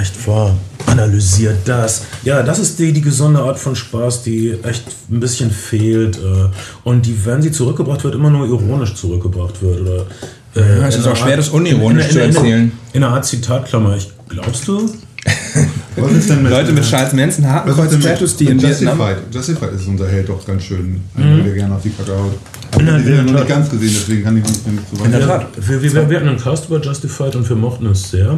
Echt 0.00 0.28
wahr 0.28 0.54
analysiert 0.86 1.56
das. 1.64 2.04
Ja, 2.22 2.44
das 2.44 2.60
ist 2.60 2.78
die, 2.78 2.92
die 2.92 3.00
gesunde 3.00 3.40
Art 3.40 3.58
von 3.58 3.74
Spaß, 3.74 4.22
die 4.22 4.56
echt 4.62 4.84
ein 5.10 5.18
bisschen 5.18 5.50
fehlt. 5.50 6.16
Äh, 6.18 6.48
und 6.84 7.04
die, 7.04 7.26
wenn 7.26 7.42
sie 7.42 7.50
zurückgebracht 7.50 8.04
wird, 8.04 8.14
immer 8.14 8.30
nur 8.30 8.46
ironisch 8.46 8.94
zurückgebracht 8.94 9.60
wird. 9.60 9.80
Oder, 9.80 10.06
äh, 10.54 10.80
ja, 10.80 10.86
es 10.86 10.96
ist 10.96 11.06
auch 11.06 11.16
schwer, 11.16 11.30
Art, 11.30 11.38
das 11.38 11.48
unironisch 11.48 12.10
in, 12.10 12.16
in, 12.16 12.24
in, 12.26 12.32
zu 12.32 12.38
erzählen. 12.38 12.72
In, 12.92 13.04
einer 13.04 13.14
Art 13.14 13.26
Zitatklammer. 13.26 13.96
Ich, 13.96 14.08
glaubst 14.28 14.68
du? 14.68 14.88
Was 15.96 16.12
ist 16.12 16.30
denn 16.30 16.42
mit, 16.44 16.52
Leute 16.52 16.72
mit 16.72 16.84
Charles 16.84 17.12
Manson 17.12 17.44
Hakenkreuz-Tattoos, 17.44 18.36
die 18.36 18.46
in 18.46 18.58
Justified. 18.60 18.98
Vietnam... 18.98 19.16
Justified 19.32 19.72
ist 19.72 19.88
unser 19.88 20.08
Held 20.08 20.28
doch 20.28 20.46
ganz 20.46 20.62
schön, 20.62 21.00
mhm. 21.16 21.44
der 21.44 21.54
gerne 21.54 21.74
auf 21.74 21.82
die 21.82 21.90
Kacke 21.90 22.12
haut. 22.12 22.38
Ich 22.72 22.86
habe 22.86 23.02
die 23.02 23.10
noch 23.10 23.32
nicht 23.32 23.48
ganz 23.48 23.70
gesehen, 23.70 23.94
deswegen 23.94 24.24
kann 24.24 24.36
ich 24.36 24.44
nicht, 24.44 24.60
so 24.90 24.98
weit... 24.98 25.06
In 25.06 25.12
der 25.12 25.26
Tat. 25.26 25.46
Wir, 25.56 25.82
wir, 25.82 26.10
wir 26.10 26.16
hatten 26.16 26.28
einen 26.28 26.38
Cast 26.38 26.66
über 26.66 26.80
Justified 26.80 27.34
und 27.34 27.48
wir 27.48 27.56
mochten 27.56 27.86
es 27.86 28.10
sehr, 28.10 28.34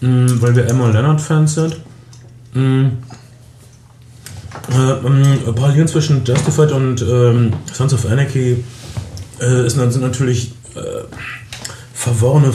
mm, 0.00 0.40
weil 0.40 0.54
wir 0.54 0.66
Emma 0.66 0.90
Leonard-Fans 0.90 1.54
sind. 1.54 1.76
Mm. 2.54 2.86
Äh, 4.68 5.52
Parallelen 5.52 5.88
zwischen 5.88 6.24
Justified 6.24 6.72
und 6.72 7.02
ähm, 7.02 7.52
Sons 7.72 7.94
of 7.94 8.06
Anarchy 8.10 8.64
äh, 9.38 9.68
sind 9.68 10.00
natürlich 10.00 10.52
äh, 10.74 11.04
verworrene, 11.94 12.52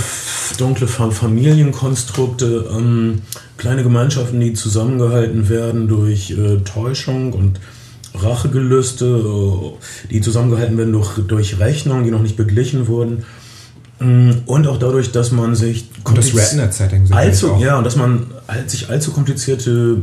dunkle 0.58 0.88
Familienkonstrukte, 0.88 2.70
ähm, 2.72 3.22
kleine 3.58 3.84
Gemeinschaften, 3.84 4.40
die 4.40 4.54
zusammengehalten 4.54 5.50
werden 5.50 5.88
durch 5.88 6.32
äh, 6.32 6.58
Täuschung 6.60 7.34
und 7.34 7.60
Rachegelüste, 8.14 9.24
die 10.10 10.22
zusammengehalten 10.22 10.78
werden 10.78 10.94
durch, 10.94 11.18
durch 11.28 11.60
Rechnungen, 11.60 12.04
die 12.04 12.12
noch 12.12 12.22
nicht 12.22 12.38
beglichen 12.38 12.88
wurden. 12.88 13.24
Mm, 14.00 14.32
und 14.46 14.68
auch 14.68 14.78
dadurch, 14.78 15.12
dass 15.12 15.32
man 15.32 15.56
sich 15.56 15.90
und 16.04 16.18
das 16.18 16.34
allzu, 17.12 17.58
ja, 17.60 17.78
und 17.78 17.84
dass 17.84 17.96
man 17.96 18.28
sich 18.68 18.90
allzu 18.90 19.12
komplizierte 19.12 20.02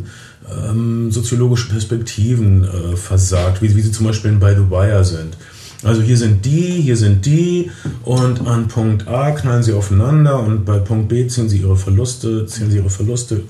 ähm, 0.70 1.10
soziologische 1.10 1.68
Perspektiven 1.68 2.64
äh, 2.64 2.96
versagt, 2.96 3.60
wie, 3.60 3.74
wie 3.76 3.82
sie 3.82 3.92
zum 3.92 4.06
Beispiel 4.06 4.32
bei 4.32 4.54
The 4.54 4.70
Wire 4.70 5.04
sind. 5.04 5.36
Also 5.84 6.02
hier 6.02 6.16
sind 6.16 6.44
die, 6.44 6.80
hier 6.80 6.96
sind 6.96 7.24
die 7.24 7.70
und 8.04 8.46
an 8.46 8.66
Punkt 8.68 9.06
A 9.06 9.30
knallen 9.30 9.62
sie 9.62 9.72
aufeinander 9.72 10.40
und 10.40 10.64
bei 10.64 10.78
Punkt 10.78 11.08
B 11.08 11.26
ziehen 11.28 11.48
sie 11.48 11.58
ihre 11.58 11.76
Verluste, 11.76 12.46
ziehen 12.46 12.70
sie 12.70 12.78
ihre 12.78 12.90
Verluste. 12.90 13.42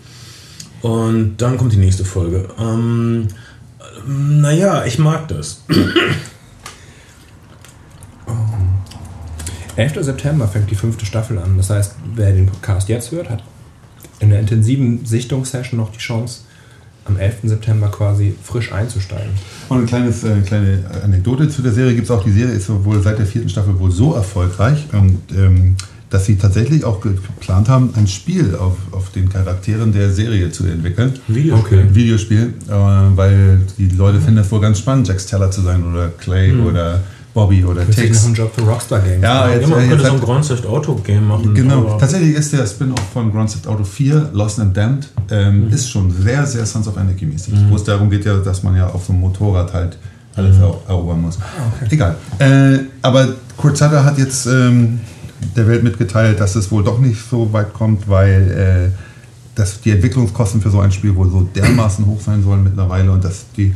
Und 0.83 1.39
dann 1.39 1.57
kommt 1.57 1.73
die 1.73 1.79
nächste 1.79 2.05
Folge. 2.05 2.49
Ähm, 2.61 3.29
naja, 4.09 4.85
ich 4.87 4.99
mag 4.99 5.29
das. 5.29 5.63
11. 9.77 10.05
September 10.05 10.49
fängt 10.49 10.71
die 10.71 10.75
fünfte 10.75 11.07
Staffel 11.07 11.39
an. 11.39 11.57
Das 11.57 11.71
heißt, 11.71 11.95
wer 12.17 12.33
den 12.33 12.47
Podcast 12.47 12.89
jetzt 12.89 13.13
hört, 13.13 13.31
hat 13.31 13.45
in 14.19 14.31
der 14.31 14.41
intensiven 14.41 15.07
Sichtungssession 15.07 15.79
noch 15.79 15.93
die 15.93 15.99
Chance, 15.99 16.41
am 17.05 17.17
11. 17.17 17.37
September 17.45 17.89
quasi 17.89 18.35
frisch 18.43 18.73
einzusteigen. 18.73 19.31
Und 19.69 19.79
eine 19.79 19.87
kleines, 19.87 20.25
äh, 20.25 20.41
kleine 20.41 20.85
Anekdote 21.05 21.49
zu 21.49 21.63
der 21.63 21.73
Serie 21.73 21.95
gibt 21.95 22.07
es 22.07 22.11
auch. 22.11 22.25
Die 22.25 22.33
Serie 22.33 22.55
ist 22.55 22.69
wohl 22.69 23.01
seit 23.03 23.19
der 23.19 23.27
vierten 23.27 23.49
Staffel 23.49 23.79
wohl 23.79 23.91
so 23.91 24.15
erfolgreich, 24.15 24.87
und, 24.93 25.21
ähm, 25.37 25.77
dass 26.11 26.27
sie 26.27 26.37
tatsächlich 26.37 26.85
auch 26.85 27.01
geplant 27.01 27.69
haben, 27.69 27.91
ein 27.95 28.07
Spiel 28.07 28.57
auf, 28.57 28.77
auf 28.93 29.11
den 29.11 29.29
Charakteren 29.29 29.93
der 29.93 30.11
Serie 30.11 30.51
zu 30.51 30.65
entwickeln. 30.67 31.13
Videospiel. 31.29 31.79
Okay. 31.79 31.89
Videospiel, 31.93 32.55
äh, 32.69 32.73
weil 33.17 33.61
die 33.77 33.89
Leute 33.89 34.19
finden 34.19 34.37
das 34.37 34.51
wohl 34.51 34.61
ganz 34.61 34.79
spannend, 34.79 35.09
Jack 35.09 35.25
Teller 35.27 35.51
zu 35.51 35.61
sein 35.61 35.85
oder 35.85 36.09
Clay 36.09 36.53
mhm. 36.53 36.67
oder 36.67 37.01
Bobby 37.35 37.65
oder 37.65 37.85
Tex. 37.85 37.97
Tex. 37.97 38.17
noch 38.19 38.27
einen 38.27 38.35
Job 38.35 38.53
für 38.55 38.63
Rockstar 38.63 39.01
Games. 39.01 39.23
Ja, 39.23 39.49
jetzt, 39.49 39.63
ja 39.63 39.69
man 39.69 39.89
könnte 39.89 40.07
so 40.07 40.13
ein 40.13 40.21
Grand 40.21 40.49
Theft 40.49 40.67
Auto 40.67 40.95
Game 40.97 41.29
machen. 41.29 41.55
Genau, 41.55 41.99
tatsächlich 41.99 42.35
ist 42.35 42.53
der 42.53 42.67
Spin-off 42.67 43.01
von 43.13 43.31
Grand 43.31 43.53
Theft 43.53 43.67
Auto 43.67 43.85
4, 43.85 44.31
Lost 44.33 44.59
and 44.59 44.77
Damned, 44.77 45.09
ähm, 45.31 45.67
mhm. 45.67 45.73
ist 45.73 45.91
schon 45.91 46.11
sehr, 46.11 46.45
sehr 46.47 46.67
Sons 46.67 46.89
of 46.89 46.97
Anarchy 46.97 47.27
mäßig. 47.27 47.55
Mhm. 47.55 47.71
Wo 47.71 47.77
es 47.77 47.85
darum 47.85 48.11
geht 48.11 48.25
ja, 48.25 48.37
dass 48.39 48.63
man 48.63 48.75
ja 48.75 48.89
auf 48.89 49.05
so 49.05 49.13
einem 49.13 49.21
Motorrad 49.21 49.73
halt 49.73 49.99
alles 50.35 50.57
mhm. 50.57 50.65
erobern 50.89 51.21
muss. 51.21 51.39
Ah, 51.39 51.71
okay. 51.77 51.95
Egal. 51.95 52.17
Äh, 52.39 52.79
aber 53.03 53.29
Kurt 53.57 53.77
Sutter 53.77 54.05
hat 54.05 54.19
jetzt 54.19 54.47
ähm, 54.47 55.01
der 55.57 55.69
Welt 55.69 55.85
mitgeteilt, 55.85 56.41
dass 56.41 56.55
es 56.55 56.71
wohl 56.71 56.83
doch 56.85 56.99
nicht 56.99 57.21
so 57.29 57.53
weit 57.53 57.73
kommt, 57.73 58.09
weil 58.09 58.93
äh, 58.93 58.99
dass 59.55 59.81
die 59.81 59.91
Entwicklungskosten 59.91 60.61
für 60.61 60.71
so 60.71 60.81
ein 60.81 60.93
Spiel 60.93 61.15
wohl 61.17 61.31
so 61.31 61.43
dermaßen 61.55 62.07
hoch 62.07 62.21
sein 62.21 62.43
sollen 62.43 62.63
mittlerweile 62.63 63.11
und 63.11 63.25
dass 63.25 63.47
die 63.57 63.75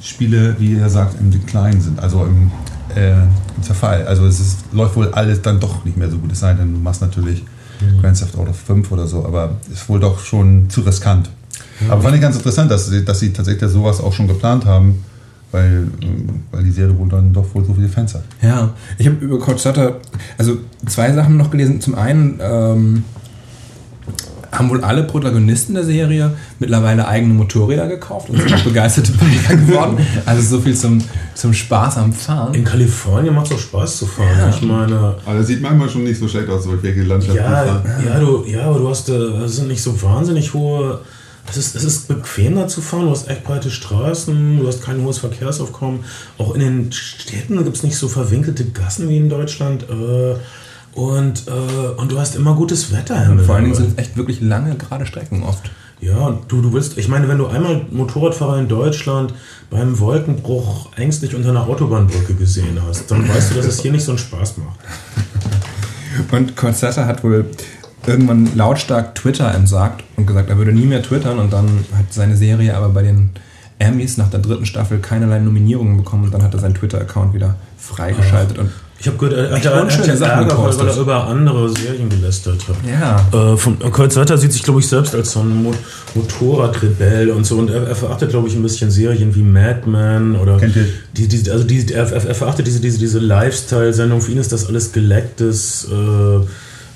Spiele, 0.00 0.56
wie 0.58 0.74
er 0.74 0.90
sagt, 0.90 1.18
im 1.18 1.30
Decline 1.30 1.80
sind, 1.80 1.98
also 1.98 2.24
im 2.24 2.50
äh, 2.94 3.14
Zerfall. 3.62 4.06
Also 4.06 4.26
es 4.26 4.40
ist, 4.40 4.58
läuft 4.72 4.96
wohl 4.96 5.08
alles 5.12 5.40
dann 5.40 5.60
doch 5.60 5.84
nicht 5.84 5.96
mehr 5.96 6.10
so 6.10 6.18
gut. 6.18 6.32
Es 6.32 6.40
sei 6.40 6.52
denn, 6.52 6.74
du 6.74 6.78
machst 6.78 7.00
natürlich 7.00 7.42
mhm. 7.80 8.00
Grand 8.00 8.18
Theft 8.18 8.36
Auto 8.36 8.52
5 8.52 8.92
oder 8.92 9.06
so, 9.06 9.24
aber 9.24 9.56
ist 9.72 9.88
wohl 9.88 10.00
doch 10.00 10.22
schon 10.22 10.68
zu 10.68 10.82
riskant. 10.82 11.30
Mhm. 11.80 11.90
Aber 11.90 12.02
fand 12.02 12.16
ich 12.16 12.20
ganz 12.20 12.36
interessant, 12.36 12.70
dass 12.70 12.86
sie, 12.86 13.04
dass 13.04 13.20
sie 13.20 13.32
tatsächlich 13.32 13.70
sowas 13.70 14.00
auch 14.00 14.12
schon 14.12 14.28
geplant 14.28 14.66
haben, 14.66 15.04
weil, 15.54 15.86
weil 16.50 16.64
die 16.64 16.72
Serie 16.72 16.98
wohl 16.98 17.08
dann 17.08 17.32
doch 17.32 17.46
wohl 17.54 17.64
so 17.64 17.74
viele 17.74 17.88
Fans 17.88 18.14
hat. 18.14 18.24
Ja, 18.42 18.70
ich 18.98 19.06
habe 19.06 19.16
über 19.24 19.38
Coach 19.38 19.62
Sutter 19.62 20.00
also 20.36 20.56
zwei 20.86 21.12
Sachen 21.12 21.36
noch 21.36 21.52
gelesen. 21.52 21.80
Zum 21.80 21.94
einen 21.94 22.40
ähm, 22.42 23.04
haben 24.50 24.68
wohl 24.68 24.82
alle 24.82 25.04
Protagonisten 25.04 25.74
der 25.74 25.84
Serie 25.84 26.32
mittlerweile 26.58 27.06
eigene 27.06 27.34
Motorräder 27.34 27.86
gekauft 27.86 28.30
und 28.30 28.38
sind 28.38 28.52
auch 28.52 28.64
begeisterte 28.64 29.12
Biker 29.12 29.56
geworden. 29.56 29.98
Also 30.26 30.56
so 30.56 30.60
viel 30.60 30.74
zum, 30.74 31.00
zum 31.34 31.54
Spaß 31.54 31.98
am 31.98 32.12
Fahren. 32.12 32.54
In 32.54 32.64
Kalifornien 32.64 33.34
macht 33.34 33.46
es 33.46 33.52
auch 33.52 33.58
Spaß 33.58 33.98
zu 33.98 34.06
fahren. 34.06 34.36
Ja. 34.36 34.48
Ich 34.48 34.62
meine. 34.62 35.16
Aber 35.24 35.38
das 35.38 35.46
sieht 35.46 35.60
manchmal 35.60 35.88
schon 35.88 36.02
nicht 36.02 36.18
so 36.18 36.26
schlecht 36.26 36.48
aus, 36.48 36.66
welche 36.82 37.02
Landschaften 37.02 37.40
ja, 37.40 37.82
ja, 38.04 38.18
du, 38.18 38.44
ja, 38.46 38.62
aber 38.62 38.78
du 38.78 38.88
hast, 38.88 39.08
äh, 39.08 39.18
das 39.40 39.56
sind 39.56 39.68
nicht 39.68 39.82
so 39.82 40.02
wahnsinnig 40.02 40.52
hohe. 40.52 41.00
Es 41.48 41.56
ist, 41.56 41.76
es 41.76 41.84
ist 41.84 42.08
bequemer 42.08 42.68
zu 42.68 42.80
fahren, 42.80 43.04
du 43.04 43.10
hast 43.10 43.28
echt 43.28 43.44
breite 43.44 43.70
Straßen, 43.70 44.58
du 44.58 44.66
hast 44.66 44.82
kein 44.82 45.02
hohes 45.02 45.18
Verkehrsaufkommen. 45.18 46.04
Auch 46.38 46.54
in 46.54 46.60
den 46.60 46.92
Städten 46.92 47.62
gibt 47.62 47.76
es 47.76 47.82
nicht 47.82 47.96
so 47.96 48.08
verwinkelte 48.08 48.64
Gassen 48.64 49.08
wie 49.08 49.18
in 49.18 49.28
Deutschland. 49.28 49.84
Äh, 49.84 50.36
und, 50.98 51.44
äh, 51.48 52.00
und 52.00 52.12
du 52.12 52.18
hast 52.18 52.36
immer 52.36 52.54
gutes 52.54 52.92
Wetter. 52.92 53.16
Ja, 53.16 53.36
vor 53.42 53.56
allen 53.56 53.64
Dingen 53.64 53.76
sind 53.76 53.92
es 53.92 53.98
echt 53.98 54.16
wirklich 54.16 54.40
lange 54.40 54.76
gerade 54.76 55.06
Strecken 55.06 55.42
oft. 55.42 55.70
Ja, 56.00 56.38
du, 56.48 56.60
du 56.60 56.72
willst, 56.72 56.98
ich 56.98 57.08
meine, 57.08 57.28
wenn 57.28 57.38
du 57.38 57.46
einmal 57.46 57.86
Motorradfahrer 57.90 58.58
in 58.58 58.68
Deutschland 58.68 59.32
beim 59.70 59.98
Wolkenbruch 59.98 60.90
ängstlich 60.96 61.34
unter 61.34 61.50
einer 61.50 61.66
Autobahnbrücke 61.66 62.34
gesehen 62.34 62.78
hast, 62.86 63.10
dann 63.10 63.28
weißt 63.28 63.52
du, 63.52 63.54
dass 63.56 63.66
es 63.66 63.80
hier 63.80 63.90
nicht 63.90 64.04
so 64.04 64.12
einen 64.12 64.18
Spaß 64.18 64.58
macht. 64.58 64.78
Und 66.30 66.56
Corzetta 66.56 67.06
hat 67.06 67.24
wohl 67.24 67.46
irgendwann 68.06 68.54
lautstark 68.54 69.14
Twitter 69.14 69.52
entsagt 69.54 70.04
und 70.16 70.26
gesagt, 70.26 70.50
er 70.50 70.58
würde 70.58 70.72
nie 70.72 70.86
mehr 70.86 71.02
twittern 71.02 71.38
und 71.38 71.52
dann 71.52 71.84
hat 71.96 72.12
seine 72.12 72.36
Serie 72.36 72.76
aber 72.76 72.88
bei 72.90 73.02
den 73.02 73.30
Emmys 73.78 74.16
nach 74.16 74.30
der 74.30 74.40
dritten 74.40 74.66
Staffel 74.66 74.98
keinerlei 74.98 75.38
Nominierungen 75.40 75.96
bekommen 75.96 76.24
und 76.24 76.34
dann 76.34 76.42
hat 76.42 76.54
er 76.54 76.60
seinen 76.60 76.74
Twitter-Account 76.74 77.34
wieder 77.34 77.56
freigeschaltet. 77.76 78.58
Und 78.58 78.70
ich 78.98 79.08
habe 79.08 79.18
gehört, 79.18 79.36
er 79.36 79.56
hat, 79.56 79.64
ja 79.64 79.72
Ärger, 79.72 80.56
weil, 80.56 80.78
weil 80.78 80.88
er 80.88 80.96
über 80.96 81.26
andere 81.26 81.68
Serien 81.68 82.08
gelästert 82.08 82.62
hat. 82.68 82.76
Ja. 82.88 83.52
Äh, 83.52 83.56
von 83.56 83.78
Kurt 83.78 84.12
Sutter 84.12 84.38
sieht 84.38 84.52
sich, 84.52 84.62
glaube 84.62 84.80
ich, 84.80 84.88
selbst 84.88 85.14
als 85.14 85.32
so 85.32 85.40
ein 85.40 85.62
Mo 85.62 85.74
Motorradrebell 86.14 87.30
und 87.30 87.44
so. 87.44 87.56
Und 87.56 87.70
er, 87.70 87.86
er 87.88 87.96
verachtet, 87.96 88.30
glaube 88.30 88.48
ich, 88.48 88.54
ein 88.54 88.62
bisschen 88.62 88.90
Serien 88.90 89.34
wie 89.34 89.42
Mad 89.42 89.80
Men 89.86 90.36
oder 90.36 90.58
Kennt 90.58 90.76
ihr? 90.76 90.86
Die, 91.16 91.28
die, 91.28 91.50
also 91.50 91.64
die, 91.64 91.92
er, 91.92 92.10
er 92.10 92.34
verachtet 92.34 92.66
diese, 92.66 92.80
diese, 92.80 92.98
diese 92.98 93.18
Lifestyle-Sendung. 93.18 94.20
Für 94.20 94.32
ihn 94.32 94.38
ist 94.38 94.52
das 94.52 94.68
alles 94.68 94.92
gelecktes. 94.92 95.88
Äh, 95.90 96.46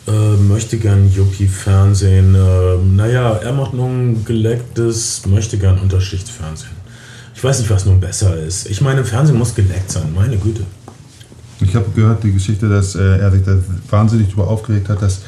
äh, 0.09 0.37
möchte 0.37 0.79
gern 0.79 1.11
Yuppie-Fernsehen. 1.13 2.35
Äh, 2.35 2.77
naja, 2.97 3.35
er 3.35 3.53
macht 3.53 3.75
nun 3.75 4.25
gelecktes, 4.25 5.27
möchte 5.27 5.59
gern 5.59 5.79
Unterschicht-Fernsehen. 5.79 6.79
Ich 7.35 7.45
weiß 7.45 7.61
nicht, 7.61 7.71
was 7.71 7.87
nun 7.87 8.01
besser 8.01 8.37
ist. 8.37 8.69
Ich 8.69 8.81
meine, 8.81 9.05
Fernsehen 9.05 9.39
muss 9.39 9.55
geleckt 9.55 9.93
sein, 9.93 10.13
meine 10.15 10.37
Güte. 10.37 10.63
Ich 11.61 11.75
habe 11.75 11.87
gehört 11.95 12.23
die 12.25 12.33
Geschichte, 12.33 12.69
dass 12.69 12.95
äh, 12.95 13.19
er 13.19 13.31
sich 13.31 13.45
da 13.45 13.57
wahnsinnig 13.91 14.29
darüber 14.29 14.49
aufgeregt 14.49 14.89
hat, 14.89 15.03
dass, 15.03 15.21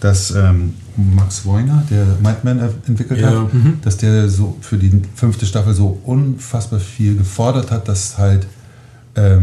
dass 0.00 0.32
ähm, 0.32 0.74
Max 0.96 1.46
Weiner, 1.46 1.82
der 1.90 2.06
Madman 2.22 2.60
entwickelt 2.86 3.20
ja. 3.20 3.30
hat, 3.30 3.54
mhm. 3.54 3.78
dass 3.82 3.96
der 3.96 4.28
so 4.28 4.56
für 4.60 4.76
die 4.76 5.02
fünfte 5.14 5.46
Staffel 5.46 5.74
so 5.74 6.00
unfassbar 6.04 6.80
viel 6.80 7.16
gefordert 7.16 7.70
hat, 7.70 7.88
dass 7.88 8.18
halt 8.18 8.46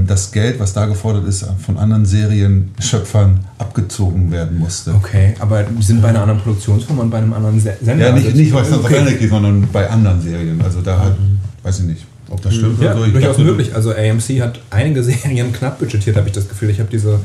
das 0.05 0.31
Geld, 0.31 0.59
was 0.59 0.73
da 0.73 0.85
gefordert 0.85 1.25
ist, 1.25 1.45
von 1.65 1.79
anderen 1.79 2.05
Serienschöpfern 2.05 3.39
abgezogen 3.57 4.31
werden 4.31 4.59
musste. 4.59 4.93
Okay, 4.93 5.33
aber 5.39 5.63
die 5.63 5.81
sind 5.81 6.01
bei 6.01 6.09
einer 6.09 6.21
anderen 6.21 6.41
Produktionsform 6.41 6.99
und 6.99 7.09
bei 7.09 7.17
einem 7.17 7.33
anderen 7.33 7.59
Sender? 7.59 7.95
Ja, 7.97 8.11
nicht, 8.11 8.35
nicht 8.35 8.53
bei 8.53 8.61
okay. 8.61 9.27
sondern 9.27 9.67
bei 9.73 9.89
anderen 9.89 10.21
Serien. 10.21 10.61
Also 10.61 10.81
da 10.81 10.99
halt, 10.99 11.15
weiß 11.63 11.79
ich 11.79 11.85
nicht. 11.85 12.05
Ob 12.29 12.41
das 12.41 12.53
stimmt 12.53 12.81
ja, 12.81 12.93
oder 12.93 13.05
so? 13.05 13.11
durchaus 13.11 13.37
möglich. 13.39 13.75
Also 13.75 13.91
AMC 13.91 14.41
hat 14.41 14.59
einige 14.69 15.03
Serien 15.03 15.51
knapp 15.51 15.79
budgetiert, 15.79 16.17
habe 16.17 16.27
ich 16.27 16.33
das 16.33 16.47
Gefühl. 16.47 16.69
Ich 16.69 16.79
habe 16.79 16.89
diese 16.91 17.19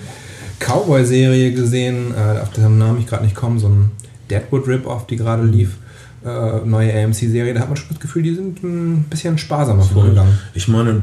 Cowboy-Serie 0.58 1.52
gesehen, 1.52 2.14
äh, 2.14 2.40
auf 2.40 2.50
deren 2.50 2.78
Namen 2.78 3.00
ich 3.00 3.06
gerade 3.06 3.24
nicht 3.24 3.36
komme, 3.36 3.58
so 3.58 3.68
ein 3.68 3.90
Deadwood 4.30 4.66
Rip-Off, 4.66 5.06
die 5.06 5.16
gerade 5.16 5.44
lief. 5.44 5.76
Äh, 6.24 6.66
neue 6.66 6.92
AMC-Serie, 6.92 7.54
da 7.54 7.60
hat 7.60 7.68
man 7.68 7.76
schon 7.76 7.90
das 7.90 8.00
Gefühl, 8.00 8.24
die 8.24 8.34
sind 8.34 8.60
ein 8.64 9.04
bisschen 9.08 9.38
sparsamer 9.38 9.84
vorgegangen. 9.84 10.36
Ich 10.52 10.66
meine, 10.66 11.00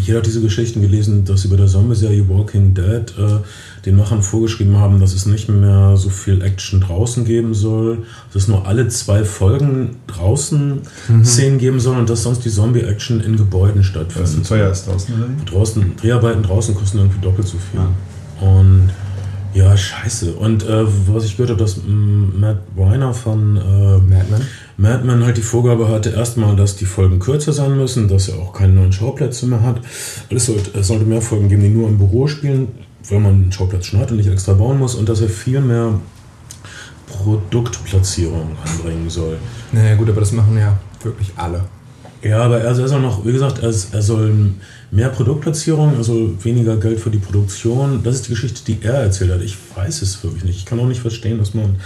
jeder 0.00 0.18
hat 0.18 0.26
diese 0.26 0.40
Geschichten 0.40 0.80
gelesen, 0.80 1.24
dass 1.24 1.42
sie 1.42 1.48
bei 1.48 1.56
der 1.56 1.66
Zombie-Serie 1.66 2.28
Walking 2.28 2.72
Dead 2.72 3.12
äh, 3.18 3.40
den 3.84 3.96
Machern 3.96 4.22
vorgeschrieben 4.22 4.78
haben, 4.78 5.00
dass 5.00 5.12
es 5.12 5.26
nicht 5.26 5.48
mehr 5.48 5.96
so 5.96 6.08
viel 6.08 6.40
Action 6.40 6.80
draußen 6.80 7.24
geben 7.24 7.52
soll, 7.52 8.04
dass 8.32 8.42
es 8.42 8.48
nur 8.48 8.64
alle 8.64 8.86
zwei 8.86 9.24
Folgen 9.24 9.96
draußen 10.06 10.82
mhm. 11.08 11.24
Szenen 11.24 11.58
geben 11.58 11.80
soll 11.80 11.98
und 11.98 12.08
dass 12.08 12.22
sonst 12.22 12.44
die 12.44 12.50
Zombie-Action 12.50 13.20
in 13.20 13.36
Gebäuden 13.36 13.82
stattfindet. 13.82 14.38
Was 14.40 14.48
teuer 14.48 14.70
ist 14.70 14.86
draußen, 14.86 15.14
oder? 15.16 15.28
Draußen, 15.46 15.96
Dreharbeiten 15.96 16.44
draußen 16.44 16.76
kosten 16.76 16.98
irgendwie 16.98 17.20
doppelt 17.20 17.48
so 17.48 17.58
viel. 17.58 17.80
Ja. 17.80 18.48
Und 18.48 18.90
ja, 19.54 19.76
scheiße. 19.76 20.34
Und 20.34 20.64
äh, 20.64 20.84
was 21.08 21.24
ich 21.24 21.36
gehört 21.36 21.50
habe, 21.50 21.60
dass 21.60 21.78
mm, 21.78 22.40
Matt 22.40 22.58
Weiner 22.76 23.14
von 23.14 23.56
äh, 23.56 23.98
Madman 23.98 24.42
Madman 24.76 25.24
halt 25.24 25.36
die 25.36 25.42
Vorgabe 25.42 25.88
hatte, 25.88 26.10
erstmal, 26.10 26.56
dass 26.56 26.76
die 26.76 26.84
Folgen 26.84 27.20
kürzer 27.20 27.52
sein 27.52 27.76
müssen, 27.76 28.08
dass 28.08 28.28
er 28.28 28.38
auch 28.38 28.52
keine 28.52 28.72
neuen 28.72 28.92
Schauplätze 28.92 29.46
mehr 29.46 29.62
hat. 29.62 29.80
Es 30.30 30.46
sollte, 30.46 30.76
es 30.78 30.88
sollte 30.88 31.04
mehr 31.04 31.22
Folgen 31.22 31.48
geben, 31.48 31.62
die 31.62 31.68
nur 31.68 31.88
im 31.88 31.98
Büro 31.98 32.26
spielen, 32.26 32.68
weil 33.08 33.20
man 33.20 33.34
einen 33.34 33.52
Schauplatz 33.52 33.86
schon 33.86 34.00
hat 34.00 34.10
und 34.10 34.16
nicht 34.16 34.28
extra 34.28 34.54
bauen 34.54 34.78
muss 34.78 34.96
und 34.96 35.08
dass 35.08 35.20
er 35.20 35.28
viel 35.28 35.60
mehr 35.60 35.94
Produktplatzierung 37.06 38.56
anbringen 38.66 39.08
soll. 39.08 39.36
Naja 39.72 39.94
gut, 39.94 40.08
aber 40.08 40.20
das 40.20 40.32
machen 40.32 40.58
ja 40.58 40.76
wirklich 41.02 41.32
alle. 41.36 41.62
Ja, 42.24 42.42
aber 42.42 42.60
er, 42.60 42.74
soll 42.74 43.00
noch, 43.00 43.26
wie 43.26 43.32
gesagt, 43.32 43.58
er, 43.58 43.68
er 43.68 44.02
soll 44.02 44.32
mehr 44.90 45.10
Produktplatzierung, 45.10 45.96
also 45.96 46.32
weniger 46.42 46.76
Geld 46.78 46.98
für 46.98 47.10
die 47.10 47.18
Produktion. 47.18 48.00
Das 48.02 48.14
ist 48.14 48.26
die 48.26 48.30
Geschichte, 48.30 48.62
die 48.66 48.78
er 48.82 48.94
erzählt 48.94 49.30
hat. 49.30 49.42
Ich 49.42 49.58
weiß 49.74 50.00
es 50.00 50.24
wirklich 50.24 50.44
nicht. 50.44 50.58
Ich 50.58 50.64
kann 50.64 50.80
auch 50.80 50.86
nicht 50.86 51.02
verstehen, 51.02 51.38
dass 51.38 51.52
man, 51.52 51.76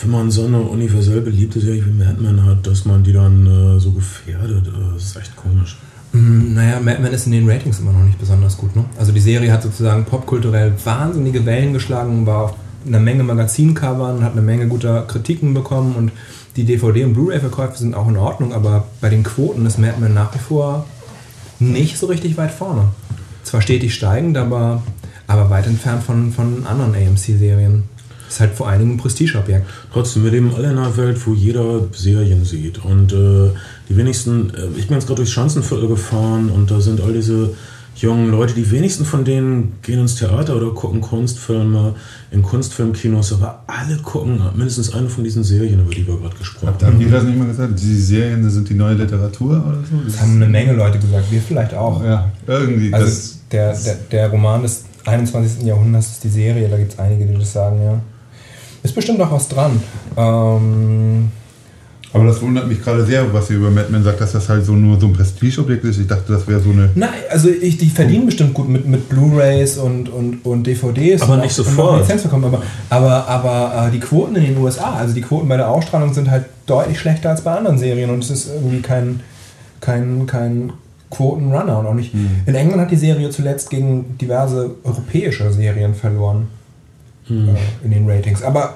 wenn 0.00 0.10
man 0.10 0.30
so 0.30 0.46
eine 0.46 0.60
universell 0.60 1.22
beliebte 1.22 1.60
Serie 1.60 1.84
wie 1.84 1.90
Mad 1.90 2.20
Men 2.20 2.44
hat, 2.44 2.66
dass 2.68 2.84
man 2.84 3.02
die 3.02 3.12
dann 3.12 3.46
äh, 3.46 3.80
so 3.80 3.90
gefährdet. 3.90 4.68
Äh, 4.68 4.94
das 4.94 5.06
ist 5.06 5.16
echt 5.16 5.34
komisch. 5.34 5.76
Mm, 6.12 6.54
naja, 6.54 6.78
Mad 6.78 7.00
Men 7.02 7.12
ist 7.12 7.26
in 7.26 7.32
den 7.32 7.50
Ratings 7.50 7.80
immer 7.80 7.92
noch 7.92 8.04
nicht 8.04 8.18
besonders 8.18 8.56
gut. 8.56 8.76
Ne? 8.76 8.84
Also 8.96 9.10
die 9.10 9.20
Serie 9.20 9.52
hat 9.52 9.64
sozusagen 9.64 10.04
popkulturell 10.04 10.72
wahnsinnige 10.84 11.44
Wellen 11.46 11.72
geschlagen, 11.72 12.26
war 12.26 12.44
auf 12.44 12.54
einer 12.86 13.00
Menge 13.00 13.24
Magazincovern, 13.24 14.22
hat 14.22 14.32
eine 14.32 14.42
Menge 14.42 14.68
guter 14.68 15.02
Kritiken 15.02 15.52
bekommen 15.52 15.96
und 15.96 16.12
die 16.56 16.64
DVD- 16.64 17.04
und 17.04 17.14
Blu-ray-Verkäufe 17.14 17.78
sind 17.78 17.94
auch 17.94 18.08
in 18.08 18.16
Ordnung, 18.16 18.52
aber 18.52 18.88
bei 19.00 19.08
den 19.08 19.22
Quoten 19.22 19.66
ist 19.66 19.78
Mad 19.78 19.94
Men 20.00 20.14
nach 20.14 20.34
wie 20.34 20.38
vor 20.38 20.86
nicht 21.58 21.98
so 21.98 22.06
richtig 22.06 22.36
weit 22.36 22.50
vorne. 22.50 22.88
Zwar 23.44 23.60
stetig 23.60 23.94
steigend, 23.94 24.36
aber, 24.36 24.82
aber 25.26 25.50
weit 25.50 25.66
entfernt 25.66 26.02
von, 26.02 26.32
von 26.32 26.66
anderen 26.66 26.94
AMC-Serien. 26.94 27.84
Ist 28.28 28.40
halt 28.40 28.54
vor 28.54 28.68
allen 28.68 28.78
Dingen 28.78 28.92
ein 28.92 28.98
Prestigeobjekt. 28.98 29.66
Trotzdem, 29.92 30.22
wir 30.24 30.30
leben 30.30 30.54
alle 30.54 30.70
in 30.70 30.78
einer 30.78 30.96
Welt, 30.96 31.18
wo 31.26 31.34
jeder 31.34 31.88
Serien 31.92 32.44
sieht. 32.44 32.84
Und 32.84 33.12
äh, 33.12 33.50
die 33.88 33.96
wenigsten, 33.96 34.54
äh, 34.54 34.68
ich 34.76 34.86
bin 34.86 34.96
jetzt 34.96 35.06
gerade 35.06 35.16
durchs 35.16 35.32
Schanzenviertel 35.32 35.88
gefahren 35.88 36.48
und 36.48 36.70
da 36.70 36.80
sind 36.80 37.00
all 37.00 37.12
diese 37.12 37.54
jungen 37.96 38.30
Leute, 38.30 38.54
die 38.54 38.70
wenigsten 38.70 39.04
von 39.04 39.24
denen 39.24 39.74
gehen 39.82 40.00
ins 40.00 40.14
Theater 40.14 40.56
oder 40.56 40.70
gucken 40.70 41.00
Kunstfilme 41.00 41.94
in 42.30 42.42
Kunstfilmkinos, 42.42 43.32
aber 43.32 43.64
alle 43.66 43.96
gucken 43.98 44.40
mindestens 44.54 44.94
eine 44.94 45.08
von 45.08 45.24
diesen 45.24 45.44
Serien, 45.44 45.80
über 45.80 45.94
die 45.94 46.06
wir 46.06 46.16
gerade 46.16 46.36
gesprochen 46.36 46.68
haben. 46.68 46.86
Haben 46.86 46.98
die 46.98 47.10
das 47.10 47.24
nicht 47.24 47.38
mal 47.38 47.48
gesagt? 47.48 47.78
Die 47.78 47.96
Serien 47.96 48.48
sind 48.48 48.68
die 48.68 48.74
neue 48.74 48.94
Literatur 48.94 49.64
oder 49.66 49.78
so? 49.90 49.96
Das, 50.04 50.14
das 50.14 50.22
haben 50.22 50.36
eine 50.36 50.46
Menge 50.46 50.72
Leute 50.72 50.98
gesagt, 50.98 51.30
wir 51.30 51.40
vielleicht 51.40 51.74
auch. 51.74 52.02
Ja, 52.02 52.30
irgendwie. 52.46 52.92
Also 52.92 53.34
der, 53.52 53.76
der, 53.76 53.94
der 54.10 54.28
Roman 54.30 54.62
des 54.62 54.84
21. 55.04 55.62
Jahrhunderts 55.64 56.12
ist 56.12 56.24
die 56.24 56.28
Serie, 56.28 56.68
da 56.68 56.76
gibt 56.76 56.92
es 56.92 56.98
einige, 56.98 57.26
die 57.26 57.38
das 57.38 57.52
sagen, 57.52 57.82
ja. 57.82 58.00
Ist 58.82 58.94
bestimmt 58.94 59.20
auch 59.20 59.30
was 59.30 59.48
dran. 59.48 59.82
Ähm, 60.16 61.30
aber 62.12 62.26
das 62.26 62.42
wundert 62.42 62.66
mich 62.66 62.82
gerade 62.82 63.04
sehr, 63.04 63.32
was 63.32 63.50
ihr 63.50 63.56
über 63.56 63.70
Mad 63.70 63.86
Men 63.90 64.02
sagt, 64.02 64.20
dass 64.20 64.32
das 64.32 64.48
halt 64.48 64.64
so 64.64 64.72
nur 64.72 64.98
so 64.98 65.06
ein 65.06 65.12
Prestigeobjekt 65.12 65.84
ist. 65.84 65.98
Ich 65.98 66.08
dachte, 66.08 66.32
das 66.32 66.46
wäre 66.48 66.60
so 66.60 66.70
eine. 66.70 66.90
Nein, 66.96 67.10
also 67.30 67.48
ich, 67.48 67.78
die 67.78 67.88
verdienen 67.88 68.26
bestimmt 68.26 68.52
gut 68.52 68.68
mit, 68.68 68.84
mit 68.86 69.08
Blu-Rays 69.08 69.78
und, 69.78 70.08
und, 70.08 70.44
und 70.44 70.66
DVDs. 70.66 71.22
Aber 71.22 71.36
nicht 71.36 71.54
sofort. 71.54 72.00
Lizenz 72.00 72.22
bekommen. 72.22 72.44
Aber, 72.46 72.62
aber, 72.88 73.28
aber 73.28 73.86
äh, 73.86 73.90
die 73.92 74.00
Quoten 74.00 74.34
in 74.34 74.42
den 74.42 74.58
USA, 74.58 74.94
also 74.94 75.14
die 75.14 75.20
Quoten 75.20 75.48
bei 75.48 75.56
der 75.56 75.68
Ausstrahlung 75.68 76.12
sind 76.12 76.30
halt 76.30 76.46
deutlich 76.66 76.98
schlechter 76.98 77.30
als 77.30 77.42
bei 77.42 77.52
anderen 77.52 77.78
Serien 77.78 78.10
und 78.10 78.24
es 78.24 78.30
ist 78.30 78.50
irgendwie 78.52 78.80
kein, 78.80 79.20
kein, 79.80 80.26
kein 80.26 80.72
Quotenrunner. 81.10 81.78
Und 81.78 81.86
auch 81.86 81.94
nicht. 81.94 82.12
Hm. 82.12 82.28
In 82.44 82.54
England 82.56 82.82
hat 82.82 82.90
die 82.90 82.96
Serie 82.96 83.30
zuletzt 83.30 83.70
gegen 83.70 84.18
diverse 84.18 84.72
europäische 84.82 85.52
Serien 85.52 85.94
verloren. 85.94 86.48
Hm. 87.26 87.50
Äh, 87.50 87.84
in 87.84 87.92
den 87.92 88.10
Ratings. 88.10 88.42
Aber 88.42 88.74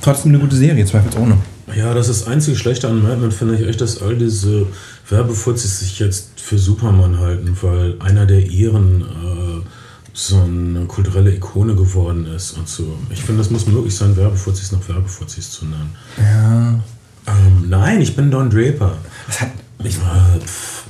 trotzdem 0.00 0.32
eine 0.32 0.40
gute 0.40 0.56
Serie, 0.56 0.86
zweifelsohne. 0.86 1.36
Ja, 1.76 1.94
das 1.94 2.08
ist 2.08 2.22
das 2.22 2.28
einzige 2.28 2.56
Schlechte 2.56 2.88
an 2.88 3.02
Mad 3.02 3.16
Men, 3.16 3.32
finde 3.32 3.56
ich 3.56 3.66
echt, 3.66 3.80
dass 3.80 4.02
all 4.02 4.16
diese 4.16 4.66
Werbefuzis 5.08 5.80
sich 5.80 5.98
jetzt 5.98 6.40
für 6.40 6.58
Superman 6.58 7.18
halten, 7.18 7.56
weil 7.62 7.96
einer 8.00 8.26
der 8.26 8.50
Ehren 8.50 9.02
äh, 9.02 9.66
so 10.12 10.40
eine 10.40 10.86
kulturelle 10.86 11.34
Ikone 11.34 11.74
geworden 11.74 12.26
ist 12.26 12.52
und 12.52 12.68
so. 12.68 12.98
Ich 13.10 13.22
finde, 13.22 13.42
das 13.42 13.50
muss 13.50 13.66
möglich 13.66 13.94
sein, 13.94 14.16
Werbefuzis 14.16 14.72
noch 14.72 14.86
Werbefuzis 14.88 15.50
zu 15.50 15.64
nennen. 15.66 15.94
Ja. 16.18 16.80
Ähm, 17.26 17.68
nein, 17.68 18.00
ich 18.00 18.16
bin 18.16 18.30
Don 18.30 18.50
Draper. 18.50 18.96
Ich, 19.82 19.96
äh, 19.96 20.40
pff, 20.44 20.84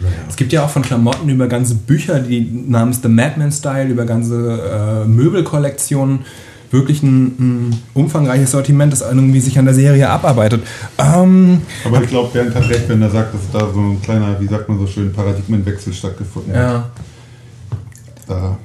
naja. 0.00 0.14
Es 0.28 0.36
gibt 0.36 0.52
ja 0.52 0.64
auch 0.64 0.70
von 0.70 0.82
Klamotten 0.82 1.28
über 1.28 1.48
ganze 1.48 1.74
Bücher, 1.74 2.20
die 2.20 2.40
namens 2.68 3.00
The 3.02 3.08
Madman 3.08 3.52
Style, 3.52 3.88
über 3.88 4.04
ganze 4.04 5.04
äh, 5.04 5.08
Möbelkollektionen 5.08 6.20
wirklich 6.70 7.02
ein, 7.02 7.24
ein, 7.38 7.82
umfangreiches 7.94 8.50
Sortiment, 8.50 8.92
das 8.92 9.02
irgendwie 9.02 9.40
sich 9.40 9.58
an 9.58 9.64
der 9.64 9.74
Serie 9.74 10.08
abarbeitet. 10.08 10.62
Ähm, 10.98 11.62
Aber 11.84 12.02
ich 12.02 12.08
glaube, 12.08 12.30
Bernd 12.32 12.54
hat 12.54 12.68
recht, 12.68 12.88
wenn 12.88 13.02
er 13.02 13.10
sagt, 13.10 13.34
dass 13.34 13.50
da 13.52 13.72
so 13.72 13.80
ein 13.80 14.02
kleiner, 14.02 14.40
wie 14.40 14.46
sagt 14.46 14.68
man 14.68 14.78
so 14.78 14.86
schön, 14.86 15.12
Paradigmenwechsel 15.12 15.92
stattgefunden 15.92 16.54
ja. 16.54 16.68
hat. 16.68 16.90
Da. 18.26 18.58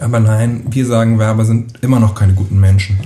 Aber 0.00 0.20
nein, 0.20 0.64
wir 0.70 0.86
sagen, 0.86 1.18
Werber 1.18 1.44
sind 1.44 1.72
immer 1.82 2.00
noch 2.00 2.14
keine 2.14 2.34
guten 2.34 2.58
Menschen. 2.60 2.98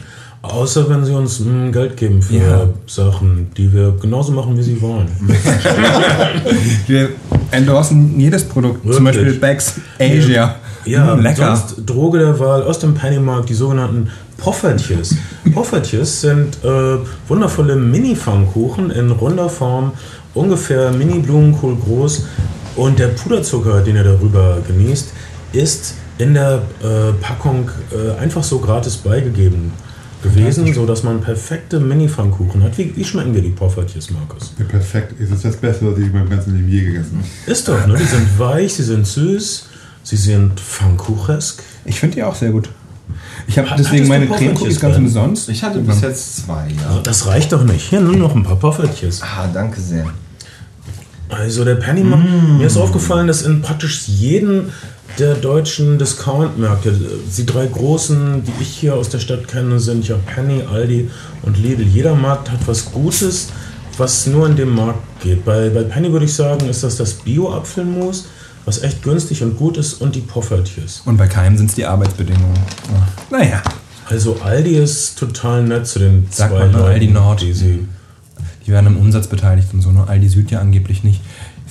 Außer 0.42 0.90
wenn 0.90 1.04
sie 1.04 1.12
uns 1.12 1.38
mh, 1.38 1.46
hm, 1.46 1.72
Geld 1.72 1.96
geben 1.96 2.20
für 2.20 2.34
ja. 2.34 2.68
Sachen, 2.86 3.52
die 3.56 3.72
wir 3.72 3.96
genauso 4.00 4.32
machen, 4.32 4.56
wie 4.58 4.62
sie 4.62 4.80
wollen. 4.80 5.06
wir 6.88 7.10
endorsen 7.52 8.18
jedes 8.18 8.44
Produkt, 8.44 8.84
Wirklich? 8.84 8.96
zum 8.96 9.04
Beispiel 9.04 9.34
Bags 9.34 9.80
Asia. 10.00 10.56
Ja, 10.84 11.14
mmh, 11.14 11.22
lecker. 11.22 11.56
Sonst 11.56 11.76
Droge 11.86 12.18
der 12.18 12.38
Wahl 12.38 12.62
aus 12.62 12.78
dem 12.78 12.94
Pennymarkt, 12.94 13.48
die 13.48 13.54
sogenannten 13.54 14.10
Poffertjes. 14.36 15.16
Poffertjes 15.54 16.20
sind 16.20 16.64
äh, 16.64 16.98
wundervolle 17.28 17.76
Mini-Pfannkuchen 17.76 18.90
in 18.90 19.10
runder 19.10 19.48
Form, 19.48 19.92
ungefähr 20.34 20.90
Mini-Blumenkohl 20.92 21.76
groß. 21.76 22.26
Und 22.76 22.98
der 22.98 23.08
Puderzucker, 23.08 23.82
den 23.82 23.96
ihr 23.96 24.04
darüber 24.04 24.58
genießt, 24.66 25.12
ist 25.52 25.94
in 26.18 26.34
der 26.34 26.62
äh, 26.82 27.12
Packung 27.20 27.70
äh, 27.90 28.18
einfach 28.20 28.42
so 28.42 28.58
gratis 28.58 28.96
beigegeben 28.96 29.72
gewesen, 30.22 30.72
so 30.72 30.86
dass 30.86 31.02
man 31.02 31.20
perfekte 31.20 31.80
Mini-Pfannkuchen 31.80 32.62
hat. 32.62 32.78
Wie, 32.78 32.96
wie, 32.96 33.04
schmecken 33.04 33.32
dir 33.32 33.42
die 33.42 33.50
Poffertjes, 33.50 34.10
Markus? 34.10 34.52
Ja, 34.58 34.64
perfekt. 34.64 35.14
Es 35.20 35.30
ist 35.30 35.44
das 35.44 35.56
Beste, 35.56 35.90
was 35.90 35.98
ich 35.98 36.06
in 36.06 36.12
meinem 36.12 36.30
ganzen 36.30 36.54
Leben 36.54 36.68
je 36.68 36.84
gegessen 36.84 37.18
habe. 37.18 37.50
Ist 37.50 37.68
doch, 37.68 37.86
ne? 37.86 37.96
Die 37.98 38.04
sind 38.04 38.38
weich, 38.38 38.74
sie 38.74 38.84
sind 38.84 39.06
süß, 39.06 39.66
sie 40.02 40.16
sind 40.16 40.60
pfannkuchesk. 40.60 41.62
Ich 41.84 42.00
finde 42.00 42.16
die 42.16 42.22
auch 42.22 42.34
sehr 42.34 42.50
gut. 42.50 42.68
Ich 43.46 43.58
habe 43.58 43.68
deswegen 43.76 44.08
meine 44.08 44.26
Creme-Cookies 44.26 44.80
ganz 44.80 44.96
umsonst. 44.96 45.48
Ich 45.48 45.62
hatte 45.62 45.78
bis 45.80 46.00
jetzt 46.00 46.44
zwei, 46.44 46.68
ja. 46.68 47.00
Das 47.02 47.26
reicht 47.26 47.52
doch 47.52 47.64
nicht. 47.64 47.90
Hier 47.90 48.00
nur 48.00 48.16
noch 48.16 48.34
ein 48.34 48.42
paar 48.42 48.56
Poffertjes. 48.56 49.20
Ah, 49.22 49.48
danke 49.52 49.80
sehr. 49.80 50.06
Also 51.28 51.64
der 51.64 51.76
Penny, 51.76 52.04
mm. 52.04 52.58
mir 52.58 52.66
ist 52.66 52.76
aufgefallen, 52.76 53.26
dass 53.26 53.42
in 53.42 53.62
praktisch 53.62 54.06
jedem 54.06 54.70
der 55.18 55.34
deutschen 55.34 55.98
Discount-Märkte, 55.98 56.94
die 57.36 57.46
drei 57.46 57.66
großen, 57.66 58.44
die 58.44 58.62
ich 58.62 58.68
hier 58.68 58.94
aus 58.94 59.08
der 59.08 59.18
Stadt 59.18 59.48
kenne, 59.48 59.80
sind 59.80 60.06
ja 60.08 60.16
Penny, 60.16 60.62
Aldi 60.70 61.10
und 61.42 61.58
Lidl. 61.58 61.82
Jeder 61.82 62.14
Markt 62.14 62.50
hat 62.50 62.60
was 62.66 62.92
Gutes, 62.92 63.48
was 63.98 64.26
nur 64.26 64.46
in 64.46 64.56
dem 64.56 64.74
Markt 64.74 65.20
geht. 65.20 65.44
Bei, 65.44 65.68
bei 65.68 65.82
Penny 65.82 66.12
würde 66.12 66.24
ich 66.24 66.34
sagen, 66.34 66.68
ist 66.68 66.82
das 66.82 66.96
das 66.96 67.14
Bio-Apfelmus 67.14 68.26
was 68.64 68.82
echt 68.82 69.02
günstig 69.02 69.42
und 69.42 69.56
gut 69.56 69.76
ist 69.76 69.94
und 69.94 70.14
die 70.14 70.20
Poffertjes. 70.20 71.02
Und 71.04 71.16
bei 71.16 71.26
keinem 71.26 71.56
sind 71.56 71.70
es 71.70 71.74
die 71.74 71.84
Arbeitsbedingungen. 71.84 72.56
Ja. 73.30 73.38
Naja. 73.38 73.62
Also 74.08 74.40
Aldi 74.42 74.76
ist 74.76 75.18
total 75.18 75.62
nett 75.62 75.86
zu 75.86 75.98
den 75.98 76.26
Sag 76.30 76.50
zwei 76.50 76.66
mal, 76.66 76.72
Leuten, 76.72 76.84
Aldi 76.84 77.08
Nord. 77.08 77.40
Die, 77.40 77.52
sie 77.52 77.86
die 78.66 78.70
werden 78.70 78.86
im 78.88 78.96
Umsatz 78.96 79.26
beteiligt 79.26 79.68
und 79.72 79.80
so, 79.80 79.90
ne? 79.90 80.06
Aldi 80.06 80.28
Süd 80.28 80.50
ja 80.50 80.60
angeblich 80.60 81.02
nicht. 81.02 81.20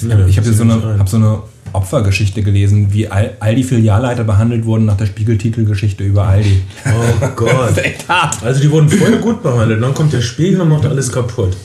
Ja, 0.01 0.25
ich 0.25 0.37
habe 0.37 0.51
so, 0.51 0.63
eine, 0.63 0.99
hab 0.99 1.07
so 1.07 1.17
eine 1.17 1.39
Opfergeschichte 1.73 2.43
gelesen, 2.43 2.93
wie 2.93 3.07
all, 3.07 3.55
die 3.55 3.63
Filialleiter 3.63 4.23
behandelt 4.23 4.65
wurden 4.65 4.85
nach 4.85 4.97
der 4.97 5.05
Spiegeltitelgeschichte 5.05 6.03
über 6.03 6.27
Aldi. 6.27 6.61
Oh 6.85 7.27
Gott. 7.35 7.51
das 7.61 7.71
ist 7.71 7.77
echt 7.85 8.09
hart. 8.09 8.43
Also 8.43 8.61
die 8.61 8.71
wurden 8.71 8.89
voll 8.89 9.17
gut 9.17 9.43
behandelt. 9.43 9.81
Dann 9.81 9.93
kommt 9.93 10.13
der 10.13 10.21
Spiegel 10.21 10.61
und 10.61 10.69
macht 10.69 10.85
alles 10.85 11.11
kaputt. 11.11 11.55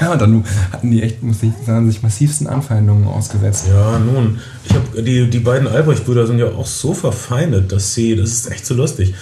Ja, 0.00 0.12
und 0.12 0.20
dann 0.20 0.44
hatten 0.72 0.90
die 0.90 1.02
echt, 1.02 1.22
muss 1.22 1.42
ich 1.42 1.52
sagen, 1.64 1.90
sich 1.90 2.02
massivsten 2.02 2.46
Anfeindungen 2.46 3.06
ausgesetzt. 3.06 3.66
Ja, 3.68 3.98
nun. 3.98 4.38
Ich 4.64 4.74
hab, 4.74 4.94
die, 4.94 5.28
die 5.28 5.38
beiden 5.38 5.68
Albrecht-Brüder 5.68 6.26
sind 6.26 6.38
ja 6.38 6.46
auch 6.46 6.66
so 6.66 6.94
verfeindet, 6.94 7.72
dass 7.72 7.94
sie, 7.94 8.16
das 8.16 8.30
ist 8.30 8.50
echt 8.50 8.66
so 8.66 8.74
lustig. 8.74 9.14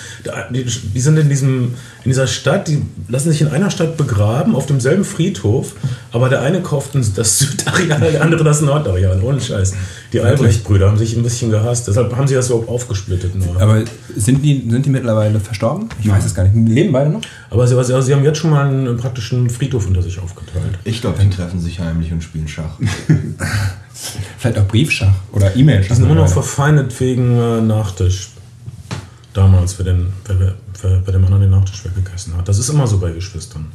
Die, 0.55 0.65
die 0.65 1.01
sind 1.01 1.19
in, 1.19 1.29
diesem, 1.29 1.75
in 2.05 2.11
dieser 2.11 2.27
Stadt, 2.27 2.69
die 2.69 2.81
lassen 3.09 3.31
sich 3.31 3.43
in 3.43 3.49
einer 3.49 3.71
Stadt 3.71 3.97
begraben, 3.97 4.55
auf 4.55 4.67
demselben 4.67 5.05
Friedhof, 5.05 5.75
aber 6.13 6.31
der 6.31 6.41
eine 6.41 6.63
kauft 6.63 6.93
das 6.95 7.39
Südareal, 7.39 8.01
der 8.01 8.23
andere 8.23 8.43
das 8.43 8.63
Nordareal. 8.63 9.23
Ohne 9.23 9.41
Scheiß. 9.41 9.75
Die 10.13 10.21
Albrecht-Brüder 10.21 10.89
haben 10.89 10.97
sich 10.97 11.15
ein 11.15 11.23
bisschen 11.23 11.51
gehasst. 11.51 11.89
Deshalb 11.89 12.17
haben 12.17 12.27
sie 12.27 12.35
das 12.35 12.49
überhaupt 12.49 12.69
aufgesplittet. 12.69 13.35
Nur. 13.35 13.61
Aber 13.61 13.83
sind 14.17 14.43
die, 14.43 14.67
sind 14.69 14.87
die 14.87 14.91
mittlerweile 14.91 15.41
verstorben? 15.41 15.89
Ich 16.01 16.07
ja. 16.07 16.15
weiß 16.15 16.25
es 16.25 16.35
gar 16.35 16.45
nicht. 16.45 16.69
Leben 16.69 16.93
beide 16.93 17.11
noch? 17.11 17.21
Aber 17.51 17.67
sie, 17.67 17.77
also 17.77 18.01
sie 18.01 18.15
haben 18.15 18.25
jetzt 18.25 18.39
schon 18.39 18.51
mal 18.51 18.67
einen 18.67 18.97
praktischen 18.97 19.51
Friedhof 19.51 19.87
unter 19.87 20.03
sich 20.03 20.19
aufgeteilt. 20.19 20.79
Ich 20.85 21.03
glaube, 21.03 21.23
die 21.23 21.29
treffen 21.29 21.61
sich 21.61 21.81
heimlich 21.81 22.13
und 22.13 22.23
spielen 22.23 22.49
Schach. 22.49 22.79
Vielleicht 24.39 24.59
auch 24.59 24.67
Briefschach 24.67 25.15
oder 25.33 25.55
E-Mail-Schach. 25.55 25.89
Die 25.89 25.95
sind 25.95 26.05
immer 26.07 26.15
noch 26.15 26.29
verfeindet 26.29 26.99
wegen 26.99 27.39
äh, 27.39 27.61
Nachtisch. 27.61 28.31
Damals, 29.33 29.79
wer, 29.79 29.85
den, 29.85 30.13
wer, 30.27 30.55
wer, 30.83 31.03
wer 31.05 31.13
dem 31.13 31.25
anderen 31.25 31.43
den 31.43 31.51
Nachtisch 31.51 31.85
weggegessen 31.85 32.37
hat. 32.37 32.49
Das 32.49 32.59
ist 32.59 32.69
immer 32.69 32.87
so 32.87 32.99
bei 32.99 33.13
Geschwistern. 33.13 33.67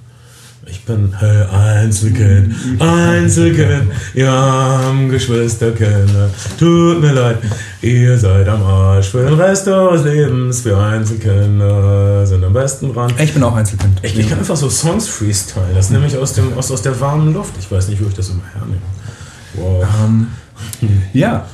Ich 0.67 0.83
bin 0.83 1.13
hey, 1.19 1.43
Einzelkind, 1.43 2.55
Einzelkind, 2.79 3.91
ihr 4.15 4.31
haben 4.31 5.09
Geschwisterkinder. 5.09 6.31
Tut 6.57 7.01
mir 7.01 7.11
leid, 7.11 7.37
ihr 7.81 8.17
seid 8.17 8.47
am 8.47 8.63
Arsch 8.63 9.09
für 9.09 9.23
den 9.23 9.35
Rest 9.35 9.67
eures 9.67 10.03
Lebens. 10.03 10.65
Wir 10.65 10.75
Einzelkinder 10.77 12.25
sind 12.25 12.43
am 12.43 12.53
besten 12.53 12.91
dran. 12.93 13.13
Ich 13.19 13.31
bin 13.31 13.43
auch 13.43 13.55
Einzelkind. 13.55 13.99
Ich, 14.01 14.17
ich 14.17 14.27
kann 14.27 14.39
einfach 14.39 14.55
so 14.55 14.67
Songs 14.67 15.07
freestyle. 15.07 15.73
Das 15.75 15.91
nehme 15.91 16.07
ich 16.07 16.17
aus, 16.17 16.33
dem, 16.33 16.51
aus, 16.57 16.71
aus 16.71 16.81
der 16.81 16.99
warmen 16.99 17.33
Luft. 17.33 17.53
Ich 17.59 17.71
weiß 17.71 17.89
nicht, 17.89 18.03
wo 18.03 18.07
ich 18.07 18.15
das 18.15 18.29
immer 18.29 18.43
hernehme. 18.53 18.81
Wow. 19.53 19.85
Um, 20.03 20.27
ähm, 20.81 21.03
ja, 21.13 21.45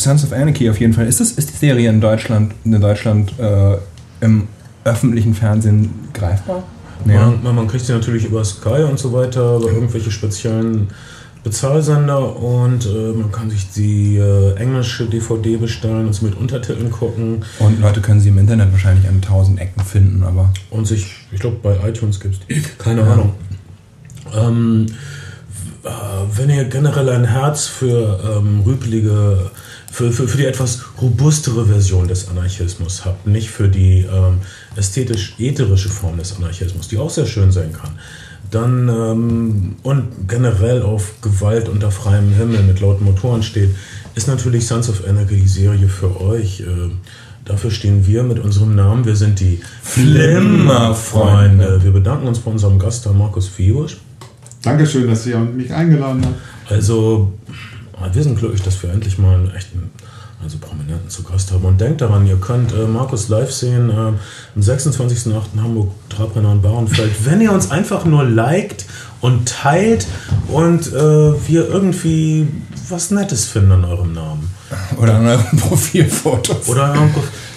Sons 0.00 0.24
of 0.24 0.32
Anarchy 0.32 0.70
auf 0.70 0.80
jeden 0.80 0.92
Fall. 0.92 1.06
Ist, 1.06 1.20
das, 1.20 1.32
ist 1.32 1.50
die 1.50 1.56
Serie 1.56 1.90
in 1.90 2.00
Deutschland, 2.00 2.52
in 2.64 2.80
Deutschland 2.80 3.32
äh, 3.38 3.76
im 4.20 4.48
öffentlichen 4.84 5.34
Fernsehen 5.34 5.90
greifbar? 6.12 6.62
Ja. 7.06 7.32
Man, 7.42 7.54
man, 7.54 7.66
kriegt 7.66 7.84
sie 7.84 7.92
natürlich 7.92 8.26
über 8.26 8.44
Sky 8.44 8.82
und 8.88 8.98
so 8.98 9.12
weiter, 9.12 9.56
über 9.56 9.70
irgendwelche 9.70 10.10
speziellen 10.10 10.88
Bezahlsender 11.42 12.36
und 12.36 12.84
äh, 12.84 13.12
man 13.12 13.32
kann 13.32 13.48
sich 13.48 13.70
die 13.70 14.18
äh, 14.18 14.54
englische 14.56 15.06
DVD 15.06 15.56
bestellen 15.56 16.06
und 16.06 16.22
mit 16.22 16.36
Untertiteln 16.36 16.90
gucken. 16.90 17.42
Und 17.58 17.80
Leute 17.80 18.02
können 18.02 18.20
sie 18.20 18.28
im 18.28 18.36
Internet 18.36 18.72
wahrscheinlich 18.72 19.08
an 19.08 19.22
tausend 19.22 19.58
Ecken 19.58 19.82
finden, 19.82 20.22
aber. 20.22 20.52
Und 20.68 20.86
sich, 20.86 21.14
ich 21.32 21.40
glaube, 21.40 21.56
bei 21.62 21.88
iTunes 21.88 22.20
gibt 22.20 22.36
es 22.48 22.78
keine 22.78 23.00
ja. 23.00 23.12
Ahnung. 23.12 23.32
Ähm, 24.34 24.86
äh, 25.82 25.88
wenn 26.36 26.50
ihr 26.50 26.64
generell 26.64 27.08
ein 27.08 27.24
Herz 27.24 27.66
für 27.66 28.20
ähm, 28.36 28.60
rüpelige 28.66 29.50
für, 29.90 30.12
für, 30.12 30.28
für 30.28 30.36
die 30.36 30.46
etwas 30.46 30.80
robustere 31.00 31.66
Version 31.66 32.06
des 32.06 32.28
Anarchismus 32.28 33.04
habt, 33.04 33.26
nicht 33.26 33.50
für 33.50 33.68
die 33.68 34.00
ähm, 34.00 34.38
ästhetisch-ätherische 34.76 35.88
Form 35.88 36.18
des 36.18 36.36
Anarchismus, 36.36 36.88
die 36.88 36.98
auch 36.98 37.10
sehr 37.10 37.26
schön 37.26 37.50
sein 37.50 37.72
kann, 37.72 37.98
dann 38.50 38.88
ähm, 38.88 39.76
und 39.82 40.28
generell 40.28 40.82
auf 40.82 41.20
Gewalt 41.20 41.68
unter 41.68 41.90
freiem 41.90 42.32
Himmel 42.32 42.62
mit 42.62 42.80
lauten 42.80 43.04
Motoren 43.04 43.42
steht, 43.42 43.70
ist 44.14 44.28
natürlich 44.28 44.66
Sons 44.66 44.88
of 44.88 45.06
Anarchy 45.08 45.36
die 45.40 45.48
Serie 45.48 45.88
für 45.88 46.20
euch. 46.20 46.60
Äh, 46.60 46.90
dafür 47.44 47.70
stehen 47.70 48.06
wir 48.06 48.22
mit 48.22 48.38
unserem 48.38 48.74
Namen. 48.74 49.04
Wir 49.04 49.16
sind 49.16 49.40
die 49.40 49.60
Flimmerfreunde. 49.82 51.80
Wir 51.82 51.92
bedanken 51.92 52.28
uns 52.28 52.38
bei 52.38 52.50
unserem 52.50 52.78
Gast, 52.78 53.08
Markus 53.12 53.48
Fiebusch. 53.48 53.98
Dankeschön, 54.62 55.08
dass 55.08 55.26
ihr 55.26 55.38
mich 55.38 55.72
eingeladen 55.72 56.24
habt. 56.24 56.34
Also 56.70 57.32
wir 58.12 58.22
sind 58.22 58.38
glücklich, 58.38 58.62
dass 58.62 58.82
wir 58.82 58.90
endlich 58.90 59.18
mal 59.18 59.34
einen 59.34 59.54
echten 59.54 59.90
also 60.42 60.58
Prominenten 60.58 61.10
zu 61.10 61.22
Gast 61.22 61.52
haben. 61.52 61.64
Und 61.64 61.80
denkt 61.80 62.00
daran, 62.00 62.26
ihr 62.26 62.36
könnt 62.36 62.72
äh, 62.72 62.86
Markus 62.86 63.28
live 63.28 63.52
sehen 63.52 63.90
äh, 63.90 63.94
am 63.94 64.18
26.08. 64.58 65.60
Hamburg, 65.60 65.92
Trabrenner 66.08 66.52
und 66.52 66.62
Bauernfeld. 66.62 67.12
Wenn 67.24 67.40
ihr 67.40 67.52
uns 67.52 67.70
einfach 67.70 68.04
nur 68.04 68.24
liked 68.24 68.86
und 69.20 69.48
teilt 69.48 70.06
und 70.48 70.86
äh, 70.88 70.94
wir 70.94 71.68
irgendwie 71.68 72.48
was 72.88 73.10
Nettes 73.10 73.46
finden 73.46 73.72
an 73.72 73.84
eurem 73.84 74.12
Namen. 74.12 74.50
Oder 74.96 75.16
an 75.16 75.26
eurem 75.26 75.58
Profilfoto. 75.58 76.56
Oder 76.66 76.84
an 76.84 76.98
eurem 76.98 77.12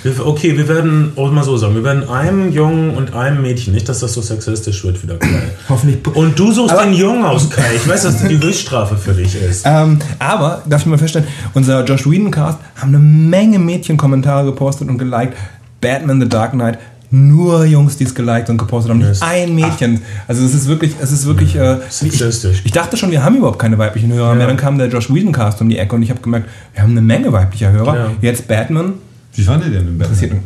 Okay, 0.06 0.58
wir 0.58 0.68
werden, 0.68 1.14
oh, 1.16 1.28
mal 1.28 1.44
so 1.44 1.56
sagen, 1.56 1.76
wir 1.76 1.84
werden 1.84 2.10
einem 2.10 2.52
Jungen 2.52 2.96
und 2.96 3.14
einem 3.14 3.42
Mädchen, 3.42 3.74
nicht, 3.74 3.88
dass 3.88 4.00
das 4.00 4.14
so 4.14 4.22
sexistisch 4.22 4.84
wird 4.84 5.02
wieder 5.02 5.16
Kai. 5.18 5.44
Hoffentlich. 5.70 6.16
Und 6.16 6.38
du 6.38 6.52
suchst 6.52 6.74
aber 6.74 6.84
den 6.84 6.94
Jungen 6.94 7.24
aus, 7.24 7.50
Kai. 7.50 7.62
Ich 7.76 7.88
weiß, 7.88 8.04
dass 8.04 8.20
das 8.20 8.28
die 8.28 8.40
Höchststrafe 8.40 8.98
für 8.98 9.14
dich 9.14 9.36
ist. 9.36 9.66
Ähm, 9.74 9.98
aber, 10.20 10.62
darf 10.68 10.82
ich 10.82 10.88
mal 10.88 10.98
feststellen, 10.98 11.28
unser 11.54 11.84
Josh 11.86 12.06
Whedon 12.06 12.32
Cast 12.32 12.60
haben 12.76 12.90
eine 12.90 13.00
Menge 13.00 13.60
Mädchenkommentare 13.60 14.46
gepostet 14.46 14.90
und 14.90 14.98
geliked. 14.98 15.36
Batman 15.80 16.22
The 16.22 16.30
Dark 16.30 16.52
Knight 16.52 16.78
nur 17.14 17.64
Jungs, 17.66 17.98
die 17.98 18.06
es 18.06 18.16
geliked 18.16 18.50
und 18.50 18.58
gepostet 18.58 18.90
haben, 18.90 19.00
nicht 19.00 19.22
ein 19.22 19.54
Mädchen. 19.54 20.02
Also 20.28 20.44
es 20.44 20.56
ist 20.56 20.68
wirklich, 20.68 20.96
es 21.00 21.12
ist 21.12 21.28
wirklich. 21.28 21.56
Äh, 21.56 21.78
ich, 22.02 22.66
ich, 22.66 22.72
dachte 22.72 22.98
schon, 22.98 23.12
wir 23.12 23.24
haben 23.24 23.36
überhaupt 23.38 23.60
keine 23.60 23.78
weiblichen 23.78 24.12
Hörer 24.12 24.30
ja. 24.30 24.36
mehr. 24.36 24.48
Dann 24.48 24.58
kam 24.58 24.80
der 24.80 24.88
Josh 24.88 25.14
Whedon 25.14 25.32
Cast 25.32 25.62
um 25.62 25.70
die 25.70 25.78
Ecke 25.78 25.96
und 25.96 26.02
ich 26.02 26.10
habe 26.10 26.22
gemerkt, 26.22 26.50
wir 26.74 26.82
haben 26.82 26.92
eine 26.92 27.02
Menge 27.02 27.32
weiblicher 27.32 27.72
Hörer. 27.72 27.96
Ja. 27.96 28.12
Jetzt 28.22 28.48
Batman. 28.48 28.94
Wie 29.36 29.42
fand 29.42 29.66
ihr 29.66 29.72
denn 29.72 29.86
den 29.86 29.98
Batman? 29.98 30.44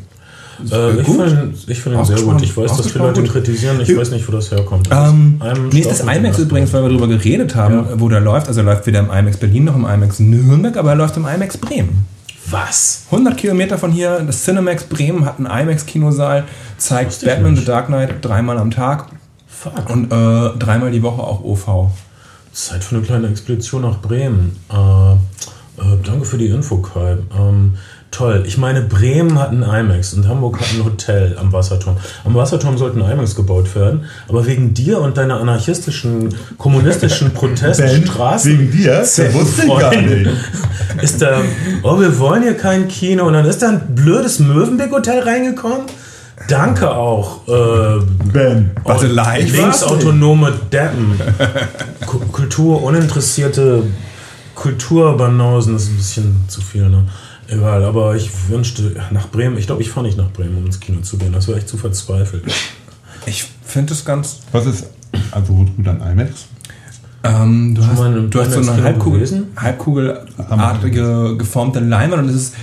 Äh, 0.72 1.02
ich 1.02 1.08
finde 1.08 1.54
ich 1.68 1.80
find 1.80 1.96
ihn 1.96 2.06
sehr 2.06 2.22
gut. 2.22 2.42
Ich 2.42 2.56
weiß, 2.56 2.78
dass 2.78 2.88
viele 2.88 3.06
Leute 3.06 3.22
ihn 3.22 3.28
kritisieren. 3.28 3.80
Ich 3.82 3.96
weiß 3.96 4.12
nicht, 4.12 4.28
wo 4.28 4.32
das 4.32 4.52
herkommt. 4.52 4.90
Ähm, 4.92 5.40
nächstes 5.72 6.00
IMAX 6.00 6.40
übrigens, 6.40 6.74
weil 6.74 6.84
wir 6.84 6.90
darüber 6.90 7.08
geredet 7.08 7.56
haben, 7.56 7.76
ja. 7.76 8.00
wo 8.00 8.10
der 8.10 8.22
läuft. 8.22 8.48
Also 8.48 8.62
er 8.62 8.66
läuft 8.66 8.88
weder 8.88 9.00
im 9.00 9.12
IMAX 9.12 9.38
Berlin 9.38 9.66
noch 9.66 9.76
im 9.76 9.86
IMAX 9.86 10.20
Nürnberg, 10.20 10.76
aber 10.78 10.92
er 10.92 10.96
läuft 10.96 11.18
im 11.18 11.28
IMAX 11.28 11.58
Bremen. 11.58 12.06
Was? 12.50 13.04
100 13.12 13.36
Kilometer 13.36 13.78
von 13.78 13.92
hier, 13.92 14.22
das 14.26 14.46
Cinemax 14.46 14.86
Bremen 14.86 15.26
hat 15.26 15.38
einen 15.38 15.48
IMAX-Kinosaal, 15.48 16.46
zeigt 16.78 17.26
Batman 17.26 17.58
The 17.58 17.66
Dark 17.66 17.88
Knight 17.88 18.24
dreimal 18.24 18.58
am 18.58 18.72
Tag. 18.72 19.08
Fuck. 19.48 19.90
Und 19.90 20.06
äh, 20.06 20.58
dreimal 20.58 20.92
die 20.92 21.04
Woche 21.04 21.22
auch 21.22 21.44
OV. 21.44 21.92
Zeit 22.54 22.84
für 22.84 22.96
eine 22.96 23.06
kleine 23.06 23.28
Expedition 23.28 23.82
nach 23.82 24.02
Bremen. 24.02 24.56
Äh, 24.72 25.12
äh, 25.82 25.98
danke 26.04 26.26
für 26.26 26.38
die 26.38 26.48
Info, 26.48 26.78
Kai. 26.78 27.18
Ähm, 27.38 27.76
toll. 28.12 28.44
Ich 28.48 28.58
meine, 28.58 28.82
Bremen 28.82 29.40
hat 29.40 29.50
einen 29.50 29.64
IMAX 29.64 30.14
und 30.14 30.28
Hamburg 30.28 30.60
hat 30.60 30.68
ein 30.74 30.86
Hotel 30.86 31.38
am 31.40 31.54
Wasserturm. 31.54 31.98
Am 32.26 32.36
Wasserturm 32.36 32.78
sollten 32.78 33.02
IMAX 33.02 33.36
gebaut 33.36 33.76
werden, 33.76 34.06
aber 34.28 34.46
wegen 34.46 34.74
dir 34.74 35.00
und 35.00 35.18
deiner 35.18 35.40
anarchistischen, 35.40 36.34
kommunistischen 36.58 37.32
Proteststraßen. 37.34 38.52
Wegen 38.52 38.72
dir? 38.72 38.98
Das 39.18 39.34
wusste 39.34 39.64
ich 39.64 39.80
gar 39.80 39.96
nicht. 39.96 40.30
Ist 41.02 41.22
da, 41.22 41.42
oh, 41.84 42.00
wir 42.00 42.18
wollen 42.20 42.44
hier 42.44 42.56
kein 42.56 42.88
Kino 42.88 43.26
und 43.26 43.34
dann 43.34 43.46
ist 43.46 43.62
da 43.62 43.70
ein 43.70 43.96
blödes 43.96 44.40
Möwenbeck-Hotel 44.40 45.22
reingekommen. 45.22 45.88
Danke 46.48 46.92
auch. 46.92 47.48
Äh, 47.48 48.04
ben, 48.32 48.72
warte, 48.84 49.08
live. 49.08 49.52
Linksautonome 49.52 50.54
Deppen. 50.72 51.20
Kulturuninteressierte 52.32 53.84
Kulturbanausen, 54.58 55.74
das 55.74 55.84
ist 55.84 55.90
ein 55.90 55.98
bisschen 55.98 56.46
zu 56.48 56.62
viel, 56.62 56.90
ne? 56.90 57.04
Egal, 57.48 57.84
aber 57.86 58.16
ich 58.16 58.30
wünschte 58.50 58.96
nach 59.12 59.30
Bremen, 59.30 59.58
ich 59.58 59.68
glaube, 59.68 59.82
ich 59.82 59.90
fahre 59.90 60.06
nicht 60.06 60.18
nach 60.18 60.32
Bremen, 60.32 60.58
um 60.58 60.66
ins 60.66 60.80
Kino 60.80 61.00
zu 61.02 61.18
gehen. 61.18 61.32
Das 61.32 61.48
wäre 61.48 61.58
echt 61.58 61.70
zu 61.70 61.78
verzweifelt. 61.78 62.44
Ich 63.26 63.46
finde 63.64 63.94
es 63.94 64.04
ganz. 64.04 64.40
Was 64.52 64.66
ist 64.66 64.88
also 65.32 65.54
gut 65.54 65.88
an 65.88 66.02
IMAX? 66.02 66.48
Ähm, 67.24 67.76
du, 67.76 67.86
hast, 67.86 68.00
du 68.00 68.40
hast, 68.40 68.52
so 68.52 68.72
eine 68.72 68.84
Halbkugel, 68.84 69.48
Halbkugelartige 69.56 71.36
geformte 71.38 71.80
Leinwand 71.80 72.24
und 72.24 72.30
es 72.30 72.36
ist 72.36 72.56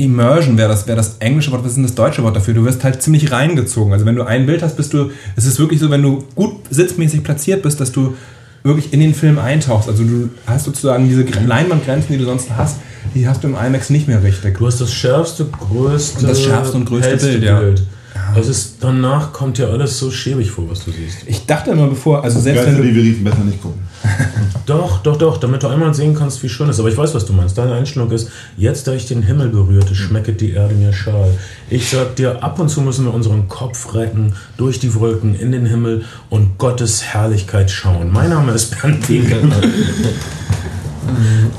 Immersion 0.00 0.56
wäre 0.56 0.68
das, 0.68 0.86
wär 0.86 0.96
das 0.96 1.16
englische 1.18 1.52
Wort, 1.52 1.62
was 1.62 1.70
ist 1.70 1.76
denn 1.76 1.82
das 1.82 1.94
deutsche 1.94 2.22
Wort 2.22 2.34
dafür? 2.34 2.54
Du 2.54 2.64
wirst 2.64 2.82
halt 2.84 3.02
ziemlich 3.02 3.32
reingezogen. 3.32 3.92
Also 3.92 4.06
wenn 4.06 4.16
du 4.16 4.22
ein 4.22 4.46
Bild 4.46 4.62
hast, 4.62 4.76
bist 4.76 4.94
du, 4.94 5.10
es 5.36 5.44
ist 5.44 5.58
wirklich 5.58 5.78
so, 5.80 5.90
wenn 5.90 6.02
du 6.02 6.24
gut 6.34 6.54
sitzmäßig 6.70 7.22
platziert 7.22 7.62
bist, 7.62 7.80
dass 7.80 7.92
du 7.92 8.16
wirklich 8.62 8.92
in 8.92 9.00
den 9.00 9.14
Film 9.14 9.38
eintauchst. 9.38 9.88
Also 9.88 10.04
du 10.04 10.30
hast 10.46 10.64
sozusagen 10.64 11.08
diese 11.08 11.22
Leinwandgrenzen, 11.22 12.12
die 12.12 12.18
du 12.18 12.24
sonst 12.24 12.50
hast, 12.56 12.76
die 13.14 13.26
hast 13.26 13.42
du 13.42 13.48
im 13.48 13.54
IMAX 13.54 13.90
nicht 13.90 14.08
mehr 14.08 14.22
richtig. 14.22 14.58
Du 14.58 14.66
hast 14.66 14.80
das 14.80 14.92
schärfste, 14.92 15.46
größte, 15.46 16.26
das 16.26 16.42
schärfste 16.42 16.76
und 16.76 16.84
größte 16.84 17.16
Bild, 17.16 17.40
Bild. 17.40 17.82
Ja. 18.14 18.34
Ja. 18.34 18.40
ist, 18.40 18.76
danach 18.80 19.32
kommt 19.32 19.58
ja 19.58 19.68
alles 19.68 19.98
so 19.98 20.10
schäbig 20.10 20.50
vor, 20.50 20.68
was 20.68 20.84
du 20.84 20.90
siehst. 20.90 21.18
Ich 21.26 21.46
dachte 21.46 21.70
immer 21.70 21.86
bevor, 21.86 22.22
also 22.22 22.40
selbst 22.40 22.66
wenn 22.66 22.76
du... 22.76 22.82
die 22.82 22.92
Veriten 22.92 23.24
besser 23.24 23.44
nicht 23.44 23.62
gucken. 23.62 23.80
doch, 24.66 25.02
doch, 25.02 25.16
doch, 25.16 25.38
damit 25.38 25.62
du 25.62 25.68
einmal 25.68 25.94
sehen 25.94 26.14
kannst, 26.14 26.42
wie 26.42 26.48
schön 26.48 26.68
es 26.68 26.76
ist. 26.76 26.80
Aber 26.80 26.88
ich 26.88 26.96
weiß, 26.96 27.14
was 27.14 27.26
du 27.26 27.32
meinst. 27.32 27.58
Deine 27.58 27.74
Einstellung 27.74 28.10
ist, 28.10 28.30
jetzt 28.56 28.86
da 28.86 28.92
ich 28.92 29.06
den 29.06 29.22
Himmel 29.22 29.48
berührte, 29.48 29.94
schmecket 29.94 30.40
die 30.40 30.52
Erde 30.52 30.74
mir 30.74 30.92
schal. 30.92 31.36
Ich 31.68 31.90
sag 31.90 32.16
dir, 32.16 32.42
ab 32.42 32.58
und 32.58 32.68
zu 32.68 32.80
müssen 32.80 33.04
wir 33.04 33.14
unseren 33.14 33.48
Kopf 33.48 33.94
recken, 33.94 34.34
durch 34.56 34.80
die 34.80 34.94
Wolken, 34.94 35.34
in 35.34 35.52
den 35.52 35.66
Himmel 35.66 36.04
und 36.30 36.58
Gottes 36.58 37.02
Herrlichkeit 37.02 37.70
schauen. 37.70 38.10
Mein 38.12 38.30
Name 38.30 38.52
ist 38.52 38.80
Bernd 38.80 39.08
Winkel. 39.08 39.42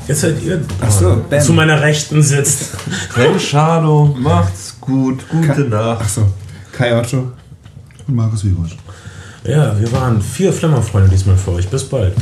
Jetzt 0.08 0.22
seid 0.22 0.42
ihr 0.42 0.62
so, 0.88 1.24
zu 1.40 1.52
meiner 1.52 1.80
Rechten 1.80 2.22
sitzt. 2.22 2.70
Ben 3.14 3.38
Schado, 3.38 4.16
macht's 4.18 4.76
gut, 4.80 5.28
gute 5.28 5.62
Nacht. 5.62 6.00
Achso. 6.00 6.26
Kai 6.72 6.98
Otto 6.98 7.32
und 8.08 8.16
Markus 8.16 8.44
Wiebusch. 8.44 8.76
Ja, 9.44 9.78
wir 9.80 9.90
waren 9.92 10.22
vier 10.22 10.52
Flimmerfreunde 10.52 11.08
diesmal 11.08 11.36
für 11.36 11.52
euch. 11.52 11.68
Bis 11.68 11.88
bald. 11.88 12.14